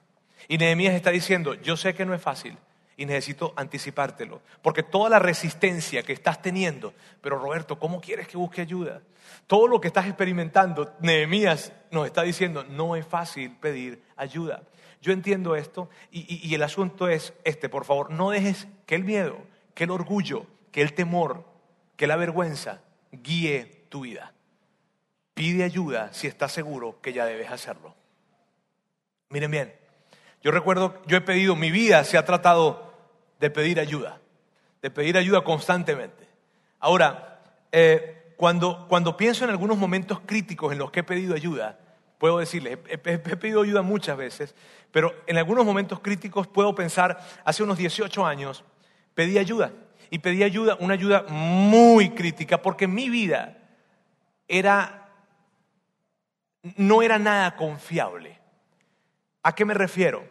Y 0.48 0.58
Nehemías 0.58 0.94
está 0.94 1.10
diciendo, 1.10 1.54
yo 1.54 1.76
sé 1.76 1.94
que 1.94 2.04
no 2.04 2.14
es 2.14 2.20
fácil 2.20 2.58
y 2.96 3.06
necesito 3.06 3.52
anticipártelo. 3.56 4.42
Porque 4.60 4.82
toda 4.82 5.08
la 5.08 5.20
resistencia 5.20 6.02
que 6.02 6.12
estás 6.12 6.42
teniendo, 6.42 6.94
pero 7.20 7.38
Roberto, 7.38 7.78
¿cómo 7.78 8.00
quieres 8.00 8.26
que 8.26 8.36
busque 8.36 8.60
ayuda? 8.60 9.02
Todo 9.46 9.68
lo 9.68 9.80
que 9.80 9.88
estás 9.88 10.06
experimentando, 10.06 10.92
Nehemías 11.00 11.72
nos 11.92 12.06
está 12.06 12.22
diciendo, 12.22 12.64
no 12.64 12.96
es 12.96 13.06
fácil 13.06 13.56
pedir 13.60 14.02
ayuda. 14.16 14.62
Yo 15.04 15.12
entiendo 15.12 15.54
esto 15.54 15.90
y, 16.10 16.54
el 16.54 16.62
asunto 16.62 17.08
es 17.08 17.34
este, 17.44 17.68
por 17.68 17.84
favor, 17.84 18.10
no 18.10 18.30
dejes 18.30 18.68
que 18.86 18.94
el 18.94 19.04
miedo, 19.04 19.36
que 19.74 19.84
el 19.84 19.90
orgullo, 19.90 20.46
que 20.72 20.80
el 20.80 20.94
temor, 20.94 21.44
que 21.98 22.06
la 22.06 22.16
vergüenza 22.16 22.80
guíe 23.12 23.84
tu 23.90 24.00
vida. 24.00 24.32
Pide 25.34 25.62
ayuda 25.62 26.10
si 26.14 26.26
estás 26.26 26.52
seguro 26.52 27.02
que 27.02 27.12
ya 27.12 27.26
debes 27.26 27.50
hacerlo. 27.50 27.94
Miren 29.28 29.50
bien, 29.50 29.74
yo 30.42 30.50
recuerdo, 30.50 31.02
yo 31.06 31.18
he 31.18 31.20
pedido, 31.20 31.54
mi 31.54 31.70
vida 31.70 32.02
se 32.04 32.16
ha 32.16 32.24
tratado 32.24 32.94
de 33.40 33.50
pedir 33.50 33.80
ayuda, 33.80 34.22
de 34.80 34.90
pedir 34.90 35.18
ayuda 35.18 35.44
constantemente. 35.44 36.26
Ahora, 36.80 37.42
eh, 37.72 38.32
cuando, 38.38 38.86
cuando 38.88 39.18
pienso 39.18 39.44
en 39.44 39.50
algunos 39.50 39.76
momentos 39.76 40.20
críticos 40.24 40.72
en 40.72 40.78
los 40.78 40.90
que 40.90 41.00
he 41.00 41.04
pedido 41.04 41.34
ayuda, 41.34 41.78
puedo 42.24 42.38
decirles, 42.38 42.78
he, 42.88 42.96
pedido 42.96 43.60
ayuda 43.60 43.82
muchas 43.82 44.16
veces, 44.16 44.54
pero 44.90 45.14
en 45.26 45.36
algunos 45.36 45.66
momentos 45.66 46.00
críticos 46.00 46.46
puedo 46.46 46.74
pensar, 46.74 47.20
hace 47.44 47.62
unos 47.62 47.76
18 47.76 48.24
años 48.24 48.64
pedí 49.12 49.36
ayuda 49.36 49.72
y 50.08 50.20
pedí 50.20 50.42
ayuda, 50.42 50.78
una 50.80 50.94
ayuda 50.94 51.26
muy 51.28 52.12
crítica, 52.12 52.62
porque 52.62 52.88
mi 52.88 53.10
vida 53.10 53.58
era, 54.48 55.10
no 56.76 57.02
era 57.02 57.18
nada 57.18 57.56
confiable. 57.56 58.40
¿A 59.42 59.54
qué 59.54 59.66
me 59.66 59.74
refiero? 59.74 60.24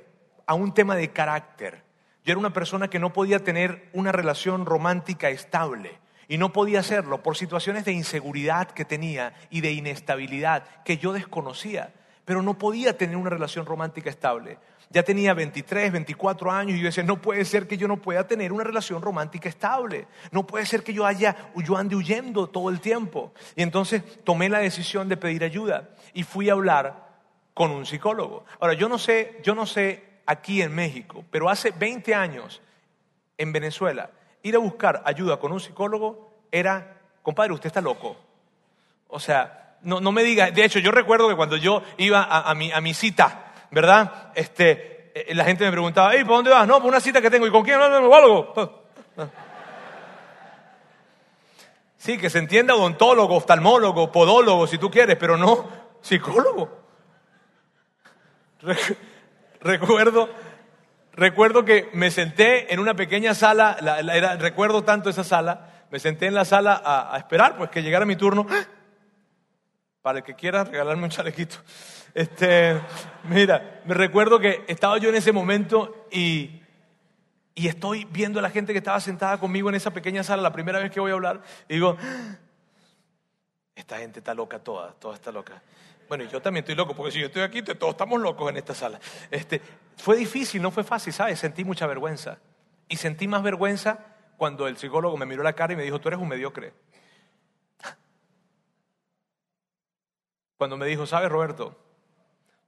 A 0.48 0.56
un 0.56 0.74
tema 0.74 0.96
de 0.96 1.12
carácter. 1.12 1.84
Yo 2.24 2.32
era 2.32 2.40
una 2.40 2.54
persona 2.54 2.88
que 2.88 2.98
no 2.98 3.14
podía 3.14 3.44
tener 3.44 3.92
una 3.94 4.12
relación 4.12 4.66
romántica 4.66 5.30
estable. 5.30 6.00
Y 6.28 6.38
no 6.38 6.54
podía 6.54 6.80
hacerlo 6.80 7.22
por 7.22 7.38
situaciones 7.38 7.86
de 7.86 7.92
inseguridad 7.92 8.72
que 8.72 8.86
tenía 8.86 9.34
y 9.50 9.62
de 9.62 9.72
inestabilidad 9.72 10.64
que 10.84 10.98
yo 10.98 11.14
desconocía. 11.14 11.94
Pero 12.26 12.42
no 12.42 12.58
podía 12.58 12.98
tener 12.98 13.18
una 13.18 13.30
relación 13.30 13.66
romántica 13.66 14.10
estable. 14.10 14.58
Ya 14.90 15.04
tenía 15.04 15.34
23, 15.34 15.92
24 15.92 16.52
años 16.52 16.78
y 16.78 16.80
yo 16.80 16.86
decía, 16.86 17.04
no 17.04 17.20
puede 17.20 17.44
ser 17.46 17.68
que 17.68 17.78
yo 17.78 17.88
no 17.88 17.98
pueda 17.98 18.28
tener 18.28 18.54
una 18.54 18.64
relación 18.64 19.02
romántica 19.02 19.50
estable. 19.50 20.08
No 20.32 20.46
puede 20.46 20.66
ser 20.66 20.84
que 20.84 20.94
yo 20.94 21.06
haya, 21.06 21.36
yo 21.56 21.76
ande 21.76 21.96
huyendo 21.96 22.48
todo 22.48 22.70
el 22.70 22.80
tiempo. 22.80 23.34
Y 23.56 23.64
entonces 23.64 24.04
tomé 24.24 24.50
la 24.50 24.60
decisión 24.60 25.10
de 25.10 25.18
pedir 25.18 25.44
ayuda 25.44 25.90
y 26.14 26.24
fui 26.24 26.50
a 26.50 26.54
hablar 26.54 27.12
con 27.54 27.72
un 27.72 27.86
psicólogo. 27.86 28.46
Ahora, 28.60 28.74
yo 28.74 28.88
no 28.88 28.98
sé, 28.98 29.40
yo 29.44 29.56
no 29.56 29.66
sé 29.66 30.04
aquí 30.26 30.62
en 30.62 30.74
México, 30.74 31.26
pero 31.32 31.50
hace 31.50 31.72
20 31.72 32.14
años 32.16 32.62
en 33.38 33.52
Venezuela 33.52 34.12
ir 34.44 34.56
a 34.56 34.60
buscar 34.60 35.02
ayuda 35.06 35.38
con 35.38 35.52
un 35.52 35.60
psicólogo 35.60 36.32
era, 36.52 37.02
compadre, 37.22 37.54
usted 37.54 37.68
está 37.68 37.82
loco. 37.82 38.16
O 39.08 39.20
sea, 39.20 39.78
no, 39.82 40.00
no 40.00 40.12
me 40.12 40.24
diga, 40.24 40.52
de 40.52 40.64
hecho 40.64 40.80
yo 40.80 40.92
recuerdo 40.92 41.28
que 41.28 41.36
cuando 41.36 41.58
yo 41.58 41.82
iba 41.98 42.24
a, 42.24 42.54
mi, 42.54 42.72
a 42.72 42.80
mi, 42.82 42.94
cita, 42.94 43.54
¿verdad? 43.72 44.32
Este, 44.36 45.12
eh, 45.16 45.34
la 45.34 45.46
gente 45.46 45.66
me 45.66 45.72
preguntaba, 45.72 46.12
¿para 46.12 46.24
dónde 46.24 46.52
vas? 46.52 46.68
No, 46.68 46.80
por 46.80 46.90
una 46.90 47.00
cita 47.00 47.22
que 47.22 47.32
tengo. 47.32 47.48
¿Y 47.48 47.52
con 47.52 47.64
quién? 47.64 47.80
No, 47.80 47.90
no, 47.90 48.84
Sí, 51.98 52.18
que 52.18 52.30
se 52.30 52.40
entienda 52.40 52.76
odontólogo, 52.76 53.36
oftalmólogo, 53.36 54.12
podólogo, 54.12 54.68
si 54.68 54.78
tú 54.78 54.92
quieres, 54.92 55.16
pero 55.16 55.38
no 55.38 55.70
psicólogo. 56.02 56.70
Recuerdo 59.62 60.30
Recuerdo 61.16 61.64
que 61.64 61.90
me 61.94 62.10
senté 62.10 62.74
en 62.74 62.80
una 62.80 62.96
pequeña 62.96 63.36
sala, 63.36 63.78
recuerdo 64.40 64.84
tanto 64.84 65.12
esa 65.12 65.24
sala, 65.24 65.86
me 65.92 66.00
senté 66.00 66.26
en 66.26 66.34
la 66.34 66.44
sala 66.44 66.82
a, 66.84 67.16
esperar 67.18 67.56
pues 67.56 67.70
que 67.70 67.84
llegara 67.84 68.06
mi 68.06 68.16
turno. 68.16 68.48
Para 70.02 70.18
el 70.18 70.24
que 70.24 70.34
quiera 70.34 70.64
regalarme 70.64 71.04
un 71.04 71.10
chalequito. 71.10 71.58
Este, 72.14 72.80
mira, 73.24 73.82
me 73.86 73.94
recuerdo 73.94 74.40
que 74.40 74.66
estaba 74.68 74.98
yo 74.98 75.10
en 75.10 75.16
ese 75.16 75.32
momento 75.32 76.08
y, 76.12 76.62
y 77.56 77.68
estoy 77.68 78.06
viendo 78.06 78.40
a 78.40 78.42
la 78.42 78.50
gente 78.50 78.74
que 78.74 78.80
estaba 78.80 79.00
sentada 79.00 79.40
conmigo 79.40 79.70
en 79.70 79.76
esa 79.76 79.92
pequeña 79.92 80.24
sala 80.24 80.42
la 80.42 80.52
primera 80.52 80.80
vez 80.80 80.92
que 80.92 81.00
voy 81.00 81.12
a 81.12 81.14
hablar 81.14 81.42
y 81.70 81.76
digo, 81.76 81.96
esta 83.76 83.98
gente 84.00 84.20
está 84.20 84.34
loca 84.34 84.60
toda, 84.60 84.94
toda 84.94 85.16
está 85.16 85.32
loca. 85.32 85.62
Bueno, 86.08 86.26
yo 86.26 86.42
también 86.42 86.64
estoy 86.64 86.76
loco, 86.76 86.96
porque 86.96 87.12
si 87.12 87.20
yo 87.20 87.28
estoy 87.28 87.42
aquí, 87.42 87.62
todos 87.62 87.94
estamos 87.94 88.22
locos 88.22 88.50
en 88.50 88.58
esta 88.58 88.76
sala. 88.76 89.00
Este, 89.32 89.62
fue 89.98 90.18
difícil, 90.18 90.62
no 90.62 90.72
fue 90.72 90.84
fácil, 90.84 91.14
¿sabes? 91.14 91.40
Sentí 91.40 91.64
mucha 91.64 91.88
vergüenza. 91.88 92.40
Y 92.88 92.98
sentí 92.98 93.28
más 93.28 93.44
vergüenza 93.44 94.00
cuando 94.38 94.68
el 94.68 94.78
psicólogo 94.78 95.18
me 95.18 95.26
miró 95.26 95.44
la 95.44 95.54
cara 95.54 95.74
y 95.74 95.76
me 95.76 95.84
dijo, 95.84 96.00
tú 96.00 96.10
eres 96.10 96.20
un 96.20 96.28
mediocre. 96.28 96.74
Cuando 100.58 100.78
me 100.78 100.86
dijo, 100.86 101.06
sabes 101.06 101.30
Roberto, 101.30 101.78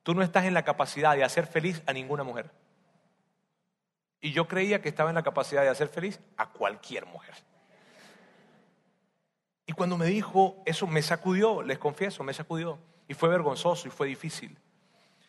tú 0.03 0.13
no 0.13 0.21
estás 0.21 0.45
en 0.45 0.53
la 0.53 0.63
capacidad 0.63 1.15
de 1.15 1.23
hacer 1.23 1.47
feliz 1.47 1.81
a 1.85 1.93
ninguna 1.93 2.23
mujer. 2.23 2.51
Y 4.21 4.31
yo 4.31 4.47
creía 4.47 4.81
que 4.81 4.89
estaba 4.89 5.09
en 5.09 5.15
la 5.15 5.23
capacidad 5.23 5.61
de 5.61 5.69
hacer 5.69 5.87
feliz 5.87 6.19
a 6.37 6.49
cualquier 6.49 7.05
mujer. 7.05 7.35
Y 9.67 9.73
cuando 9.73 9.97
me 9.97 10.05
dijo 10.05 10.61
eso, 10.65 10.87
me 10.87 11.01
sacudió, 11.01 11.61
les 11.61 11.77
confieso, 11.77 12.23
me 12.23 12.33
sacudió. 12.33 12.79
Y 13.07 13.13
fue 13.13 13.29
vergonzoso 13.29 13.87
y 13.87 13.91
fue 13.91 14.07
difícil. 14.07 14.57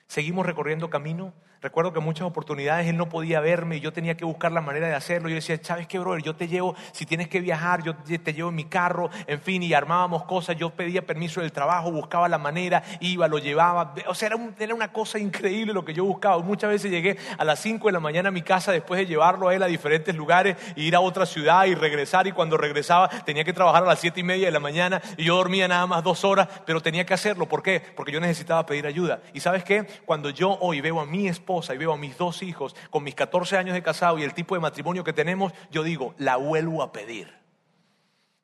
Seguimos 0.06 0.46
recorriendo 0.46 0.88
camino. 0.90 1.34
Recuerdo 1.62 1.92
que 1.92 2.00
en 2.00 2.04
muchas 2.04 2.26
oportunidades 2.26 2.86
él 2.86 2.96
no 2.96 3.08
podía 3.08 3.40
verme 3.40 3.76
y 3.76 3.80
yo 3.80 3.92
tenía 3.92 4.16
que 4.16 4.24
buscar 4.24 4.52
la 4.52 4.60
manera 4.60 4.88
de 4.88 4.94
hacerlo. 4.94 5.28
Yo 5.28 5.36
decía, 5.36 5.58
¿sabes 5.62 5.86
qué, 5.86 5.98
brother? 5.98 6.22
Yo 6.22 6.36
te 6.36 6.48
llevo, 6.48 6.76
si 6.92 7.06
tienes 7.06 7.28
que 7.28 7.40
viajar, 7.40 7.82
yo 7.82 7.96
te 7.96 8.32
llevo 8.32 8.50
en 8.50 8.54
mi 8.54 8.66
carro, 8.66 9.10
en 9.26 9.40
fin, 9.40 9.62
y 9.62 9.72
armábamos 9.72 10.24
cosas. 10.24 10.56
Yo 10.56 10.70
pedía 10.70 11.04
permiso 11.06 11.40
del 11.40 11.52
trabajo, 11.52 11.90
buscaba 11.90 12.28
la 12.28 12.38
manera, 12.38 12.82
iba, 13.00 13.26
lo 13.26 13.38
llevaba. 13.38 13.94
O 14.06 14.14
sea, 14.14 14.30
era, 14.58 14.74
una 14.74 14.92
cosa 14.92 15.18
increíble 15.18 15.72
lo 15.72 15.84
que 15.84 15.94
yo 15.94 16.04
buscaba. 16.04 16.38
Muchas 16.38 16.70
veces 16.70 16.90
llegué 16.90 17.16
a 17.38 17.44
las 17.44 17.58
5 17.60 17.88
de 17.88 17.92
la 17.92 18.00
mañana 18.00 18.28
a 18.28 18.32
mi 18.32 18.42
casa 18.42 18.70
después 18.70 18.98
de 18.98 19.06
llevarlo 19.06 19.48
a 19.48 19.54
él 19.54 19.62
a 19.62 19.66
diferentes 19.66 20.14
lugares, 20.14 20.56
e 20.76 20.82
ir 20.82 20.94
a 20.94 21.00
otra 21.00 21.26
ciudad 21.26 21.64
y 21.64 21.74
regresar. 21.74 22.26
Y 22.26 22.32
cuando 22.32 22.56
regresaba 22.56 23.08
tenía 23.08 23.44
que 23.44 23.52
trabajar 23.52 23.82
a 23.82 23.86
las 23.86 23.98
siete 23.98 24.20
y 24.20 24.22
media 24.22 24.46
de 24.46 24.52
la 24.52 24.60
mañana 24.60 25.00
y 25.16 25.24
yo 25.24 25.36
dormía 25.36 25.66
nada 25.68 25.86
más 25.86 26.04
dos 26.04 26.24
horas, 26.24 26.48
pero 26.64 26.80
tenía 26.80 27.06
que 27.06 27.14
hacerlo. 27.14 27.46
¿Por 27.46 27.62
qué? 27.62 27.82
Porque 27.96 28.12
yo 28.12 28.20
necesitaba 28.20 28.66
pedir 28.66 28.86
ayuda. 28.86 29.20
¿Y 29.32 29.40
sabes 29.40 29.64
qué? 29.64 29.86
Cuando 30.04 30.30
yo 30.30 30.58
hoy 30.60 30.80
veo 30.80 31.00
a 31.00 31.06
mi 31.06 31.26
esposa 31.26 31.55
y 31.74 31.78
veo 31.78 31.92
a 31.92 31.96
mis 31.96 32.16
dos 32.16 32.42
hijos 32.42 32.76
con 32.90 33.02
mis 33.02 33.14
14 33.14 33.56
años 33.56 33.74
de 33.74 33.82
casado 33.82 34.18
y 34.18 34.22
el 34.22 34.34
tipo 34.34 34.54
de 34.54 34.60
matrimonio 34.60 35.04
que 35.04 35.12
tenemos, 35.12 35.52
yo 35.70 35.82
digo, 35.82 36.14
la 36.18 36.36
vuelvo 36.36 36.82
a 36.82 36.92
pedir. 36.92 37.34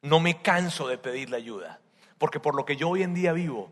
No 0.00 0.18
me 0.20 0.40
canso 0.40 0.88
de 0.88 0.98
pedirle 0.98 1.36
ayuda, 1.36 1.80
porque 2.18 2.40
por 2.40 2.54
lo 2.54 2.64
que 2.64 2.76
yo 2.76 2.88
hoy 2.88 3.02
en 3.02 3.14
día 3.14 3.32
vivo, 3.32 3.70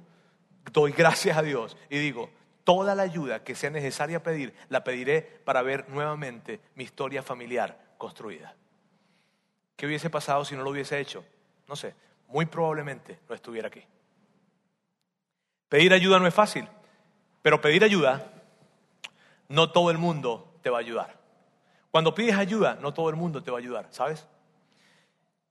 doy 0.73 0.93
gracias 0.93 1.37
a 1.37 1.43
Dios 1.43 1.77
y 1.89 1.99
digo, 1.99 2.31
toda 2.65 2.95
la 2.95 3.03
ayuda 3.03 3.43
que 3.43 3.55
sea 3.55 3.71
necesaria 3.71 4.23
pedir, 4.23 4.55
la 4.69 4.85
pediré 4.85 5.23
para 5.23 5.63
ver 5.63 5.89
nuevamente 5.89 6.61
mi 6.75 6.85
historia 6.85 7.23
familiar 7.23 7.95
construida. 7.99 8.55
¿Qué 9.77 9.87
hubiese 9.87 10.11
pasado 10.11 10.45
si 10.45 10.55
no 10.55 10.63
lo 10.63 10.71
hubiese 10.71 11.01
hecho? 11.01 11.25
No 11.67 11.75
sé, 11.75 11.95
muy 12.29 12.47
probablemente 12.47 13.19
no 13.29 13.35
estuviera 13.35 13.69
aquí. 13.69 13.83
Pedir 15.69 15.93
ayuda 15.93 16.19
no 16.19 16.27
es 16.27 16.35
fácil. 16.35 16.69
Pero 17.43 17.61
pedir 17.61 17.85
ayuda, 17.85 18.40
no 19.51 19.71
todo 19.71 19.91
el 19.91 19.99
mundo 19.99 20.55
te 20.63 20.71
va 20.71 20.79
a 20.79 20.81
ayudar. 20.81 21.19
Cuando 21.91 22.15
pides 22.15 22.37
ayuda, 22.37 22.79
no 22.81 22.95
todo 22.95 23.11
el 23.11 23.17
mundo 23.17 23.43
te 23.43 23.51
va 23.51 23.59
a 23.59 23.61
ayudar, 23.61 23.89
¿sabes? 23.91 24.27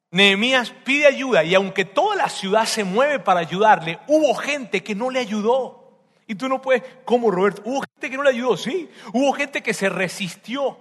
Nehemías 0.10 0.72
pide 0.72 1.06
ayuda 1.06 1.44
y 1.44 1.54
aunque 1.54 1.86
toda 1.86 2.16
la 2.16 2.30
ciudad 2.30 2.66
se 2.66 2.84
mueve 2.84 3.20
para 3.20 3.42
ayudarle, 3.42 4.00
hubo 4.08 4.34
gente 4.34 4.82
que 4.82 4.96
no 4.96 5.12
le 5.12 5.20
ayudó. 5.20 6.00
Y 6.26 6.36
tú 6.36 6.48
no 6.48 6.62
puedes, 6.62 6.82
¿cómo 7.06 7.30
Roberto? 7.30 7.62
Hubo 7.66 7.82
gente 7.82 8.10
que 8.10 8.18
no 8.18 8.24
le 8.24 8.30
ayudó, 8.30 8.56
sí. 8.56 8.90
Hubo 9.14 9.34
gente 9.34 9.62
que 9.62 9.74
se 9.74 9.90
resistió. 9.90 10.78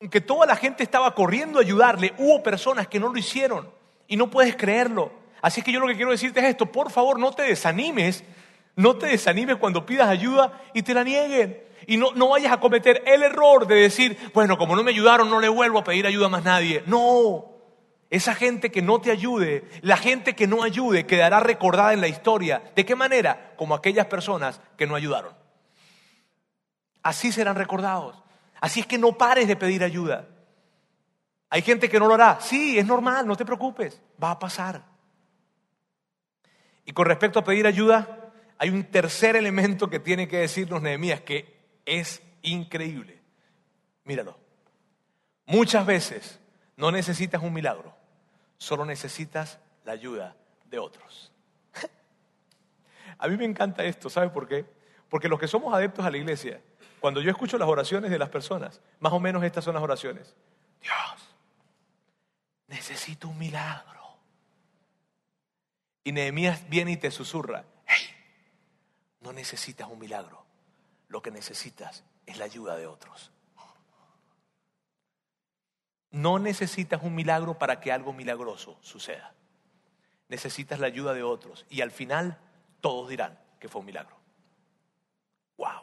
Aunque 0.00 0.20
toda 0.20 0.46
la 0.46 0.56
gente 0.56 0.82
estaba 0.82 1.14
corriendo 1.14 1.58
a 1.58 1.62
ayudarle, 1.62 2.12
hubo 2.18 2.42
personas 2.42 2.86
que 2.86 3.00
no 3.00 3.08
lo 3.08 3.18
hicieron. 3.18 3.70
Y 4.06 4.16
no 4.16 4.30
puedes 4.30 4.56
creerlo. 4.56 5.10
Así 5.40 5.62
que 5.62 5.72
yo 5.72 5.80
lo 5.80 5.86
que 5.86 5.96
quiero 5.96 6.10
decirte 6.10 6.40
es 6.40 6.46
esto, 6.46 6.66
por 6.66 6.90
favor 6.90 7.18
no 7.18 7.32
te 7.32 7.42
desanimes 7.44 8.24
no 8.76 8.96
te 8.96 9.06
desanimes 9.06 9.56
cuando 9.56 9.86
pidas 9.86 10.08
ayuda 10.08 10.60
y 10.74 10.82
te 10.82 10.92
la 10.92 11.02
nieguen. 11.02 11.62
Y 11.86 11.96
no, 11.96 12.12
no 12.12 12.28
vayas 12.28 12.52
a 12.52 12.60
cometer 12.60 13.02
el 13.06 13.22
error 13.22 13.66
de 13.66 13.76
decir, 13.76 14.18
bueno, 14.34 14.58
como 14.58 14.74
no 14.74 14.82
me 14.82 14.90
ayudaron, 14.90 15.30
no 15.30 15.40
le 15.40 15.48
vuelvo 15.48 15.78
a 15.78 15.84
pedir 15.84 16.06
ayuda 16.06 16.26
a 16.26 16.30
más 16.30 16.44
nadie. 16.44 16.82
No, 16.86 17.56
esa 18.10 18.34
gente 18.34 18.70
que 18.70 18.82
no 18.82 19.00
te 19.00 19.10
ayude, 19.10 19.68
la 19.82 19.96
gente 19.96 20.34
que 20.34 20.46
no 20.46 20.62
ayude, 20.62 21.06
quedará 21.06 21.40
recordada 21.40 21.92
en 21.92 22.00
la 22.00 22.08
historia. 22.08 22.62
¿De 22.74 22.84
qué 22.84 22.94
manera? 22.94 23.54
Como 23.56 23.74
aquellas 23.74 24.06
personas 24.06 24.60
que 24.76 24.86
no 24.86 24.94
ayudaron. 24.94 25.34
Así 27.02 27.32
serán 27.32 27.56
recordados. 27.56 28.22
Así 28.60 28.80
es 28.80 28.86
que 28.86 28.98
no 28.98 29.12
pares 29.18 29.48
de 29.48 29.56
pedir 29.56 29.82
ayuda. 29.82 30.28
Hay 31.50 31.62
gente 31.62 31.88
que 31.88 31.98
no 31.98 32.06
lo 32.06 32.14
hará. 32.14 32.38
Sí, 32.40 32.78
es 32.78 32.86
normal, 32.86 33.26
no 33.26 33.36
te 33.36 33.44
preocupes, 33.44 34.00
va 34.22 34.32
a 34.32 34.38
pasar. 34.38 34.84
Y 36.84 36.92
con 36.92 37.06
respecto 37.06 37.40
a 37.40 37.44
pedir 37.44 37.66
ayuda, 37.66 38.32
hay 38.58 38.70
un 38.70 38.84
tercer 38.84 39.36
elemento 39.36 39.90
que 39.90 40.00
tiene 40.00 40.28
que 40.28 40.38
decirnos 40.38 40.82
Nehemías 40.82 41.20
que 41.20 41.55
es 41.86 42.22
increíble. 42.42 43.18
Míralo. 44.04 44.38
Muchas 45.46 45.86
veces 45.86 46.40
no 46.76 46.90
necesitas 46.90 47.42
un 47.42 47.52
milagro, 47.52 47.96
solo 48.58 48.84
necesitas 48.84 49.58
la 49.84 49.92
ayuda 49.92 50.36
de 50.66 50.78
otros. 50.78 51.32
a 53.18 53.28
mí 53.28 53.36
me 53.36 53.44
encanta 53.44 53.84
esto, 53.84 54.10
¿sabes 54.10 54.30
por 54.30 54.48
qué? 54.48 54.66
Porque 55.08 55.28
los 55.28 55.38
que 55.38 55.48
somos 55.48 55.72
adeptos 55.72 56.04
a 56.04 56.10
la 56.10 56.18
iglesia, 56.18 56.60
cuando 57.00 57.20
yo 57.20 57.30
escucho 57.30 57.58
las 57.58 57.68
oraciones 57.68 58.10
de 58.10 58.18
las 58.18 58.28
personas, 58.28 58.80
más 58.98 59.12
o 59.12 59.20
menos 59.20 59.44
estas 59.44 59.64
son 59.64 59.74
las 59.74 59.82
oraciones. 59.82 60.34
Dios, 60.82 61.36
necesito 62.66 63.28
un 63.28 63.38
milagro. 63.38 64.18
Y 66.02 66.12
Nehemías 66.12 66.68
viene 66.68 66.92
y 66.92 66.96
te 66.96 67.10
susurra, 67.10 67.64
no 69.20 69.32
necesitas 69.32 69.88
un 69.88 69.98
milagro, 69.98 70.45
lo 71.08 71.22
que 71.22 71.30
necesitas 71.30 72.04
es 72.26 72.38
la 72.38 72.44
ayuda 72.44 72.76
de 72.76 72.86
otros. 72.86 73.32
No 76.10 76.38
necesitas 76.38 77.02
un 77.02 77.14
milagro 77.14 77.58
para 77.58 77.80
que 77.80 77.92
algo 77.92 78.12
milagroso 78.12 78.78
suceda. 78.80 79.34
Necesitas 80.28 80.80
la 80.80 80.86
ayuda 80.86 81.14
de 81.14 81.22
otros 81.22 81.66
y 81.68 81.80
al 81.82 81.90
final 81.90 82.38
todos 82.80 83.08
dirán 83.08 83.38
que 83.60 83.68
fue 83.68 83.80
un 83.80 83.86
milagro. 83.86 84.16
¡Wow! 85.58 85.82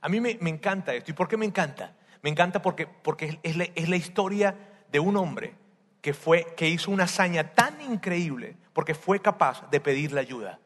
A 0.00 0.08
mí 0.08 0.20
me, 0.20 0.30
encanta 0.30 0.94
esto. 0.94 1.10
¿Y 1.10 1.14
por 1.14 1.28
qué 1.28 1.36
me 1.36 1.46
encanta? 1.46 1.94
Me 2.22 2.30
encanta 2.30 2.60
porque, 2.60 2.86
porque 2.86 3.40
es, 3.42 3.56
la, 3.56 3.64
es 3.64 3.88
la 3.88 3.96
historia 3.96 4.56
de 4.90 5.00
un 5.00 5.16
hombre 5.16 5.54
que, 6.00 6.14
fue, 6.14 6.54
que 6.56 6.68
hizo 6.68 6.90
una 6.90 7.04
hazaña 7.04 7.52
tan 7.54 7.80
increíble 7.80 8.56
porque 8.72 8.94
fue 8.94 9.20
capaz 9.20 9.68
de 9.70 9.80
pedir 9.80 10.12
la 10.12 10.20
ayuda 10.20 10.58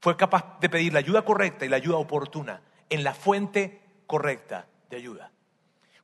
fue 0.00 0.16
capaz 0.16 0.58
de 0.60 0.68
pedir 0.68 0.92
la 0.92 0.98
ayuda 0.98 1.22
correcta 1.22 1.64
y 1.64 1.68
la 1.68 1.76
ayuda 1.76 1.98
oportuna 1.98 2.62
en 2.90 3.04
la 3.04 3.14
fuente 3.14 3.80
correcta 4.06 4.66
de 4.90 4.96
ayuda. 4.96 5.32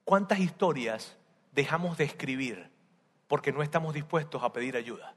¿Cuántas 0.04 0.38
historias 0.38 1.16
dejamos 1.52 1.98
de 1.98 2.04
escribir 2.04 2.70
porque 3.28 3.52
no 3.52 3.62
estamos 3.62 3.92
dispuestos 3.92 4.42
a 4.42 4.52
pedir 4.52 4.76
ayuda? 4.76 5.14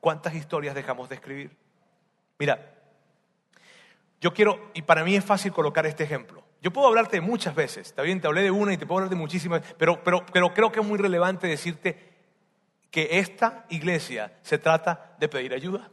¿Cuántas 0.00 0.34
historias 0.34 0.74
dejamos 0.74 1.08
de 1.08 1.14
escribir? 1.14 1.56
Mira, 2.38 2.74
yo 4.20 4.34
quiero, 4.34 4.70
y 4.74 4.82
para 4.82 5.04
mí 5.04 5.16
es 5.16 5.24
fácil 5.24 5.52
colocar 5.52 5.86
este 5.86 6.04
ejemplo. 6.04 6.44
Yo 6.60 6.72
puedo 6.72 6.88
hablarte 6.88 7.20
muchas 7.20 7.54
veces, 7.54 7.88
está 7.88 8.02
bien, 8.02 8.20
te 8.20 8.26
hablé 8.26 8.42
de 8.42 8.50
una 8.50 8.72
y 8.72 8.76
te 8.76 8.86
puedo 8.86 8.98
hablar 8.98 9.10
de 9.10 9.16
muchísimas, 9.16 9.62
pero, 9.78 10.02
pero, 10.02 10.24
pero 10.32 10.52
creo 10.52 10.72
que 10.72 10.80
es 10.80 10.86
muy 10.86 10.98
relevante 10.98 11.46
decirte 11.46 12.12
que 12.90 13.18
esta 13.18 13.66
iglesia 13.70 14.38
se 14.42 14.56
trata 14.56 15.16
de 15.18 15.28
pedir 15.28 15.52
ayuda. 15.52 15.90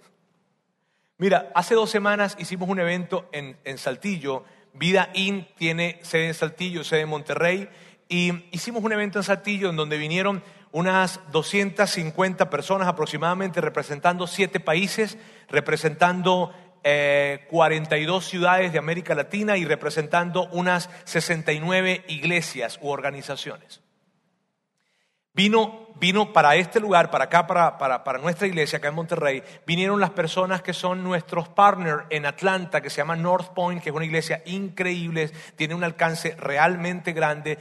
Mira, 1.21 1.51
hace 1.53 1.75
dos 1.75 1.89
semanas 1.89 2.35
hicimos 2.39 2.67
un 2.67 2.79
evento 2.79 3.29
en, 3.31 3.77
Saltillo. 3.77 4.43
Vida 4.73 5.09
In 5.13 5.47
tiene 5.57 5.99
sede 6.01 6.27
en 6.27 6.33
Saltillo, 6.33 6.83
sede 6.83 7.01
en 7.01 7.09
Monterrey. 7.09 7.69
Y 8.07 8.45
hicimos 8.51 8.83
un 8.83 8.91
evento 8.91 9.19
en 9.19 9.23
Saltillo 9.23 9.69
en 9.69 9.75
donde 9.75 9.97
vinieron 9.97 10.43
unas 10.71 11.19
250 11.31 12.49
personas 12.49 12.87
aproximadamente 12.87 13.61
representando 13.61 14.27
siete 14.27 14.59
países, 14.59 15.17
representando 15.49 16.53
42 17.49 18.25
eh, 18.25 18.29
ciudades 18.29 18.73
de 18.73 18.79
América 18.79 19.13
Latina 19.13 19.57
y 19.57 19.65
representando 19.65 20.47
unas 20.51 20.89
69 21.03 22.05
iglesias 22.07 22.79
u 22.81 22.89
organizaciones. 22.89 23.81
Vino, 25.33 25.87
vino 25.95 26.33
para 26.33 26.57
este 26.57 26.81
lugar, 26.81 27.09
para 27.09 27.25
acá, 27.25 27.47
para, 27.47 27.77
para, 27.77 28.03
para, 28.03 28.19
nuestra 28.19 28.47
iglesia, 28.47 28.79
acá 28.79 28.89
en 28.89 28.95
Monterrey, 28.95 29.43
vinieron 29.65 30.01
las 30.01 30.09
personas 30.09 30.61
que 30.61 30.73
son 30.73 31.03
nuestros 31.03 31.47
partners 31.47 32.03
en 32.09 32.25
Atlanta, 32.25 32.81
que 32.81 32.89
se 32.89 32.97
llama 32.97 33.15
North 33.15 33.53
Point, 33.53 33.81
que 33.81 33.91
es 33.91 33.95
una 33.95 34.03
iglesia 34.03 34.43
increíble, 34.45 35.31
tiene 35.55 35.73
un 35.73 35.85
alcance 35.85 36.35
realmente 36.37 37.13
grande 37.13 37.57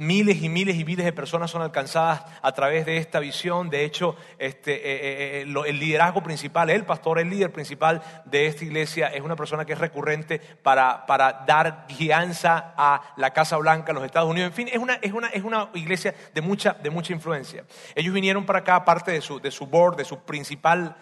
miles 0.00 0.42
y 0.42 0.48
miles 0.48 0.76
y 0.76 0.84
miles 0.86 1.04
de 1.04 1.12
personas 1.12 1.50
son 1.50 1.60
alcanzadas 1.60 2.24
a 2.40 2.52
través 2.52 2.86
de 2.86 2.96
esta 2.96 3.20
visión. 3.20 3.68
De 3.68 3.84
hecho, 3.84 4.16
este, 4.38 4.76
eh, 4.76 4.80
eh, 4.82 5.42
eh, 5.42 5.66
el 5.66 5.78
liderazgo 5.78 6.22
principal, 6.22 6.70
el 6.70 6.86
pastor, 6.86 7.18
el 7.18 7.28
líder 7.28 7.52
principal 7.52 8.00
de 8.24 8.46
esta 8.46 8.64
iglesia 8.64 9.08
es 9.08 9.20
una 9.20 9.36
persona 9.36 9.66
que 9.66 9.74
es 9.74 9.78
recurrente 9.78 10.38
para, 10.38 11.04
para 11.04 11.44
dar 11.46 11.84
guianza 11.86 12.72
a 12.78 13.12
la 13.18 13.34
Casa 13.34 13.58
Blanca 13.58 13.92
en 13.92 13.96
los 13.96 14.04
Estados 14.06 14.30
Unidos. 14.30 14.48
En 14.48 14.54
fin, 14.54 14.68
es 14.72 14.78
una, 14.78 14.94
es 14.94 15.12
una, 15.12 15.28
es 15.28 15.44
una 15.44 15.68
iglesia 15.74 16.14
de 16.32 16.40
mucha, 16.40 16.72
de 16.72 16.88
mucha 16.88 17.12
influencia. 17.12 17.64
Ellos 17.94 18.14
vinieron 18.14 18.46
para 18.46 18.60
acá, 18.60 18.82
parte 18.82 19.12
de 19.12 19.20
su, 19.20 19.38
de 19.38 19.50
su 19.50 19.66
board, 19.66 19.96
de 19.96 20.06
su 20.06 20.18
principal 20.20 20.96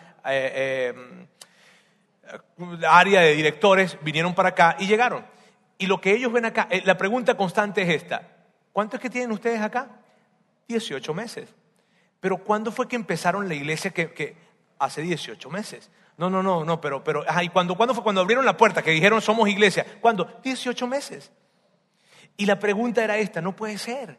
área 2.88 3.20
de 3.20 3.34
directores, 3.34 3.96
vinieron 4.02 4.34
para 4.34 4.48
acá 4.48 4.74
y 4.80 4.88
llegaron. 4.88 5.24
Y 5.78 5.86
lo 5.86 6.00
que 6.00 6.10
ellos 6.10 6.32
ven 6.32 6.46
acá, 6.46 6.68
la 6.84 6.98
pregunta 6.98 7.36
constante 7.36 7.82
es 7.82 7.90
esta. 7.90 8.37
¿Cuánto 8.72 8.96
es 8.96 9.02
que 9.02 9.10
tienen 9.10 9.32
ustedes 9.32 9.60
acá? 9.60 9.88
18 10.68 11.14
meses. 11.14 11.54
Pero 12.20 12.38
¿cuándo 12.38 12.72
fue 12.72 12.88
que 12.88 12.96
empezaron 12.96 13.48
la 13.48 13.54
iglesia 13.54 13.90
que, 13.90 14.36
hace 14.78 15.02
18 15.02 15.50
meses? 15.50 15.90
No, 16.16 16.28
no, 16.28 16.42
no, 16.42 16.64
no, 16.64 16.80
pero, 16.80 17.04
pero, 17.04 17.24
ajá, 17.28 17.44
¿y 17.44 17.48
cuándo, 17.48 17.76
cuándo 17.76 17.94
fue 17.94 18.02
cuando 18.02 18.20
abrieron 18.20 18.44
la 18.44 18.56
puerta 18.56 18.82
que 18.82 18.90
dijeron 18.90 19.20
somos 19.20 19.48
iglesia? 19.48 19.86
¿Cuándo? 20.00 20.40
18 20.42 20.86
meses. 20.86 21.30
Y 22.36 22.46
la 22.46 22.58
pregunta 22.58 23.02
era 23.02 23.18
esta, 23.18 23.40
no 23.40 23.54
puede 23.54 23.78
ser. 23.78 24.18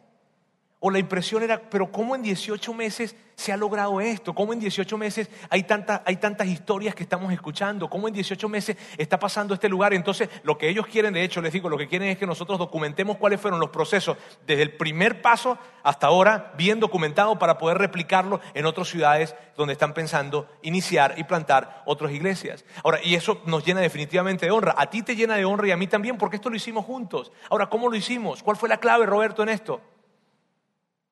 O 0.82 0.90
la 0.90 0.98
impresión 0.98 1.42
era, 1.42 1.60
pero 1.60 1.92
¿cómo 1.92 2.14
en 2.16 2.22
18 2.22 2.72
meses 2.72 3.14
se 3.34 3.52
ha 3.52 3.56
logrado 3.58 4.00
esto? 4.00 4.34
¿Cómo 4.34 4.54
en 4.54 4.60
18 4.60 4.96
meses 4.96 5.28
hay, 5.50 5.66
hay 6.06 6.16
tantas 6.16 6.48
historias 6.48 6.94
que 6.94 7.02
estamos 7.02 7.30
escuchando? 7.34 7.90
¿Cómo 7.90 8.08
en 8.08 8.14
18 8.14 8.48
meses 8.48 8.78
está 8.96 9.18
pasando 9.18 9.52
este 9.52 9.68
lugar? 9.68 9.92
Entonces, 9.92 10.30
lo 10.42 10.56
que 10.56 10.70
ellos 10.70 10.86
quieren, 10.86 11.12
de 11.12 11.22
hecho, 11.22 11.42
les 11.42 11.52
digo, 11.52 11.68
lo 11.68 11.76
que 11.76 11.86
quieren 11.86 12.08
es 12.08 12.16
que 12.16 12.26
nosotros 12.26 12.58
documentemos 12.58 13.18
cuáles 13.18 13.38
fueron 13.42 13.60
los 13.60 13.68
procesos 13.68 14.16
desde 14.46 14.62
el 14.62 14.72
primer 14.72 15.20
paso 15.20 15.58
hasta 15.82 16.06
ahora, 16.06 16.54
bien 16.56 16.80
documentado 16.80 17.38
para 17.38 17.58
poder 17.58 17.76
replicarlo 17.76 18.40
en 18.54 18.64
otras 18.64 18.88
ciudades 18.88 19.36
donde 19.58 19.74
están 19.74 19.92
pensando 19.92 20.48
iniciar 20.62 21.14
y 21.18 21.24
plantar 21.24 21.82
otras 21.84 22.10
iglesias. 22.12 22.64
Ahora, 22.82 23.00
y 23.04 23.16
eso 23.16 23.42
nos 23.44 23.66
llena 23.66 23.82
definitivamente 23.82 24.46
de 24.46 24.52
honra. 24.52 24.74
A 24.78 24.88
ti 24.88 25.02
te 25.02 25.14
llena 25.14 25.36
de 25.36 25.44
honra 25.44 25.68
y 25.68 25.72
a 25.72 25.76
mí 25.76 25.86
también, 25.88 26.16
porque 26.16 26.36
esto 26.36 26.48
lo 26.48 26.56
hicimos 26.56 26.86
juntos. 26.86 27.32
Ahora, 27.50 27.68
¿cómo 27.68 27.90
lo 27.90 27.96
hicimos? 27.96 28.42
¿Cuál 28.42 28.56
fue 28.56 28.70
la 28.70 28.78
clave, 28.78 29.04
Roberto, 29.04 29.42
en 29.42 29.50
esto? 29.50 29.82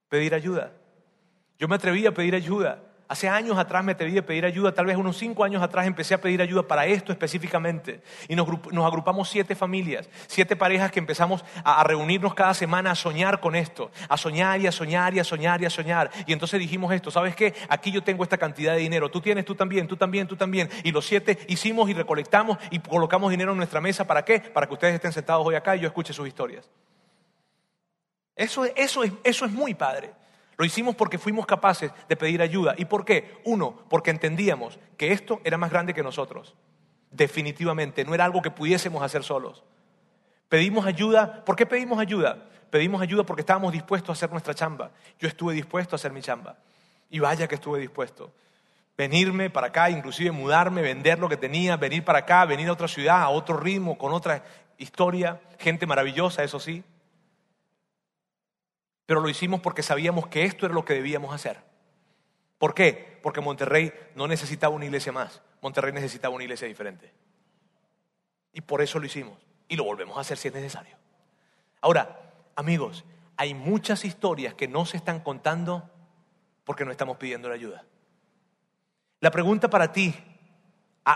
Pedir 0.09 0.35
ayuda. 0.35 0.73
Yo 1.59 1.69
me 1.69 1.75
atreví 1.75 2.07
a 2.07 2.13
pedir 2.13 2.35
ayuda. 2.35 2.83
Hace 3.09 3.27
años 3.27 3.57
atrás 3.57 3.83
me 3.83 3.93
atreví 3.93 4.19
a 4.19 4.27
pedir 4.27 4.45
ayuda, 4.45 4.75
tal 4.75 4.85
vez 4.85 4.95
unos 4.99 5.17
cinco 5.17 5.43
años 5.43 5.63
atrás 5.63 5.87
empecé 5.87 6.13
a 6.13 6.21
pedir 6.21 6.43
ayuda 6.43 6.63
para 6.69 6.85
esto 6.85 7.11
específicamente. 7.11 8.03
Y 8.29 8.37
nos, 8.37 8.47
agrupamos 8.85 9.31
siete 9.31 9.55
familias, 9.55 10.11
siete 10.27 10.57
parejas 10.57 10.93
que 10.93 10.99
empezamos 10.99 11.43
a, 11.65 11.83
reunirnos 11.85 12.35
cada 12.35 12.53
semana 12.53 12.91
a 12.91 12.95
soñar 12.95 13.41
con 13.41 13.57
esto, 13.57 13.91
a 14.11 14.19
soñar 14.19 14.61
y 14.61 14.67
a 14.67 14.73
soñar 14.73 15.15
y 15.15 15.21
a 15.21 15.25
soñar 15.25 15.63
y 15.63 15.65
a 15.65 15.71
soñar. 15.71 16.11
Y 16.27 16.35
entonces 16.35 16.61
dijimos 16.61 16.93
esto, 16.93 17.11
¿sabes 17.11 17.35
qué? 17.35 17.55
Aquí 17.71 17.91
yo 17.91 18.03
tengo 18.03 18.25
esta 18.25 18.37
cantidad 18.37 18.75
de 18.75 18.81
dinero, 18.81 19.11
tú 19.11 19.23
tienes, 19.23 19.47
tú 19.47 19.55
también, 19.55 19.89
tú 19.89 19.97
también, 19.97 20.29
tú 20.29 20.37
también. 20.37 20.69
Y 20.85 20.93
los 20.93 21.07
siete 21.07 21.39
hicimos 21.49 21.89
y 21.89 21.95
recolectamos 21.95 22.59
y 22.71 22.79
colocamos 22.79 23.31
dinero 23.31 23.53
en 23.53 23.57
nuestra 23.57 23.81
mesa. 23.81 24.07
¿Para 24.07 24.23
qué? 24.23 24.41
Para 24.41 24.67
que 24.67 24.75
ustedes 24.75 24.95
estén 24.95 25.13
sentados 25.13 25.47
hoy 25.47 25.55
acá 25.55 25.75
y 25.77 25.81
yo 25.81 25.87
escuche 25.87 26.13
sus 26.13 26.29
historias. 26.29 26.69
Eso, 28.39 28.65
eso, 28.65 29.03
es, 29.03 29.13
eso 29.25 29.45
es 29.45 29.51
muy 29.51 29.75
padre. 29.75 30.13
Lo 30.57 30.65
hicimos 30.65 30.95
porque 30.95 31.19
fuimos 31.19 31.45
capaces 31.45 31.91
de 32.09 32.17
pedir 32.17 32.41
ayuda. 32.41 32.75
¿Y 32.79 32.85
por 32.85 33.05
qué? 33.05 33.41
Uno, 33.45 33.83
porque 33.91 34.11
entendíamos 34.11 34.79
que 34.97 35.13
esto 35.13 35.41
era 35.45 35.59
más 35.59 35.71
grande 35.71 35.93
que 35.93 36.05
nosotros. 36.05 36.55
Definitivamente, 37.11 38.05
no 38.05 38.15
era 38.15 38.25
algo 38.25 38.41
que 38.41 38.53
pudiésemos 38.53 39.03
hacer 39.03 39.25
solos. 39.25 39.65
Pedimos 40.49 40.87
ayuda. 40.87 41.45
¿Por 41.45 41.57
qué 41.57 41.67
pedimos 41.67 41.99
ayuda? 41.99 42.47
Pedimos 42.71 43.03
ayuda 43.03 43.25
porque 43.25 43.43
estábamos 43.43 43.73
dispuestos 43.73 44.11
a 44.11 44.13
hacer 44.13 44.31
nuestra 44.31 44.55
chamba. 44.55 44.93
Yo 45.19 45.27
estuve 45.27 45.53
dispuesto 45.53 45.95
a 45.95 45.97
hacer 45.97 46.13
mi 46.13 46.23
chamba. 46.23 46.57
Y 47.11 47.19
vaya 47.19 47.49
que 47.49 47.57
estuve 47.57 47.81
dispuesto. 47.81 48.33
Venirme 48.97 49.51
para 49.51 49.69
acá, 49.69 49.91
inclusive 49.91 50.31
mudarme, 50.31 50.83
vender 50.83 51.19
lo 51.19 51.29
que 51.29 51.37
tenía, 51.37 51.77
venir 51.77 52.05
para 52.05 52.21
acá, 52.21 52.45
venir 52.45 52.69
a 52.69 52.73
otra 52.73 52.89
ciudad, 52.89 53.21
a 53.23 53.31
otro 53.31 53.57
ritmo, 53.57 53.99
con 53.99 54.13
otra 54.13 54.45
historia, 54.77 55.41
gente 55.59 55.87
maravillosa, 55.87 56.45
eso 56.45 56.61
sí. 56.61 56.85
Pero 59.09 59.23
lo 59.23 59.31
hicimos 59.31 59.61
porque 59.61 59.83
sabíamos 59.83 60.27
que 60.27 60.45
esto 60.45 60.67
era 60.67 60.75
lo 60.75 60.85
que 60.85 60.93
debíamos 60.93 61.35
hacer. 61.35 61.63
¿Por 62.59 62.75
qué? 62.75 63.19
Porque 63.23 63.41
Monterrey 63.41 63.91
no 64.15 64.29
necesitaba 64.29 64.75
una 64.75 64.85
iglesia 64.85 65.13
más. 65.13 65.41
Monterrey 65.63 65.95
necesitaba 65.95 66.35
una 66.35 66.45
iglesia 66.45 66.69
diferente. 66.69 67.11
Y 68.53 68.61
por 68.61 68.83
eso 68.83 68.99
lo 68.99 69.07
hicimos. 69.07 69.39
Y 69.67 69.77
lo 69.77 69.85
volvemos 69.85 70.19
a 70.19 70.21
hacer 70.21 70.37
si 70.37 70.49
es 70.49 70.55
necesario. 70.55 70.95
Ahora, 71.81 72.35
amigos, 72.55 73.07
hay 73.39 73.55
muchas 73.55 74.05
historias 74.05 74.53
que 74.53 74.69
no 74.69 74.85
se 74.85 74.99
están 74.99 75.21
contando 75.21 75.89
porque 76.65 76.85
no 76.85 76.91
estamos 76.91 77.17
pidiendo 77.17 77.49
la 77.49 77.55
ayuda. 77.55 77.87
La 79.21 79.31
pregunta 79.31 79.71
para 79.71 79.91
ti, 79.91 80.15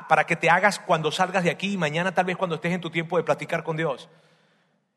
para 0.09 0.25
que 0.25 0.37
te 0.37 0.49
hagas 0.49 0.79
cuando 0.79 1.13
salgas 1.13 1.45
de 1.45 1.51
aquí 1.51 1.75
y 1.75 1.77
mañana 1.77 2.15
tal 2.15 2.25
vez 2.25 2.39
cuando 2.39 2.57
estés 2.57 2.73
en 2.73 2.81
tu 2.81 2.89
tiempo 2.89 3.19
de 3.19 3.23
platicar 3.23 3.63
con 3.63 3.77
Dios. 3.77 4.09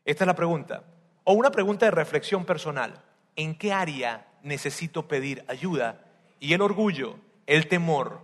Esta 0.05 0.23
es 0.23 0.27
la 0.27 0.35
pregunta. 0.35 0.81
O 1.25 1.33
una 1.33 1.51
pregunta 1.51 1.85
de 1.85 1.91
reflexión 1.91 2.45
personal. 2.45 3.01
¿En 3.35 3.57
qué 3.57 3.73
área 3.73 4.27
necesito 4.43 5.07
pedir 5.07 5.43
ayuda? 5.47 6.05
Y 6.39 6.53
el 6.53 6.61
orgullo, 6.61 7.17
el 7.47 7.67
temor, 7.67 8.21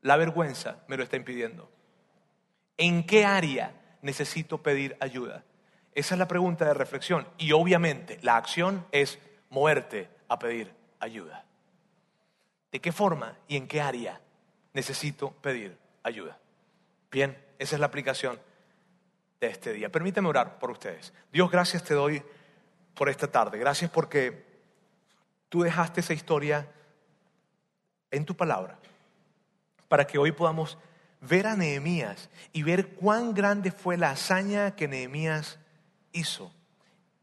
la 0.00 0.16
vergüenza 0.16 0.82
me 0.88 0.96
lo 0.96 1.04
está 1.04 1.16
impidiendo. 1.16 1.70
¿En 2.76 3.04
qué 3.04 3.24
área 3.24 3.72
necesito 4.02 4.62
pedir 4.62 4.96
ayuda? 4.98 5.44
Esa 5.94 6.14
es 6.14 6.18
la 6.18 6.26
pregunta 6.26 6.64
de 6.64 6.74
reflexión. 6.74 7.28
Y 7.36 7.52
obviamente 7.52 8.18
la 8.22 8.36
acción 8.36 8.86
es 8.92 9.18
moverte 9.50 10.08
a 10.28 10.38
pedir 10.38 10.72
ayuda. 11.00 11.44
¿De 12.72 12.80
qué 12.80 12.92
forma 12.92 13.36
y 13.46 13.56
en 13.56 13.68
qué 13.68 13.82
área 13.82 14.20
necesito 14.72 15.32
pedir 15.42 15.76
ayuda? 16.02 16.38
Bien, 17.10 17.36
esa 17.58 17.76
es 17.76 17.80
la 17.80 17.86
aplicación 17.86 18.40
de 19.40 19.46
este 19.48 19.72
día. 19.72 19.90
Permíteme 19.90 20.28
orar 20.28 20.58
por 20.58 20.70
ustedes. 20.70 21.12
Dios, 21.32 21.50
gracias 21.50 21.82
te 21.82 21.94
doy 21.94 22.22
por 22.94 23.08
esta 23.08 23.26
tarde. 23.26 23.58
Gracias 23.58 23.90
porque 23.90 24.44
tú 25.48 25.62
dejaste 25.62 26.00
esa 26.00 26.12
historia 26.12 26.68
en 28.10 28.24
tu 28.24 28.36
palabra 28.36 28.78
para 29.88 30.06
que 30.06 30.18
hoy 30.18 30.32
podamos 30.32 30.78
ver 31.20 31.46
a 31.46 31.56
Nehemías 31.56 32.28
y 32.52 32.62
ver 32.62 32.94
cuán 32.94 33.34
grande 33.34 33.72
fue 33.72 33.96
la 33.96 34.10
hazaña 34.10 34.76
que 34.76 34.88
Nehemías 34.88 35.58
hizo 36.12 36.52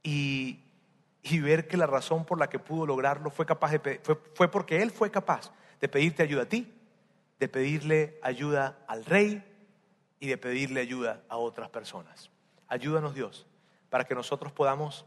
y, 0.03 0.63
ver 1.41 1.67
que 1.67 1.77
la 1.77 1.87
razón 1.87 2.25
por 2.25 2.39
la 2.39 2.47
que 2.49 2.57
pudo 2.57 2.85
lograrlo 2.85 3.29
fue, 3.29 3.45
capaz 3.45 3.73
fue, 4.03 4.19
fue 4.33 4.49
porque 4.49 4.81
él 4.81 4.91
fue 4.91 5.11
capaz 5.11 5.51
de 5.79 5.89
pedirte 5.89 6.23
ayuda 6.23 6.43
a 6.43 6.49
ti, 6.49 6.73
de 7.39 7.47
pedirle 7.47 8.17
ayuda 8.23 8.79
al 8.87 9.05
rey, 9.05 9.43
y 10.19 10.27
de 10.27 10.37
pedirle 10.37 10.81
ayuda 10.81 11.21
a 11.29 11.37
otras 11.37 11.69
personas. 11.69 12.31
Ayúdanos 12.67 13.13
Dios 13.13 13.47
para 13.89 14.05
que 14.05 14.15
nosotros 14.15 14.51
podamos 14.51 15.05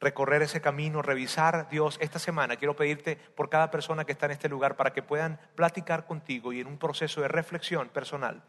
recorrer 0.00 0.42
ese 0.42 0.60
camino, 0.60 1.02
revisar, 1.02 1.68
Dios, 1.70 1.98
esta 2.00 2.18
semana 2.18 2.56
quiero 2.56 2.76
pedirte 2.76 3.16
por 3.16 3.48
cada 3.48 3.70
persona 3.70 4.04
que 4.04 4.12
está 4.12 4.26
en 4.26 4.32
este 4.32 4.48
lugar 4.48 4.76
para 4.76 4.92
que 4.92 5.02
puedan 5.02 5.38
platicar 5.54 6.06
contigo 6.06 6.52
y 6.52 6.60
en 6.60 6.66
un 6.66 6.78
proceso 6.78 7.20
de 7.20 7.28
reflexión 7.28 7.88
personal, 7.88 8.42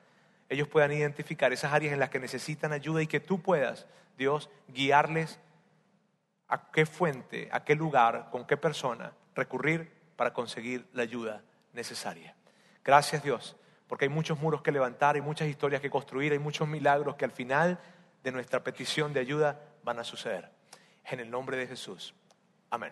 ellos 0.49 0.67
puedan 0.67 0.91
identificar 0.91 1.51
esas 1.51 1.73
áreas 1.73 1.93
en 1.93 1.99
las 1.99 2.09
que 2.09 2.19
necesitan 2.19 2.73
ayuda 2.73 3.01
y 3.01 3.07
que 3.07 3.19
tú 3.19 3.41
puedas, 3.41 3.85
Dios, 4.17 4.49
guiarles 4.67 5.39
a 6.47 6.71
qué 6.71 6.85
fuente, 6.85 7.49
a 7.51 7.63
qué 7.63 7.75
lugar, 7.75 8.29
con 8.31 8.45
qué 8.45 8.55
persona 8.55 9.13
recurrir 9.35 9.91
para 10.15 10.33
conseguir 10.33 10.87
la 10.93 11.03
ayuda 11.03 11.43
necesaria. 11.73 12.35
Gracias 12.83 13.23
Dios 13.23 13.57
porque 13.87 14.05
hay 14.05 14.09
muchos 14.09 14.39
muros 14.39 14.61
que 14.61 14.71
levantar, 14.71 15.15
hay 15.15 15.21
muchas 15.21 15.47
historias 15.47 15.81
que 15.81 15.89
construir, 15.89 16.33
hay 16.33 16.39
muchos 16.39 16.67
milagros 16.67 17.15
que 17.15 17.25
al 17.25 17.31
final 17.31 17.79
de 18.23 18.31
nuestra 18.31 18.63
petición 18.63 19.13
de 19.13 19.21
ayuda 19.21 19.59
van 19.83 19.99
a 19.99 20.03
suceder. 20.03 20.51
En 21.05 21.19
el 21.19 21.31
nombre 21.31 21.57
de 21.57 21.67
Jesús. 21.67 22.13
Amén. 22.69 22.91